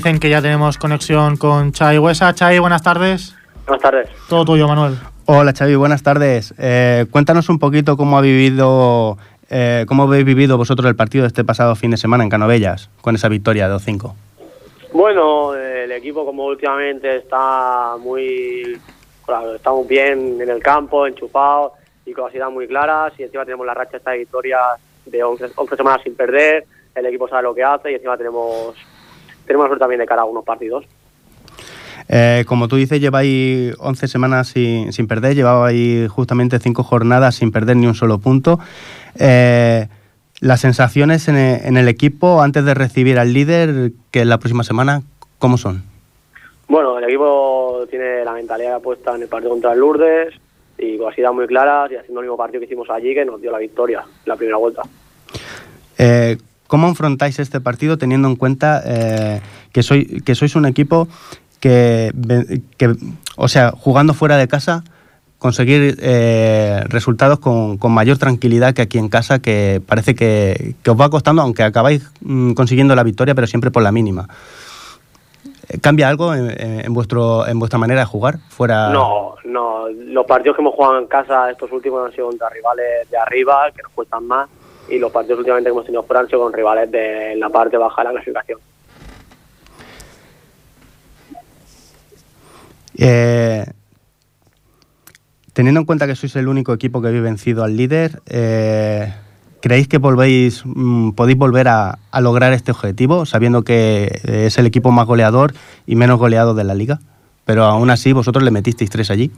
Dicen 0.00 0.18
que 0.18 0.30
ya 0.30 0.40
tenemos 0.40 0.78
conexión 0.78 1.36
con 1.36 1.72
Chai 1.72 1.98
Huesa. 1.98 2.32
Chai, 2.32 2.58
buenas 2.58 2.82
tardes. 2.82 3.36
Buenas 3.66 3.82
tardes. 3.82 4.08
Todo 4.30 4.46
tuyo, 4.46 4.66
Manuel. 4.66 4.94
Hola 5.26 5.52
Xavi, 5.52 5.74
buenas 5.74 6.02
tardes. 6.02 6.54
Eh, 6.56 7.04
cuéntanos 7.10 7.50
un 7.50 7.58
poquito 7.58 7.98
cómo 7.98 8.16
ha 8.16 8.22
vivido, 8.22 9.18
eh, 9.50 9.84
cómo 9.86 10.04
habéis 10.04 10.24
vivido 10.24 10.56
vosotros 10.56 10.88
el 10.88 10.96
partido 10.96 11.24
de 11.24 11.28
este 11.28 11.44
pasado 11.44 11.76
fin 11.76 11.90
de 11.90 11.98
semana 11.98 12.24
en 12.24 12.30
Canovellas, 12.30 12.88
con 13.02 13.14
esa 13.14 13.28
victoria 13.28 13.68
de 13.68 13.74
2-5. 13.74 14.14
Bueno, 14.94 15.54
el 15.54 15.92
equipo 15.92 16.24
como 16.24 16.46
últimamente 16.46 17.16
está 17.16 17.98
muy... 18.00 18.80
Claro, 19.26 19.54
estamos 19.54 19.86
bien 19.86 20.40
en 20.40 20.48
el 20.48 20.62
campo, 20.62 21.06
enchufados 21.06 21.72
y 22.06 22.14
con 22.14 22.24
las 22.24 22.34
ideas 22.34 22.50
muy 22.50 22.66
claras 22.66 23.12
y 23.18 23.24
encima 23.24 23.44
tenemos 23.44 23.66
la 23.66 23.74
racha 23.74 23.98
esta 23.98 24.12
de 24.12 24.18
victorias 24.18 24.80
de 25.04 25.22
11, 25.22 25.50
11 25.56 25.76
semanas 25.76 26.00
sin 26.02 26.14
perder, 26.14 26.64
el 26.94 27.04
equipo 27.04 27.28
sabe 27.28 27.42
lo 27.42 27.54
que 27.54 27.62
hace 27.62 27.92
y 27.92 27.94
encima 27.96 28.16
tenemos, 28.16 28.74
tenemos 29.50 29.66
suerte 29.66 29.80
también 29.80 29.98
de 29.98 30.06
cara 30.06 30.22
a 30.22 30.26
unos 30.26 30.44
partidos. 30.44 30.84
Eh, 32.08 32.44
como 32.46 32.68
tú 32.68 32.76
dices, 32.76 33.00
lleváis 33.00 33.74
11 33.80 34.06
semanas 34.06 34.46
sin, 34.46 34.92
sin 34.92 35.08
perder, 35.08 35.34
llevabais 35.34 36.08
justamente 36.08 36.60
5 36.60 36.84
jornadas 36.84 37.34
sin 37.34 37.50
perder 37.50 37.76
ni 37.76 37.88
un 37.88 37.96
solo 37.96 38.18
punto. 38.18 38.60
Eh, 39.18 39.88
las 40.38 40.60
sensaciones 40.60 41.26
en 41.26 41.36
el, 41.36 41.66
en 41.66 41.76
el 41.76 41.88
equipo 41.88 42.42
antes 42.42 42.64
de 42.64 42.74
recibir 42.74 43.18
al 43.18 43.32
líder, 43.32 43.90
que 44.12 44.20
es 44.20 44.26
la 44.26 44.38
próxima 44.38 44.62
semana, 44.62 45.02
¿cómo 45.40 45.58
son? 45.58 45.82
Bueno, 46.68 46.98
el 46.98 47.04
equipo 47.04 47.86
tiene 47.90 48.24
la 48.24 48.34
mentalidad 48.34 48.80
puesta 48.80 49.16
en 49.16 49.22
el 49.22 49.28
partido 49.28 49.50
contra 49.50 49.72
el 49.72 49.80
Lourdes 49.80 50.32
y 50.78 50.96
con 50.96 51.08
las 51.08 51.18
ideas 51.18 51.34
muy 51.34 51.48
claras 51.48 51.90
y 51.90 51.96
haciendo 51.96 52.20
el 52.20 52.26
mismo 52.26 52.36
partido 52.36 52.60
que 52.60 52.66
hicimos 52.66 52.88
allí 52.88 53.14
que 53.14 53.24
nos 53.24 53.40
dio 53.40 53.50
la 53.50 53.58
victoria 53.58 54.04
en 54.04 54.28
la 54.28 54.36
primera 54.36 54.58
vuelta. 54.58 54.82
Eh, 55.98 56.38
¿Cómo 56.70 56.86
enfrentáis 56.86 57.40
este 57.40 57.60
partido 57.60 57.98
teniendo 57.98 58.28
en 58.28 58.36
cuenta 58.36 58.80
eh, 58.84 59.40
que, 59.72 59.82
soy, 59.82 60.22
que 60.24 60.36
sois 60.36 60.54
un 60.54 60.66
equipo 60.66 61.08
que, 61.58 62.12
o 63.36 63.48
sea, 63.48 63.72
jugando 63.72 64.14
fuera 64.14 64.36
de 64.36 64.46
casa, 64.46 64.84
conseguir 65.40 65.96
eh, 66.00 66.84
resultados 66.86 67.40
con, 67.40 67.76
mayor 67.90 68.18
tranquilidad 68.18 68.72
que 68.72 68.82
aquí 68.82 68.98
en 68.98 69.08
casa, 69.08 69.40
que 69.40 69.82
parece 69.84 70.14
que, 70.14 70.76
os 70.86 70.98
va 70.98 71.10
costando, 71.10 71.42
aunque 71.42 71.64
acabáis 71.64 72.08
mm, 72.20 72.52
consiguiendo 72.52 72.94
la 72.94 73.02
victoria, 73.02 73.34
pero 73.34 73.48
siempre 73.48 73.72
por 73.72 73.82
la 73.82 73.90
mínima? 73.90 74.28
Eh, 75.68 75.80
¿Cambia 75.80 76.08
algo 76.08 76.32
en, 76.36 76.54
en 76.56 76.94
vuestro, 76.94 77.48
en 77.48 77.58
vuestra 77.58 77.80
manera 77.80 78.02
de 78.02 78.06
jugar 78.06 78.38
fuera? 78.48 78.90
No, 78.90 79.34
no, 79.44 79.88
los 79.88 80.24
partidos 80.24 80.54
que 80.54 80.62
hemos 80.62 80.74
jugado 80.76 81.00
en 81.00 81.08
casa 81.08 81.50
estos 81.50 81.72
últimos 81.72 82.06
han 82.06 82.12
sido 82.12 82.28
contra 82.28 82.48
rivales 82.48 83.10
de 83.10 83.18
arriba, 83.18 83.72
que 83.74 83.82
nos 83.82 83.90
cuestan 83.90 84.24
más, 84.28 84.48
y 84.90 84.98
los 84.98 85.12
partidos 85.12 85.38
últimamente 85.38 85.68
que 85.68 85.72
hemos 85.72 85.84
tenido 85.84 86.02
fuera 86.02 86.20
han 86.20 86.28
con 86.28 86.52
rivales 86.52 86.90
de 86.90 87.36
la 87.36 87.48
parte 87.48 87.76
baja 87.76 88.02
de 88.02 88.04
la 88.04 88.10
clasificación. 88.12 88.58
Eh, 92.98 93.64
teniendo 95.52 95.80
en 95.80 95.86
cuenta 95.86 96.06
que 96.06 96.16
sois 96.16 96.34
el 96.36 96.48
único 96.48 96.72
equipo 96.72 97.00
que 97.00 97.08
habéis 97.08 97.22
vencido 97.22 97.64
al 97.64 97.76
líder, 97.76 98.20
eh, 98.26 99.14
¿creéis 99.62 99.88
que 99.88 99.98
volvéis, 99.98 100.62
mm, 100.64 101.12
podéis 101.12 101.38
volver 101.38 101.68
a, 101.68 101.98
a 102.10 102.20
lograr 102.20 102.52
este 102.52 102.72
objetivo, 102.72 103.24
sabiendo 103.26 103.62
que 103.62 104.20
eh, 104.24 104.46
es 104.46 104.58
el 104.58 104.66
equipo 104.66 104.90
más 104.90 105.06
goleador 105.06 105.54
y 105.86 105.96
menos 105.96 106.18
goleado 106.18 106.54
de 106.54 106.64
la 106.64 106.74
liga? 106.74 106.98
Pero 107.44 107.64
aún 107.64 107.90
así 107.90 108.12
vosotros 108.12 108.44
le 108.44 108.50
metisteis 108.50 108.90
tres 108.90 109.10
allí. 109.10 109.30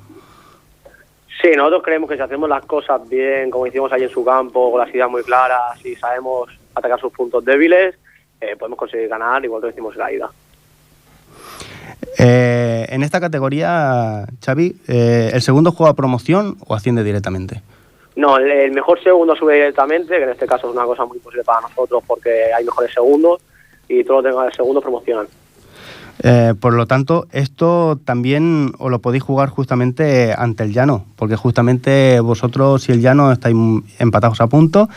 Sí, 1.42 1.50
nosotros 1.56 1.82
creemos 1.82 2.08
que 2.08 2.14
si 2.14 2.22
hacemos 2.22 2.48
las 2.48 2.64
cosas 2.64 3.08
bien, 3.08 3.50
como 3.50 3.66
hicimos 3.66 3.92
allí 3.92 4.04
en 4.04 4.10
su 4.10 4.24
campo, 4.24 4.70
con 4.70 4.80
las 4.80 4.94
ideas 4.94 5.10
muy 5.10 5.24
claras 5.24 5.84
y 5.84 5.96
sabemos 5.96 6.48
atacar 6.72 7.00
sus 7.00 7.12
puntos 7.12 7.44
débiles, 7.44 7.96
eh, 8.40 8.54
podemos 8.56 8.78
conseguir 8.78 9.08
ganar 9.08 9.44
igual 9.44 9.60
que 9.60 9.66
lo 9.66 9.72
hicimos 9.72 9.94
en 9.94 9.98
la 9.98 10.12
ida. 10.12 10.30
Eh, 12.16 12.86
en 12.88 13.02
esta 13.02 13.20
categoría, 13.20 14.24
Xavi, 14.44 14.76
eh, 14.86 15.30
¿el 15.32 15.42
segundo 15.42 15.72
juega 15.72 15.94
promoción 15.94 16.58
o 16.64 16.76
asciende 16.76 17.02
directamente? 17.02 17.60
No, 18.14 18.36
el, 18.36 18.48
el 18.48 18.70
mejor 18.70 19.02
segundo 19.02 19.34
sube 19.34 19.54
directamente, 19.54 20.16
que 20.16 20.22
en 20.22 20.30
este 20.30 20.46
caso 20.46 20.68
es 20.68 20.76
una 20.76 20.84
cosa 20.84 21.04
muy 21.06 21.18
posible 21.18 21.42
para 21.42 21.62
nosotros 21.62 22.04
porque 22.06 22.52
hay 22.56 22.64
mejores 22.64 22.92
segundos 22.92 23.40
y 23.88 24.04
todos 24.04 24.22
los 24.22 24.24
que 24.24 24.30
tengan 24.30 24.46
el 24.46 24.54
segundo 24.54 24.80
promocionan. 24.80 25.26
Eh, 26.24 26.54
por 26.60 26.74
lo 26.74 26.86
tanto, 26.86 27.26
esto 27.32 27.98
también 28.04 28.72
os 28.78 28.90
lo 28.90 29.00
podéis 29.00 29.24
jugar 29.24 29.48
justamente 29.48 30.32
ante 30.36 30.62
el 30.62 30.72
llano, 30.72 31.04
porque 31.16 31.36
justamente 31.36 32.20
vosotros 32.20 32.88
y 32.88 32.92
el 32.92 33.00
llano 33.00 33.32
estáis 33.32 33.56
empatados 33.98 34.40
a 34.40 34.46
punto 34.46 34.88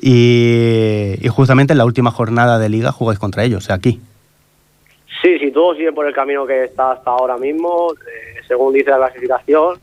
y, 0.00 1.14
y 1.20 1.28
justamente 1.28 1.72
en 1.72 1.78
la 1.78 1.86
última 1.86 2.10
jornada 2.10 2.58
de 2.58 2.68
liga 2.68 2.92
jugáis 2.92 3.18
contra 3.18 3.44
ellos, 3.44 3.70
aquí. 3.70 4.00
Sí, 5.22 5.38
si 5.38 5.50
todo 5.50 5.74
sigue 5.74 5.92
por 5.92 6.06
el 6.06 6.14
camino 6.14 6.46
que 6.46 6.64
está 6.64 6.92
hasta 6.92 7.10
ahora 7.10 7.36
mismo, 7.38 7.92
eh, 7.92 8.40
según 8.46 8.72
dice 8.72 8.90
la 8.90 8.98
clasificación, 8.98 9.78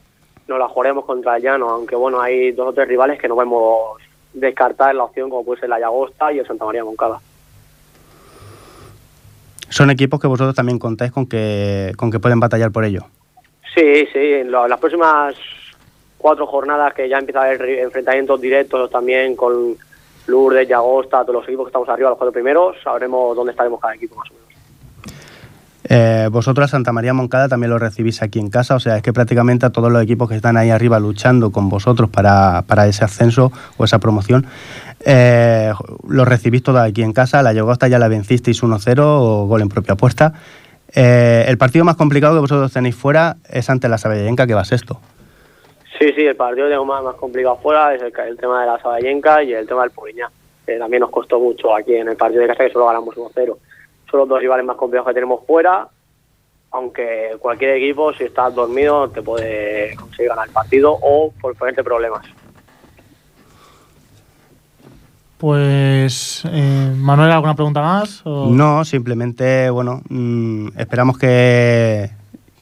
nos 0.48 0.60
la 0.60 0.68
jugaremos 0.68 1.06
contra 1.06 1.36
el 1.38 1.44
Llano, 1.44 1.70
aunque 1.70 1.96
bueno, 1.96 2.22
hay 2.22 2.52
dos 2.52 2.70
o 2.70 2.74
tres 2.74 2.88
rivales 2.88 3.20
que 3.20 3.28
no 3.28 3.36
podemos 3.36 3.98
descartar 4.34 4.92
en 4.92 4.98
la 4.98 5.06
opción, 5.06 5.30
como 5.30 5.44
puede 5.44 5.62
ser 5.62 5.70
la 5.70 5.80
y 6.34 6.40
el 6.40 6.48
Santa 6.48 6.66
María 6.66 6.84
Moncada. 6.84 7.20
Son 9.76 9.90
equipos 9.90 10.22
que 10.22 10.28
vosotros 10.28 10.56
también 10.56 10.80
contáis 10.80 11.12
con 11.12 11.26
que, 11.26 11.92
con 11.98 12.10
que 12.10 12.18
pueden 12.18 12.40
batallar 12.40 12.72
por 12.72 12.86
ello. 12.86 13.02
Sí, 13.76 14.08
sí, 14.14 14.20
en 14.20 14.50
las 14.50 14.80
próximas 14.80 15.36
cuatro 16.18 16.48
jornadas 16.48 16.94
que 16.94 17.10
ya 17.10 17.18
empieza 17.18 17.42
a 17.42 17.44
haber 17.44 17.62
enfrentamientos 17.80 18.40
directos 18.40 18.90
también 18.90 19.36
con 19.36 19.76
Lourdes, 20.28 20.70
Llagosta, 20.70 21.24
todos 21.24 21.42
los 21.42 21.44
equipos 21.44 21.66
que 21.66 21.70
estamos 21.72 21.90
arriba, 21.90 22.08
los 22.08 22.18
cuatro 22.18 22.32
primeros, 22.32 22.78
sabremos 22.82 23.36
dónde 23.36 23.52
estaremos 23.52 23.82
cada 23.82 23.96
equipo 23.96 24.16
más 24.16 24.32
o 24.32 24.34
menos. 24.36 24.46
Eh, 25.88 26.30
vosotros 26.32 26.64
a 26.64 26.68
Santa 26.70 26.94
María 26.94 27.14
Moncada 27.14 27.50
también 27.50 27.70
lo 27.70 27.78
recibís 27.78 28.22
aquí 28.22 28.40
en 28.40 28.50
casa, 28.50 28.76
o 28.76 28.80
sea, 28.80 28.96
es 28.96 29.04
que 29.04 29.12
prácticamente 29.12 29.66
a 29.66 29.72
todos 29.72 29.92
los 29.92 30.02
equipos 30.02 30.30
que 30.30 30.36
están 30.36 30.56
ahí 30.56 30.70
arriba 30.70 31.00
luchando 31.00 31.52
con 31.52 31.68
vosotros 31.68 32.10
para, 32.10 32.64
para 32.64 32.88
ese 32.88 33.04
ascenso 33.04 33.52
o 33.76 33.84
esa 33.84 34.00
promoción, 34.00 34.48
eh, 35.06 35.72
lo 36.08 36.26
recibís 36.26 36.64
todos 36.64 36.82
aquí 36.82 37.04
en 37.04 37.14
casa, 37.14 37.44
la 37.44 37.54
Llagosta 37.54 37.88
ya 37.88 38.00
la 38.00 38.08
vencisteis 38.08 38.64
1-0, 38.64 39.00
o 39.00 39.46
gol 39.46 39.62
en 39.62 39.70
propia 39.70 39.96
puerta. 39.96 40.34
Eh, 40.94 41.46
el 41.48 41.58
partido 41.60 41.86
más 41.86 41.96
complicado 41.96 42.34
que 42.34 42.42
vosotros 42.42 42.74
tenéis 42.74 42.96
fuera 42.96 43.38
es 43.48 43.70
ante 43.70 43.88
la 43.88 44.00
Saballenca, 44.00 44.48
que 44.48 44.56
va 44.56 44.66
sexto. 44.66 45.00
Sí, 46.00 46.12
sí, 46.14 46.26
el 46.26 46.36
partido 46.36 46.68
tengo 46.68 46.86
más, 46.86 47.04
más 47.04 47.16
complicado 47.16 47.56
afuera 47.56 47.94
es 47.94 48.02
el, 48.02 48.12
el 48.28 48.38
tema 48.38 48.62
de 48.62 48.68
la 48.68 48.80
Saballenca 48.80 49.44
y 49.44 49.54
el 49.54 49.68
tema 49.68 49.84
del 49.84 49.92
Poliña, 49.92 50.30
que 50.66 50.78
también 50.78 51.02
nos 51.02 51.12
costó 51.12 51.40
mucho 51.40 51.76
aquí 51.76 51.94
en 51.96 52.10
el 52.10 52.18
partido 52.18 52.42
de 52.42 52.48
casa, 52.48 52.66
que 52.66 52.72
solo 52.72 52.88
ganamos 52.88 53.16
1-0. 53.16 53.58
Son 54.10 54.20
los 54.20 54.28
dos 54.28 54.40
rivales 54.40 54.66
más 54.66 54.76
complejos 54.76 55.08
que 55.08 55.14
tenemos 55.14 55.46
fuera, 55.46 55.88
aunque 56.72 57.38
cualquier 57.40 57.78
equipo, 57.78 58.12
si 58.14 58.24
estás 58.24 58.56
dormido, 58.56 59.10
te 59.10 59.22
puede 59.22 59.96
conseguir 59.96 60.30
ganar 60.30 60.48
el 60.48 60.54
partido 60.54 60.98
o 61.00 61.32
por 61.40 61.56
ponerte 61.56 61.84
problemas. 61.84 62.26
Pues, 65.38 66.44
eh, 66.52 66.94
Manuel, 66.98 67.32
¿alguna 67.32 67.56
pregunta 67.56 67.82
más? 67.82 68.22
O- 68.26 68.50
No, 68.50 68.86
simplemente, 68.86 69.70
bueno, 69.70 70.02
mm, 70.10 70.70
esperamos 70.78 71.18
que, 71.18 72.10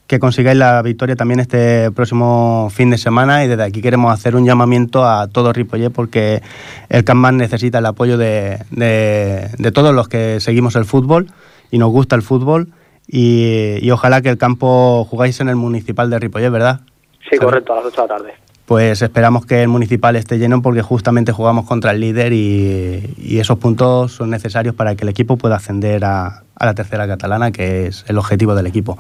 que 0.08 0.20
consigáis 0.20 0.58
la 0.58 0.82
victoria 0.82 1.16
también 1.16 1.40
este 1.40 1.92
próximo 1.92 2.70
fin 2.72 2.90
de 2.90 2.98
semana 2.98 3.46
y 3.46 3.48
desde 3.48 3.64
aquí 3.64 3.82
queremos 3.82 4.12
hacer 4.12 4.36
un 4.36 4.46
llamamiento 4.46 5.06
a 5.08 5.28
todo 5.28 5.54
Ripollet 5.54 5.92
porque 5.92 6.42
el 6.90 7.04
Campman 7.04 7.38
necesita 7.38 7.78
el 7.78 7.86
apoyo 7.86 8.18
de, 8.18 8.60
de- 8.72 9.50
de 9.58 9.72
todos 9.72 9.94
los 9.94 10.08
que 10.08 10.40
seguimos 10.40 10.76
el 10.76 10.86
fútbol 10.86 11.28
y 11.72 11.78
nos 11.78 11.90
gusta 11.92 12.16
el 12.16 12.22
fútbol 12.24 12.70
y, 13.08 13.78
y 13.82 13.92
ojalá 13.92 14.22
que 14.22 14.30
el 14.30 14.38
campo 14.38 15.06
jugáis 15.10 15.40
en 15.42 15.50
el 15.50 15.56
municipal 15.56 16.10
de 16.10 16.20
Ripollet, 16.20 16.50
¿verdad? 16.52 16.82
Sí, 17.30 17.38
¿Sabes? 17.38 17.40
correcto, 17.46 17.74
a 17.74 17.76
las 17.78 17.86
8 17.86 18.02
de 18.02 18.08
la 18.08 18.18
tarde. 18.18 18.34
Pues 18.74 19.04
esperamos 19.04 19.46
que 19.46 19.62
el 19.62 19.68
municipal 19.68 20.16
esté 20.16 20.40
lleno 20.40 20.64
porque 20.64 20.82
justamente 20.82 21.32
jugamos 21.32 21.68
contra 21.68 21.92
el 21.92 22.00
líder 22.00 22.34
y, 22.34 23.14
y 23.20 23.38
esos 23.40 23.60
puntos 23.60 24.14
son 24.14 24.32
necesarios 24.32 24.74
para 24.74 24.96
que 24.96 25.04
el 25.04 25.10
equipo 25.10 25.38
pueda 25.38 25.58
ascender 25.58 26.04
a, 26.04 26.42
a 26.56 26.66
la 26.66 26.74
tercera 26.74 27.06
catalana, 27.06 27.52
que 27.52 27.86
es 27.86 28.04
el 28.08 28.18
objetivo 28.18 28.56
del 28.56 28.66
equipo. 28.66 28.98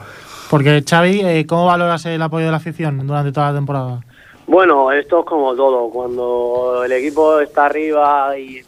Porque, 0.52 0.84
Xavi, 0.88 1.22
eh, 1.22 1.48
¿cómo 1.48 1.66
valoras 1.66 2.06
el 2.06 2.22
apoyo 2.22 2.46
de 2.46 2.52
la 2.52 2.58
afición 2.58 3.08
durante 3.08 3.32
toda 3.32 3.50
la 3.52 3.56
temporada? 3.58 4.02
Bueno, 4.46 4.92
esto 4.92 5.22
es 5.22 5.26
como 5.26 5.56
todo. 5.56 5.90
Cuando 5.90 6.84
el 6.86 6.92
equipo 6.92 7.40
está 7.40 7.66
arriba 7.66 8.38
y, 8.38 8.62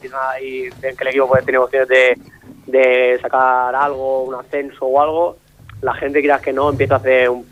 ven 0.81 0.95
que 0.97 1.03
el 1.03 1.07
equipo 1.09 1.27
puede 1.27 1.43
tener 1.43 1.59
opciones 1.59 1.87
de, 1.87 2.17
de 2.65 3.19
sacar 3.21 3.75
algo, 3.75 4.23
un 4.23 4.33
ascenso 4.33 4.83
o 4.87 4.99
algo, 4.99 5.37
la 5.83 5.93
gente, 5.93 6.19
quieras 6.21 6.41
que 6.41 6.51
no, 6.51 6.71
empieza 6.71 6.95
a 6.95 6.97
hacer 6.97 7.29
un- 7.29 7.45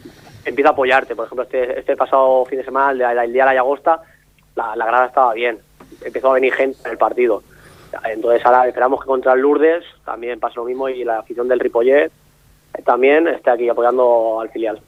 empieza 0.46 0.70
a 0.70 0.74
apoyarte. 0.74 1.16
Por 1.16 1.26
ejemplo, 1.26 1.44
este, 1.44 1.80
este 1.80 1.96
pasado 1.96 2.46
fin 2.46 2.60
de 2.60 2.66
semana, 2.66 2.92
el, 3.24 3.34
día 3.34 3.44
de 3.44 3.50
la 3.50 3.56
Llagosta, 3.56 4.02
la, 4.56 4.76
la 4.76 4.86
grada 4.86 5.08
estaba 5.08 5.34
bien. 5.34 5.60
Empezó 6.04 6.32
a 6.32 6.34
venir 6.34 6.54
gente 6.54 6.78
en 6.86 6.92
el 6.92 6.98
partido. 6.98 7.44
Entonces 8.06 8.46
ahora 8.46 8.68
esperamos 8.68 9.02
que 9.02 9.08
contra 9.08 9.34
el 9.34 9.42
Lourdes 9.42 9.84
también 10.04 10.40
pase 10.40 10.56
lo 10.56 10.66
mismo 10.66 10.90
y 10.90 11.04
la 11.04 11.20
afición 11.20 11.48
del 11.48 11.60
Ripollet 11.60 12.12
también 12.86 13.28
esté 13.28 13.52
aquí 13.52 13.70
apoyando 13.70 14.40
al 14.42 14.50
filial. 14.50 14.82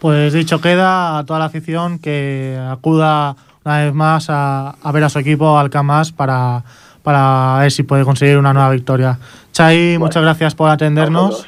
Pues 0.00 0.32
dicho 0.32 0.60
queda 0.60 1.18
a 1.18 1.26
toda 1.26 1.38
la 1.38 1.44
afición 1.46 1.98
que 1.98 2.58
acuda 2.70 3.36
una 3.64 3.84
vez 3.84 3.92
más 3.92 4.30
a, 4.30 4.70
a 4.70 4.92
ver 4.92 5.04
a 5.04 5.10
su 5.10 5.18
equipo, 5.18 5.58
al 5.58 5.68
Camas, 5.68 6.12
para, 6.12 6.64
para 7.02 7.58
ver 7.60 7.70
si 7.70 7.82
puede 7.82 8.04
conseguir 8.04 8.38
una 8.38 8.54
nueva 8.54 8.70
victoria. 8.70 9.18
Chay, 9.52 9.98
muchas 9.98 10.22
gracias 10.22 10.54
por 10.54 10.70
atendernos 10.70 11.46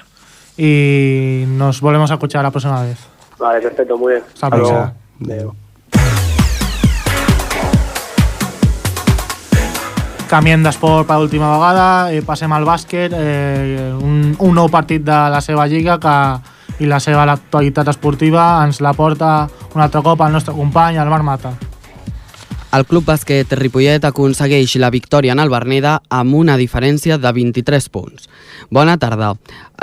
y 0.58 1.44
nos 1.46 1.80
volvemos 1.80 2.10
a 2.10 2.14
escuchar 2.14 2.42
la 2.42 2.50
próxima 2.50 2.82
vez. 2.82 3.11
Vale, 3.42 3.60
perfecto, 3.60 3.98
muy 3.98 4.12
bien. 4.12 4.24
Hasta. 4.40 4.94
Adéu. 5.24 5.52
Canviem 10.30 10.62
d'esport 10.62 11.08
per 11.08 11.18
última 11.18 11.50
vegada, 11.56 12.12
eh, 12.14 12.22
passem 12.22 12.54
al 12.54 12.64
bàsquet, 12.64 13.12
eh, 13.12 13.90
un, 13.98 14.30
un 14.38 14.54
nou 14.54 14.70
partit 14.70 15.02
de 15.02 15.18
la 15.34 15.42
seva 15.42 15.66
lliga 15.66 15.98
que, 15.98 16.14
i 16.78 16.86
la 16.86 17.02
seva 17.02 17.26
actualitat 17.34 17.90
esportiva 17.90 18.46
ens 18.62 18.80
la 18.80 18.94
porta 18.94 19.34
un 19.74 19.82
altre 19.82 20.06
cop 20.06 20.22
el 20.22 20.32
nostre 20.38 20.54
company, 20.54 21.02
el 21.02 21.10
Marc 21.10 21.26
Mata. 21.26 21.52
El 22.72 22.86
Club 22.88 23.04
Bàsquet 23.04 23.50
Ripollet 23.58 24.04
aconsegueix 24.08 24.78
la 24.80 24.88
victòria 24.88 25.34
en 25.34 25.42
el 25.42 25.50
Berneda 25.52 25.98
amb 26.08 26.38
una 26.38 26.54
diferència 26.56 27.18
de 27.20 27.32
23 27.36 27.88
punts. 27.92 28.30
Bona 28.72 28.94
tarda. 28.96 29.34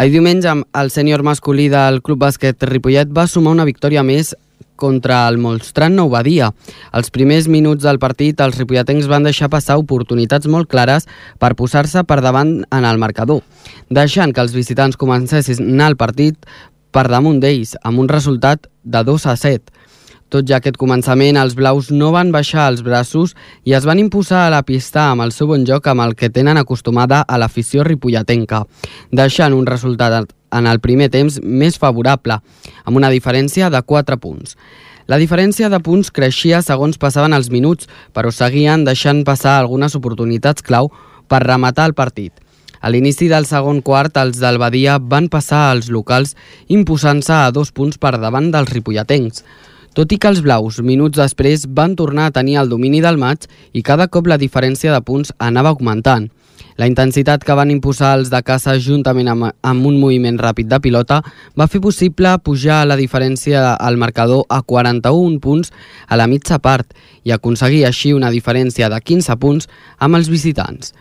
El 0.02 0.10
diumenge 0.10 0.56
el 0.82 0.90
sènior 0.90 1.22
masculí 1.22 1.68
del 1.70 2.02
Club 2.02 2.24
Bàsquet 2.24 2.66
Ripollet 2.66 3.12
va 3.14 3.28
sumar 3.30 3.54
una 3.54 3.68
victòria 3.70 4.02
més 4.02 4.34
contra 4.80 5.20
el 5.30 5.38
Molstran 5.38 5.94
Nou 6.00 6.10
Badia. 6.10 6.50
Els 6.98 7.14
primers 7.14 7.46
minuts 7.52 7.86
del 7.86 8.00
partit, 8.02 8.42
els 8.42 8.58
ripolletens 8.58 9.06
van 9.12 9.28
deixar 9.28 9.52
passar 9.54 9.78
oportunitats 9.78 10.50
molt 10.50 10.72
clares 10.72 11.06
per 11.38 11.54
posar-se 11.60 12.02
per 12.10 12.22
davant 12.26 12.56
en 12.74 12.90
el 12.90 12.98
marcador, 12.98 13.44
deixant 13.90 14.34
que 14.34 14.42
els 14.42 14.56
visitants 14.56 14.98
comencessin 14.98 15.86
el 15.86 16.00
partit 16.00 16.40
per 16.90 17.06
damunt 17.12 17.38
d'ells, 17.44 17.76
amb 17.84 18.02
un 18.02 18.10
resultat 18.10 18.66
de 18.82 19.04
2 19.06 19.28
a 19.30 19.36
7. 19.38 19.79
Tot 20.30 20.46
ja 20.46 20.60
aquest 20.60 20.76
començament, 20.78 21.40
els 21.42 21.56
blaus 21.58 21.88
no 21.90 22.12
van 22.14 22.30
baixar 22.30 22.68
els 22.70 22.84
braços 22.86 23.34
i 23.66 23.74
es 23.74 23.86
van 23.90 23.98
imposar 23.98 24.44
a 24.46 24.52
la 24.54 24.62
pista 24.62 25.08
amb 25.10 25.24
el 25.26 25.32
seu 25.34 25.48
bon 25.50 25.64
joc 25.66 25.88
amb 25.90 26.04
el 26.06 26.14
que 26.14 26.30
tenen 26.30 26.58
acostumada 26.62 27.24
a 27.26 27.40
l'afició 27.42 27.82
ripolletenca, 27.88 28.62
deixant 29.10 29.56
un 29.58 29.66
resultat 29.66 30.30
en 30.54 30.68
el 30.70 30.80
primer 30.82 31.10
temps 31.10 31.40
més 31.42 31.80
favorable, 31.82 32.38
amb 32.86 32.98
una 33.02 33.10
diferència 33.10 33.72
de 33.74 33.82
4 33.82 34.20
punts. 34.22 34.54
La 35.10 35.18
diferència 35.18 35.72
de 35.74 35.80
punts 35.82 36.12
creixia 36.14 36.62
segons 36.62 37.02
passaven 37.02 37.34
els 37.34 37.50
minuts, 37.50 37.90
però 38.14 38.30
seguien 38.30 38.84
deixant 38.86 39.24
passar 39.26 39.56
algunes 39.58 39.98
oportunitats 39.98 40.62
clau 40.62 40.92
per 41.28 41.42
rematar 41.42 41.88
el 41.90 41.98
partit. 41.98 42.34
A 42.80 42.94
l'inici 42.94 43.28
del 43.28 43.50
segon 43.50 43.82
quart, 43.82 44.16
els 44.22 44.38
del 44.40 44.62
Badia 44.62 45.00
van 45.02 45.26
passar 45.28 45.72
als 45.72 45.90
locals 45.90 46.36
imposant-se 46.70 47.34
a 47.34 47.50
dos 47.52 47.74
punts 47.74 47.98
per 47.98 48.14
davant 48.22 48.52
dels 48.54 48.70
ripolletens. 48.70 49.44
Tot 50.00 50.14
i 50.16 50.18
que 50.24 50.30
els 50.32 50.39
blaus, 50.39 50.78
minuts 50.80 51.20
després, 51.20 51.66
van 51.76 51.91
tornar 52.00 52.30
a 52.30 52.32
tenir 52.32 52.54
el 52.62 52.70
domini 52.72 53.02
del 53.04 53.18
maig 53.20 53.50
i 53.76 53.82
cada 53.84 54.06
cop 54.08 54.30
la 54.32 54.38
diferència 54.39 54.93
de 54.93 55.02
punts 55.04 55.34
anava 55.43 55.74
augmentant. 55.74 56.30
La 56.80 56.88
intensitat 56.88 57.43
que 57.43 57.58
van 57.60 57.74
imposar 57.74 58.14
els 58.16 58.32
de 58.32 58.39
casa 58.47 58.78
juntament 58.80 59.28
amb, 59.28 59.50
amb 59.60 59.89
un 59.89 59.97
moviment 60.00 60.39
ràpid 60.39 60.70
de 60.72 60.80
pilota 60.80 61.20
va 61.60 61.68
fer 61.68 61.84
possible 61.84 62.32
pujar 62.39 62.86
la 62.88 62.95
diferència 62.95 63.74
al 63.76 64.00
marcador 64.00 64.45
a 64.47 64.62
41 64.64 65.41
punts 65.43 65.76
a 66.08 66.16
la 66.16 66.30
mitja 66.32 66.62
part 66.64 66.95
i 67.28 67.36
aconseguir 67.36 67.84
així 67.84 68.16
una 68.16 68.32
diferència 68.32 68.88
de 68.88 69.04
15 69.04 69.36
punts 69.43 69.68
amb 70.00 70.16
els 70.16 70.32
visitants. 70.32 70.93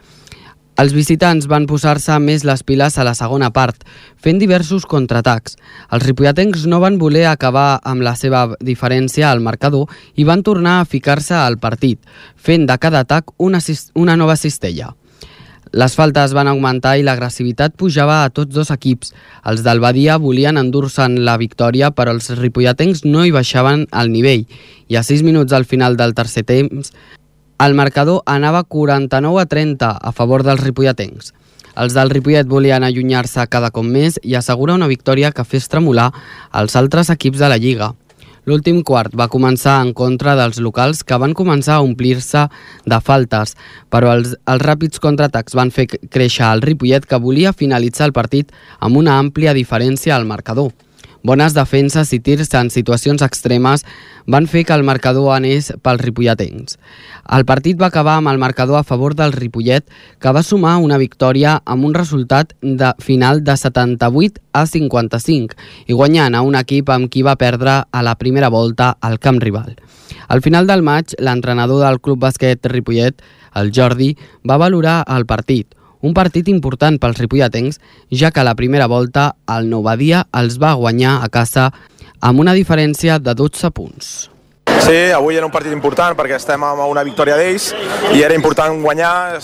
Els 0.78 0.92
visitants 0.94 1.48
van 1.50 1.64
posar-se 1.66 2.14
més 2.22 2.44
les 2.46 2.60
piles 2.62 2.94
a 3.02 3.04
la 3.06 3.14
segona 3.18 3.48
part, 3.50 3.80
fent 4.22 4.38
diversos 4.38 4.84
contraatacs. 4.86 5.56
Els 5.90 6.04
ripolletens 6.06 6.68
no 6.70 6.78
van 6.84 7.00
voler 7.00 7.24
acabar 7.26 7.80
amb 7.82 8.06
la 8.06 8.12
seva 8.20 8.44
diferència 8.62 9.26
al 9.32 9.42
marcador 9.42 9.90
i 10.14 10.28
van 10.28 10.44
tornar 10.46 10.76
a 10.78 10.86
ficar-se 10.86 11.34
al 11.34 11.58
partit, 11.58 11.98
fent 12.36 12.68
de 12.70 12.78
cada 12.78 13.02
atac 13.02 13.34
una, 13.42 13.58
una 13.98 14.14
nova 14.14 14.38
cistella. 14.38 14.92
Les 15.72 15.98
faltes 15.98 16.32
van 16.32 16.48
augmentar 16.48 16.94
i 16.96 17.02
l'agressivitat 17.02 17.74
pujava 17.76 18.22
a 18.22 18.30
tots 18.30 18.54
dos 18.54 18.70
equips. 18.70 19.10
Els 19.50 19.66
del 19.66 19.82
Badia 19.82 20.16
volien 20.16 20.56
endur-se'n 20.56 21.18
la 21.26 21.36
victòria, 21.42 21.90
però 21.90 22.14
els 22.14 22.30
ripolletens 22.38 23.02
no 23.04 23.26
hi 23.26 23.34
baixaven 23.34 23.88
al 23.90 24.14
nivell. 24.14 24.46
I 24.88 24.96
a 24.96 25.02
6 25.02 25.26
minuts 25.26 25.52
al 25.52 25.66
final 25.66 25.98
del 25.98 26.14
tercer 26.14 26.46
temps, 26.48 26.94
el 27.58 27.74
marcador 27.74 28.22
anava 28.26 28.62
49 28.64 29.42
a 29.42 29.46
30 29.46 29.90
a 30.00 30.12
favor 30.12 30.44
dels 30.46 30.62
ripolletens. 30.62 31.32
Els 31.78 31.94
del 31.94 32.10
Ripollet 32.10 32.46
volien 32.50 32.82
allunyar-se 32.82 33.44
cada 33.46 33.70
cop 33.70 33.86
més 33.86 34.16
i 34.26 34.34
assegurar 34.34 34.74
una 34.74 34.88
victòria 34.90 35.30
que 35.30 35.44
fes 35.46 35.68
tremolar 35.70 36.08
els 36.60 36.74
altres 36.78 37.10
equips 37.14 37.38
de 37.38 37.50
la 37.52 37.58
Lliga. 37.58 37.92
L'últim 38.48 38.80
quart 38.82 39.12
va 39.18 39.28
començar 39.28 39.76
en 39.84 39.92
contra 39.92 40.34
dels 40.38 40.58
locals 40.64 41.04
que 41.04 41.18
van 41.20 41.34
començar 41.38 41.76
a 41.76 41.84
omplir-se 41.84 42.46
de 42.88 43.00
faltes, 43.04 43.54
però 43.92 44.14
els, 44.16 44.34
els 44.48 44.64
ràpids 44.64 45.02
contraatacs 45.04 45.54
van 45.54 45.70
fer 45.70 45.86
créixer 45.86 46.48
el 46.48 46.64
Ripollet 46.64 47.06
que 47.06 47.22
volia 47.22 47.52
finalitzar 47.52 48.08
el 48.08 48.16
partit 48.16 48.50
amb 48.80 48.98
una 48.98 49.18
àmplia 49.20 49.54
diferència 49.54 50.16
al 50.16 50.26
marcador. 50.26 50.72
Bones 51.28 51.52
defenses 51.52 52.14
i 52.16 52.22
tirs 52.24 52.48
en 52.56 52.70
situacions 52.72 53.20
extremes 53.20 53.82
van 54.32 54.46
fer 54.48 54.62
que 54.64 54.72
el 54.72 54.84
marcador 54.88 55.34
anés 55.34 55.66
pels 55.84 56.00
ripolletens. 56.00 56.78
El 57.36 57.44
partit 57.44 57.76
va 57.76 57.90
acabar 57.92 58.14
amb 58.16 58.30
el 58.32 58.40
marcador 58.40 58.78
a 58.78 58.86
favor 58.90 59.12
del 59.18 59.34
Ripollet, 59.34 59.84
que 60.20 60.32
va 60.32 60.42
sumar 60.42 60.78
una 60.80 60.96
victòria 60.96 61.58
amb 61.66 61.84
un 61.84 61.92
resultat 61.92 62.54
de 62.62 62.94
final 63.04 63.42
de 63.44 63.58
78 63.60 64.40
a 64.56 64.64
55 64.64 65.58
i 65.86 65.98
guanyant 65.98 66.34
a 66.34 66.40
un 66.40 66.56
equip 66.56 66.88
amb 66.96 67.12
qui 67.12 67.20
va 67.26 67.36
perdre 67.36 67.82
a 67.92 68.02
la 68.02 68.16
primera 68.16 68.48
volta 68.48 68.94
al 69.00 69.18
camp 69.20 69.42
rival. 69.44 69.76
Al 70.28 70.40
final 70.40 70.66
del 70.66 70.80
maig, 70.80 71.12
l'entrenador 71.20 71.84
del 71.84 72.00
Club 72.00 72.24
Bàsquet 72.24 72.72
Ripollet, 72.72 73.20
el 73.60 73.72
Jordi, 73.76 74.14
va 74.48 74.56
valorar 74.56 75.02
el 75.12 75.28
partit, 75.28 75.74
un 76.00 76.14
partit 76.14 76.48
important 76.48 76.98
pels 77.00 77.18
ripolletens, 77.18 77.80
ja 78.10 78.30
que 78.30 78.40
a 78.40 78.46
la 78.46 78.56
primera 78.58 78.86
volta 78.86 79.34
el 79.56 79.68
Novadia 79.70 80.26
els 80.32 80.58
va 80.62 80.76
guanyar 80.78 81.18
a 81.22 81.28
casa 81.28 81.70
amb 82.20 82.40
una 82.40 82.54
diferència 82.54 83.18
de 83.18 83.34
12 83.34 83.70
punts. 83.74 84.37
Sí, 84.84 85.10
avui 85.14 85.36
era 85.36 85.46
un 85.46 85.52
partit 85.52 85.72
important 85.74 86.16
perquè 86.18 86.36
estem 86.38 86.62
amb 86.64 86.84
una 86.86 87.02
victòria 87.06 87.36
d'ells 87.38 87.70
i 88.14 88.22
era 88.24 88.36
important 88.36 88.78
guanyar 88.82 89.38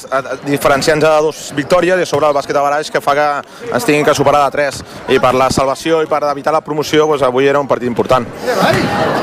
diferenciant-nos 0.47 1.05
de 1.05 1.23
dues 1.27 1.43
victòries 1.57 2.01
i 2.01 2.07
sobre 2.09 2.29
el 2.29 2.37
bàsquet 2.37 2.57
de 2.57 2.63
baraix 2.65 2.91
que 2.91 3.03
fa 3.05 3.15
que 3.19 3.27
ens 3.73 3.85
tinguin 3.85 4.07
que 4.07 4.15
superar 4.15 4.45
de 4.45 4.55
tres 4.55 4.81
i 5.09 5.19
per 5.21 5.35
la 5.35 5.51
salvació 5.51 6.03
i 6.05 6.11
per 6.11 6.23
evitar 6.31 6.55
la 6.55 6.63
promoció 6.65 7.07
doncs 7.11 7.25
avui 7.27 7.49
era 7.49 7.61
un 7.61 7.69
partit 7.69 7.89
important. 7.89 8.27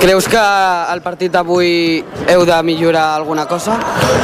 Creus 0.01 0.28
que 0.30 0.41
el 0.93 1.01
partit 1.05 1.32
d'avui 1.32 2.03
heu 2.28 2.45
de 2.45 2.57
millorar 2.64 3.07
alguna 3.16 3.45
cosa? 3.45 3.78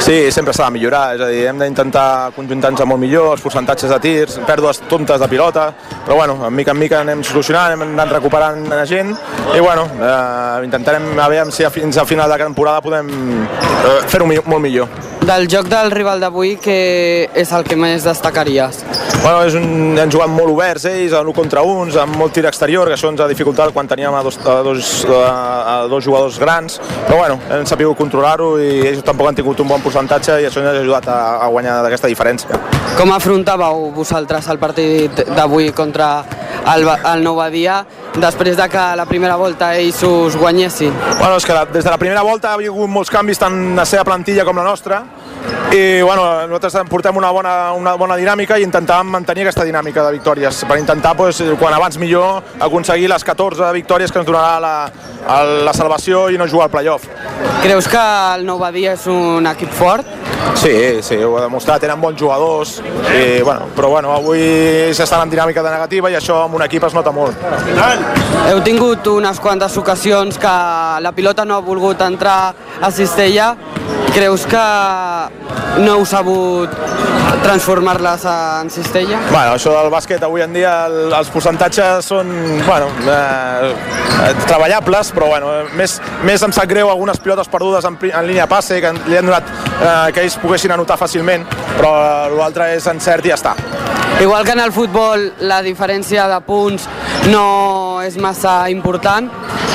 Sí, 0.04 0.30
sempre 0.32 0.52
s'ha 0.54 0.68
de 0.68 0.76
millorar, 0.76 1.14
és 1.16 1.22
a 1.22 1.28
dir, 1.30 1.44
hem 1.50 1.58
d'intentar 1.62 2.32
conjuntar-nos 2.36 2.84
molt 2.86 3.00
millor, 3.02 3.32
els 3.36 3.44
percentatges 3.44 3.90
de 3.90 4.00
tirs, 4.02 4.38
pèrdues 4.46 4.82
tontes 4.90 5.20
de 5.20 5.28
pilota, 5.30 5.68
però 6.04 6.16
bueno, 6.16 6.38
en 6.46 6.54
mica 6.54 6.74
en 6.74 6.78
mica 6.78 7.00
anem 7.00 7.22
solucionant, 7.24 7.74
hem 7.74 7.86
anat 7.86 8.12
recuperant 8.18 8.66
la 8.68 8.84
gent 8.86 9.14
i 9.54 9.60
bueno, 9.60 9.86
eh, 9.98 10.64
intentarem 10.66 11.10
a 11.18 11.28
veure 11.30 11.54
si 11.54 11.66
fins 11.80 11.96
al 11.96 12.06
final 12.06 12.28
de 12.28 12.36
la 12.36 12.44
temporada 12.44 12.82
podem 12.82 13.08
eh, 13.08 14.00
fer-ho 14.10 14.26
molt 14.26 14.60
millor. 14.60 15.17
Del 15.28 15.44
joc 15.44 15.66
del 15.68 15.90
rival 15.92 16.22
d'avui, 16.24 16.54
què 16.56 16.74
és 17.36 17.50
el 17.52 17.66
que 17.68 17.76
més 17.76 18.00
destacaries? 18.06 18.78
Bueno, 19.20 19.42
és 19.44 19.52
un, 19.58 19.98
han 20.00 20.08
jugat 20.08 20.30
molt 20.32 20.54
oberts 20.54 20.86
ells, 20.88 21.12
en 21.12 21.28
un 21.28 21.36
contra 21.36 21.60
uns, 21.68 21.98
amb 22.00 22.16
molt 22.16 22.32
tir 22.32 22.46
exterior, 22.48 22.88
que 22.88 22.96
això 22.96 23.10
ens 23.12 23.20
ha 23.20 23.26
dificultat 23.28 23.74
quan 23.76 23.90
teníem 23.90 24.16
a 24.16 24.22
dos, 24.24 24.38
a 24.40 24.54
dos, 24.64 24.94
a 25.12 25.74
dos 25.90 26.06
jugadors 26.06 26.38
grans, 26.40 26.78
però 27.04 27.18
bueno, 27.18 27.36
hem 27.52 27.68
sabut 27.68 27.92
controlar-ho 27.98 28.54
i 28.56 28.70
ells 28.88 29.04
tampoc 29.04 29.28
han 29.28 29.36
tingut 29.36 29.60
un 29.60 29.68
bon 29.68 29.84
percentatge 29.84 30.38
i 30.40 30.48
això 30.48 30.64
ens 30.64 30.70
ha 30.70 30.74
ajudat 30.80 31.12
a, 31.12 31.20
a 31.44 31.52
guanyar 31.52 31.76
d'aquesta 31.84 32.08
diferència. 32.08 32.62
Com 32.96 33.12
afrontàveu 33.12 33.90
vosaltres 34.00 34.48
el 34.48 34.62
partit 34.64 35.26
d'avui 35.36 35.74
contra 35.76 36.22
el, 36.72 36.88
el 36.88 37.22
Nou 37.26 37.36
Badia 37.36 37.82
després 38.16 38.56
de 38.56 38.70
que 38.72 38.88
la 38.96 39.04
primera 39.04 39.36
volta 39.36 39.74
ells 39.76 40.00
us 40.08 40.40
guanyessin? 40.40 40.96
Bueno, 41.18 41.36
és 41.36 41.44
que 41.44 41.52
la, 41.52 41.68
des 41.68 41.84
de 41.84 41.92
la 41.92 42.00
primera 42.00 42.24
volta 42.24 42.54
ha 42.54 42.56
hagut 42.56 42.88
molts 42.88 43.12
canvis 43.12 43.44
tant 43.44 43.76
la 43.76 43.84
seva 43.84 44.08
plantilla 44.08 44.48
com 44.48 44.56
la 44.56 44.64
nostra 44.66 45.04
i 45.72 46.00
bueno, 46.00 46.46
nosaltres 46.46 46.88
portem 46.88 47.16
una 47.16 47.30
bona, 47.30 47.72
una 47.76 47.92
bona 48.00 48.16
dinàmica 48.16 48.56
i 48.58 48.64
intentàvem 48.64 49.10
mantenir 49.12 49.44
aquesta 49.44 49.66
dinàmica 49.68 50.04
de 50.06 50.14
victòries 50.16 50.62
per 50.68 50.78
intentar, 50.80 51.12
pues, 51.16 51.42
quan 51.60 51.74
abans 51.76 51.98
millor, 52.00 52.42
aconseguir 52.58 53.10
les 53.12 53.24
14 53.24 53.72
victòries 53.76 54.12
que 54.12 54.22
ens 54.22 54.28
donarà 54.28 54.56
la, 54.64 54.74
la 55.68 55.74
salvació 55.76 56.28
i 56.32 56.38
no 56.40 56.48
jugar 56.48 56.68
al 56.68 56.72
playoff. 56.72 57.04
Creus 57.62 57.88
que 57.90 58.00
el 58.38 58.46
Nou 58.48 58.58
Badia 58.62 58.94
és 58.96 59.04
un 59.12 59.46
equip 59.50 59.74
fort? 59.76 60.16
Sí, 60.56 61.02
sí, 61.02 61.18
ho 61.22 61.36
ha 61.36 61.42
demostrat, 61.44 61.82
tenen 61.82 62.00
bons 62.00 62.16
jugadors, 62.18 62.78
i, 63.12 63.42
bueno, 63.42 63.68
però 63.76 63.90
bueno, 63.92 64.14
avui 64.14 64.94
s'estan 64.96 65.26
en 65.26 65.32
dinàmica 65.34 65.62
de 65.62 65.74
negativa 65.74 66.10
i 66.10 66.16
això 66.18 66.40
amb 66.46 66.56
un 66.56 66.64
equip 66.64 66.88
es 66.88 66.96
nota 66.96 67.12
molt. 67.12 67.36
Heu 68.48 68.62
tingut 68.64 69.06
unes 69.12 69.40
quantes 69.44 69.76
ocasions 69.78 70.40
que 70.40 70.54
la 71.04 71.12
pilota 71.14 71.44
no 71.44 71.58
ha 71.58 71.64
volgut 71.64 72.00
entrar 72.06 72.54
a 72.80 72.90
Cistella. 72.90 73.52
Creus 74.14 74.46
que 74.50 74.64
no 75.84 75.92
heu 75.94 76.04
sabut 76.08 76.72
transformar-les 77.42 78.24
en 78.28 78.70
cistella? 78.72 79.20
Bueno, 79.30 79.54
això 79.54 79.72
del 79.76 79.90
bàsquet 79.92 80.22
avui 80.26 80.42
en 80.42 80.52
dia 80.56 80.72
el, 80.88 81.12
els 81.14 81.30
percentatges 81.32 82.08
són 82.08 82.32
bueno, 82.66 82.88
eh, 83.08 84.32
treballables, 84.46 85.12
però 85.16 85.30
bueno, 85.32 85.52
més, 85.78 85.98
més 86.26 86.42
em 86.44 86.54
sap 86.54 86.68
greu 86.70 86.90
algunes 86.90 87.20
pilotes 87.22 87.50
perdudes 87.52 87.86
en, 87.88 87.98
en 88.10 88.26
línia 88.26 88.48
passe 88.50 88.80
que 88.82 88.94
li 89.06 89.20
han 89.20 89.28
donat 89.28 89.52
eh, 89.78 90.12
que 90.14 90.24
ells 90.26 90.38
poguessin 90.42 90.74
anotar 90.74 90.98
fàcilment, 91.00 91.46
però 91.76 91.92
l'altre 92.34 92.72
és 92.76 92.88
encert 92.90 93.28
i 93.28 93.34
ja 93.34 93.38
està. 93.38 93.54
Igual 94.20 94.44
que 94.44 94.50
en 94.50 94.60
el 94.60 94.72
futbol 94.72 95.32
la 95.46 95.60
diferència 95.62 96.24
de 96.26 96.40
punts 96.42 96.88
no 97.30 98.00
és 98.02 98.16
massa 98.18 98.64
important, 98.70 99.28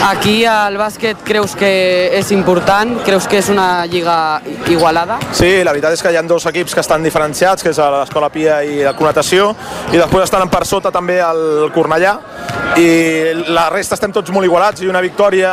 aquí 0.03 0.43
al 0.43 0.75
bàsquet 0.75 1.21
creus 1.23 1.53
que 1.55 1.69
és 2.17 2.31
important? 2.35 2.97
Creus 3.07 3.27
que 3.31 3.39
és 3.39 3.47
una 3.53 3.85
lliga 3.87 4.41
igualada? 4.67 5.21
Sí, 5.31 5.63
la 5.63 5.71
veritat 5.71 5.95
és 5.95 6.03
que 6.03 6.11
hi 6.11 6.19
ha 6.19 6.25
dos 6.27 6.43
equips 6.51 6.75
que 6.75 6.83
estan 6.83 7.07
diferenciats, 7.07 7.63
que 7.63 7.71
és 7.71 7.79
l'Escola 7.79 8.27
Pia 8.33 8.59
i 8.67 8.83
la 8.83 8.95
Conatació, 8.99 9.53
i 9.93 9.95
després 9.95 10.27
estan 10.27 10.51
per 10.51 10.65
sota 10.67 10.91
també 10.91 11.21
el 11.23 11.71
Cornellà, 11.71 12.17
i 12.83 12.89
la 13.53 13.69
resta 13.71 13.95
estem 13.95 14.11
tots 14.11 14.33
molt 14.33 14.47
igualats 14.49 14.83
i 14.83 14.91
una 14.91 15.01
victòria 15.03 15.49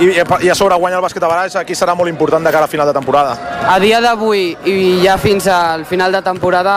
i, 0.00 0.12
i 0.14 0.48
a 0.48 0.54
sobre 0.56 0.78
guanyar 0.80 1.00
el 1.00 1.04
bàsquet 1.04 1.24
a 1.26 1.28
Baraix 1.28 1.56
aquí 1.58 1.74
serà 1.74 1.96
molt 1.98 2.08
important 2.08 2.44
de 2.46 2.52
cara 2.54 2.68
a 2.68 2.70
final 2.70 2.88
de 2.88 2.94
temporada. 2.96 3.36
A 3.68 3.78
dia 3.82 4.00
d'avui 4.00 4.54
i 4.64 4.76
ja 5.04 5.18
fins 5.18 5.48
al 5.50 5.84
final 5.84 6.14
de 6.14 6.22
temporada 6.22 6.76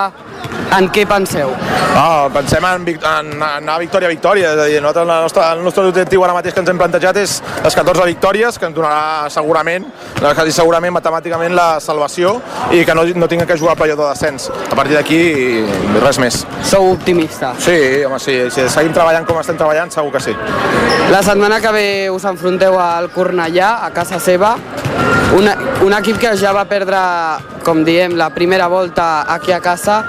en 0.78 0.90
què 0.94 1.06
penseu? 1.08 1.54
No, 1.96 2.08
pensem 2.34 2.66
en, 2.68 2.88
en, 2.94 3.30
en 3.34 3.44
anar 3.48 3.78
victòria 3.82 4.10
a 4.10 4.12
victòria, 4.12 4.52
és 4.54 4.60
a 4.62 4.68
dir, 4.70 4.82
nosaltres, 4.84 5.08
el, 5.08 5.24
nostre, 5.26 5.46
el 5.56 5.64
nostre 5.66 5.86
objectiu 5.90 6.24
ara 6.26 6.36
mateix 6.36 6.54
que 6.54 6.62
ens 6.62 6.72
hem 6.72 6.82
plantejat 6.82 7.20
és 7.22 7.38
les 7.64 7.78
14 7.80 8.06
victòries, 8.12 8.60
que 8.60 8.68
ens 8.70 8.76
donarà 8.76 9.30
segurament, 9.34 9.88
quasi 10.22 10.54
segurament 10.56 10.94
matemàticament 10.98 11.56
la 11.58 11.68
salvació 11.84 12.36
i 12.76 12.84
que 12.86 12.96
no, 12.98 13.08
no 13.16 13.30
tinguem 13.32 13.50
que 13.50 13.58
jugar 13.58 13.76
al 13.76 13.82
playoff 13.82 14.04
de 14.04 14.10
descens. 14.12 14.50
A 14.68 14.76
partir 14.78 14.98
d'aquí, 15.00 15.22
res 16.04 16.22
més. 16.22 16.44
Sou 16.68 16.92
optimistes? 16.94 17.64
Sí, 17.66 17.78
home, 18.06 18.22
sí, 18.22 18.38
si 18.54 18.68
seguim 18.74 18.94
treballant 18.96 19.26
com 19.28 19.40
estem 19.42 19.58
treballant, 19.58 19.94
segur 19.94 20.14
que 20.14 20.24
sí. 20.28 20.36
La 21.12 21.24
setmana 21.24 21.62
que 21.64 21.72
ve 21.74 21.88
us 22.14 22.28
enfronteu 22.28 22.78
al 22.82 23.10
Cornellà, 23.16 23.78
a 23.88 23.94
casa 23.96 24.20
seva, 24.20 24.58
un, 25.38 25.50
un 25.86 25.96
equip 25.98 26.20
que 26.22 26.36
ja 26.40 26.54
va 26.56 26.66
perdre, 26.70 27.00
com 27.68 27.84
diem, 27.84 28.16
la 28.16 28.30
primera 28.30 28.68
volta 28.72 29.26
aquí 29.28 29.52
a 29.52 29.60
casa, 29.60 30.06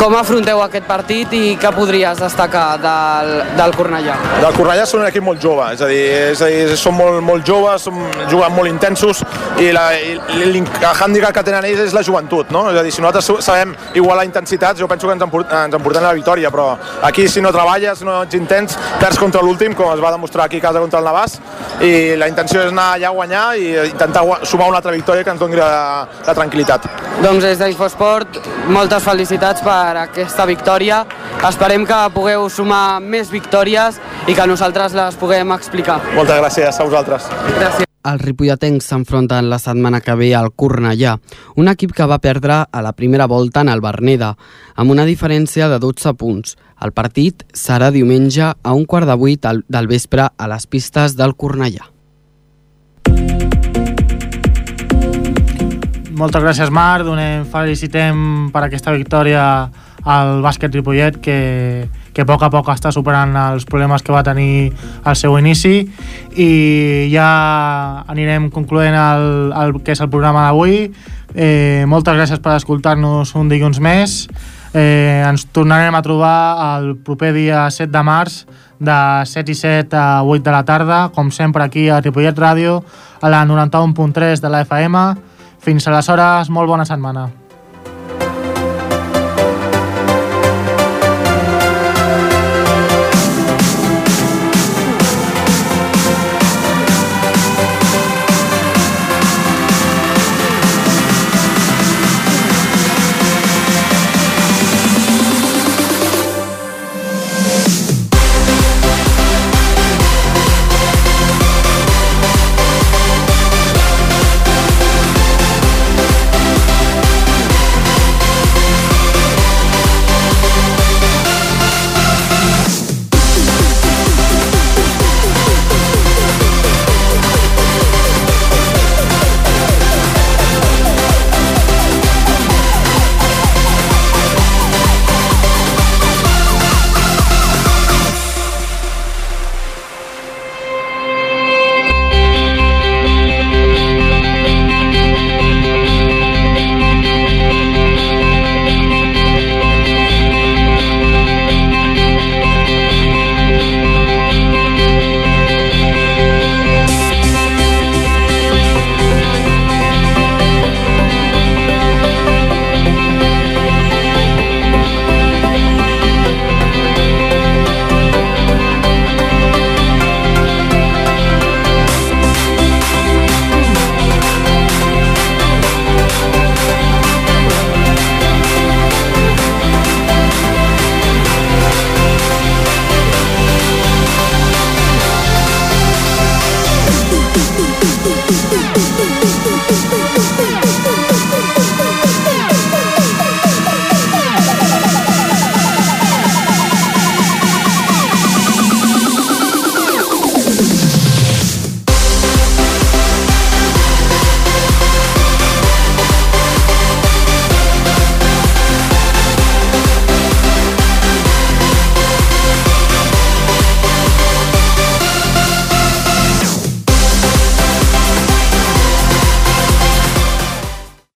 com 0.00 0.14
afronteu 0.16 0.58
aquest 0.64 0.86
partit 0.88 1.30
i 1.36 1.40
què 1.60 1.70
podries 1.76 2.18
destacar 2.18 2.64
del, 2.82 3.28
del 3.54 3.74
Cornellà? 3.76 4.16
Del 4.42 4.56
Cornellà 4.56 4.86
són 4.88 5.04
un 5.04 5.06
equip 5.06 5.22
molt 5.22 5.38
jove, 5.42 5.68
és 5.76 5.84
a 5.84 5.88
dir, 5.90 6.00
és 6.32 6.42
a 6.42 6.48
dir 6.50 6.78
són 6.80 6.96
molt, 6.96 7.20
molt 7.22 7.46
joves, 7.46 7.86
juguen 8.32 8.54
molt 8.56 8.70
intensos 8.70 9.22
i, 9.60 9.68
la, 9.76 9.84
hàndicap 10.90 11.36
que 11.36 11.44
tenen 11.46 11.68
ells 11.68 11.84
és 11.84 11.94
la 11.94 12.02
joventut, 12.06 12.50
no? 12.54 12.64
És 12.72 12.80
a 12.80 12.84
dir, 12.86 12.94
si 12.96 13.04
nosaltres 13.04 13.46
sabem 13.46 13.76
igualar 14.00 14.26
intensitats, 14.26 14.80
jo 14.80 14.88
penso 14.90 15.06
que 15.06 15.14
ens, 15.14 15.26
emport, 15.28 15.54
ens 15.60 15.78
emportem 15.78 16.08
la 16.08 16.16
victòria, 16.18 16.50
però 16.50 16.72
aquí 17.06 17.28
si 17.30 17.44
no 17.44 17.54
treballes, 17.54 18.02
no 18.06 18.22
ets 18.24 18.40
intens, 18.40 18.78
perds 18.98 19.20
contra 19.22 19.44
l'últim, 19.46 19.76
com 19.78 19.92
es 19.94 20.02
va 20.02 20.14
demostrar 20.16 20.48
aquí 20.48 20.58
a 20.58 20.66
casa 20.66 20.82
contra 20.82 20.98
el 20.98 21.06
Navàs, 21.06 21.38
i 21.86 21.92
la 22.18 22.30
intenció 22.32 22.64
és 22.64 22.74
anar 22.74 22.94
allà 22.96 23.12
a 23.12 23.16
guanyar 23.20 23.46
i 23.60 23.70
intentar 23.92 24.24
sumar 24.42 24.72
una 24.72 24.80
altra 24.82 24.96
victòria 24.96 25.22
que 25.22 25.34
ens 25.36 25.40
doni 25.40 25.60
la, 25.60 25.70
la 26.26 26.34
tranquil·litat. 26.40 26.88
Doncs 27.20 27.44
des 27.44 27.60
d'Infosport, 27.60 28.40
moltes 28.72 29.04
felicitats 29.04 29.60
per 29.64 30.06
aquesta 30.06 30.46
victòria. 30.48 31.04
Esperem 31.48 31.84
que 31.88 32.00
pugueu 32.16 32.48
sumar 32.52 33.00
més 33.04 33.30
victòries 33.32 34.00
i 34.28 34.34
que 34.36 34.48
nosaltres 34.48 34.96
les 34.96 35.20
puguem 35.20 35.52
explicar. 35.56 36.00
Moltes 36.16 36.40
gràcies 36.40 36.80
a 36.80 36.88
vosaltres. 36.88 37.30
Gràcies. 37.58 37.86
Els 38.00 38.22
ripolletens 38.24 38.86
s'enfronten 38.88 39.50
la 39.52 39.58
setmana 39.60 39.98
que 40.00 40.14
ve 40.16 40.30
al 40.32 40.54
Cornellà, 40.56 41.18
un 41.60 41.68
equip 41.68 41.92
que 41.92 42.06
va 42.08 42.16
perdre 42.24 42.62
a 42.64 42.80
la 42.80 42.94
primera 42.96 43.26
volta 43.28 43.60
en 43.60 43.68
el 43.68 43.84
Berneda, 43.84 44.32
amb 44.74 44.96
una 44.96 45.04
diferència 45.04 45.68
de 45.68 45.76
12 45.78 46.16
punts. 46.16 46.56
El 46.80 46.96
partit 46.96 47.44
serà 47.52 47.92
diumenge 47.92 48.54
a 48.56 48.72
un 48.72 48.86
quart 48.88 49.04
de 49.04 49.20
vuit 49.20 49.44
del 49.44 49.92
vespre 49.92 50.30
a 50.32 50.48
les 50.48 50.64
pistes 50.66 51.18
del 51.20 51.36
Cornellà. 51.36 51.99
Moltes 56.20 56.42
gràcies, 56.44 56.68
Marc. 56.68 57.06
Donem, 57.08 57.46
felicitem 57.48 58.50
per 58.52 58.66
aquesta 58.66 58.92
victòria 58.92 59.42
al 60.04 60.42
bàsquet 60.44 60.74
Ripollet, 60.76 61.16
que, 61.24 61.36
que 62.12 62.20
a 62.20 62.28
poc 62.28 62.42
a 62.44 62.50
poc 62.52 62.68
està 62.74 62.92
superant 62.92 63.32
els 63.40 63.64
problemes 63.64 64.04
que 64.04 64.12
va 64.12 64.20
tenir 64.26 64.68
al 65.08 65.16
seu 65.16 65.38
inici 65.40 65.78
i 66.36 66.50
ja 67.08 67.28
anirem 68.12 68.50
concloent 68.52 68.98
el, 69.00 69.24
el 69.62 69.72
que 69.80 69.96
és 69.96 70.04
el 70.04 70.10
programa 70.12 70.44
d'avui. 70.50 70.90
Eh, 71.32 71.88
moltes 71.88 72.20
gràcies 72.20 72.44
per 72.44 72.58
escoltar-nos 72.58 73.32
un 73.40 73.48
dilluns 73.48 73.80
més. 73.80 74.26
Eh, 74.76 75.24
ens 75.24 75.46
tornarem 75.56 75.96
a 75.96 76.04
trobar 76.04 76.36
el 76.66 76.92
proper 77.00 77.32
dia 77.32 77.64
7 77.72 77.88
de 77.96 78.04
març 78.04 78.42
de 78.76 79.00
7 79.24 79.56
i 79.56 79.56
7 79.56 79.96
a 79.96 80.20
8 80.20 80.44
de 80.44 80.52
la 80.52 80.62
tarda, 80.68 81.00
com 81.16 81.32
sempre 81.32 81.64
aquí 81.64 81.88
a 81.88 82.04
Ripollet 82.04 82.36
Ràdio, 82.36 82.82
a 83.24 83.32
la 83.32 83.40
91.3 83.48 84.44
de 84.44 84.52
la 84.52 84.64
FM. 84.68 85.29
Fins 85.60 85.86
aleshores, 85.88 86.48
molt 86.48 86.70
bona 86.72 86.86
setmana. 86.88 87.28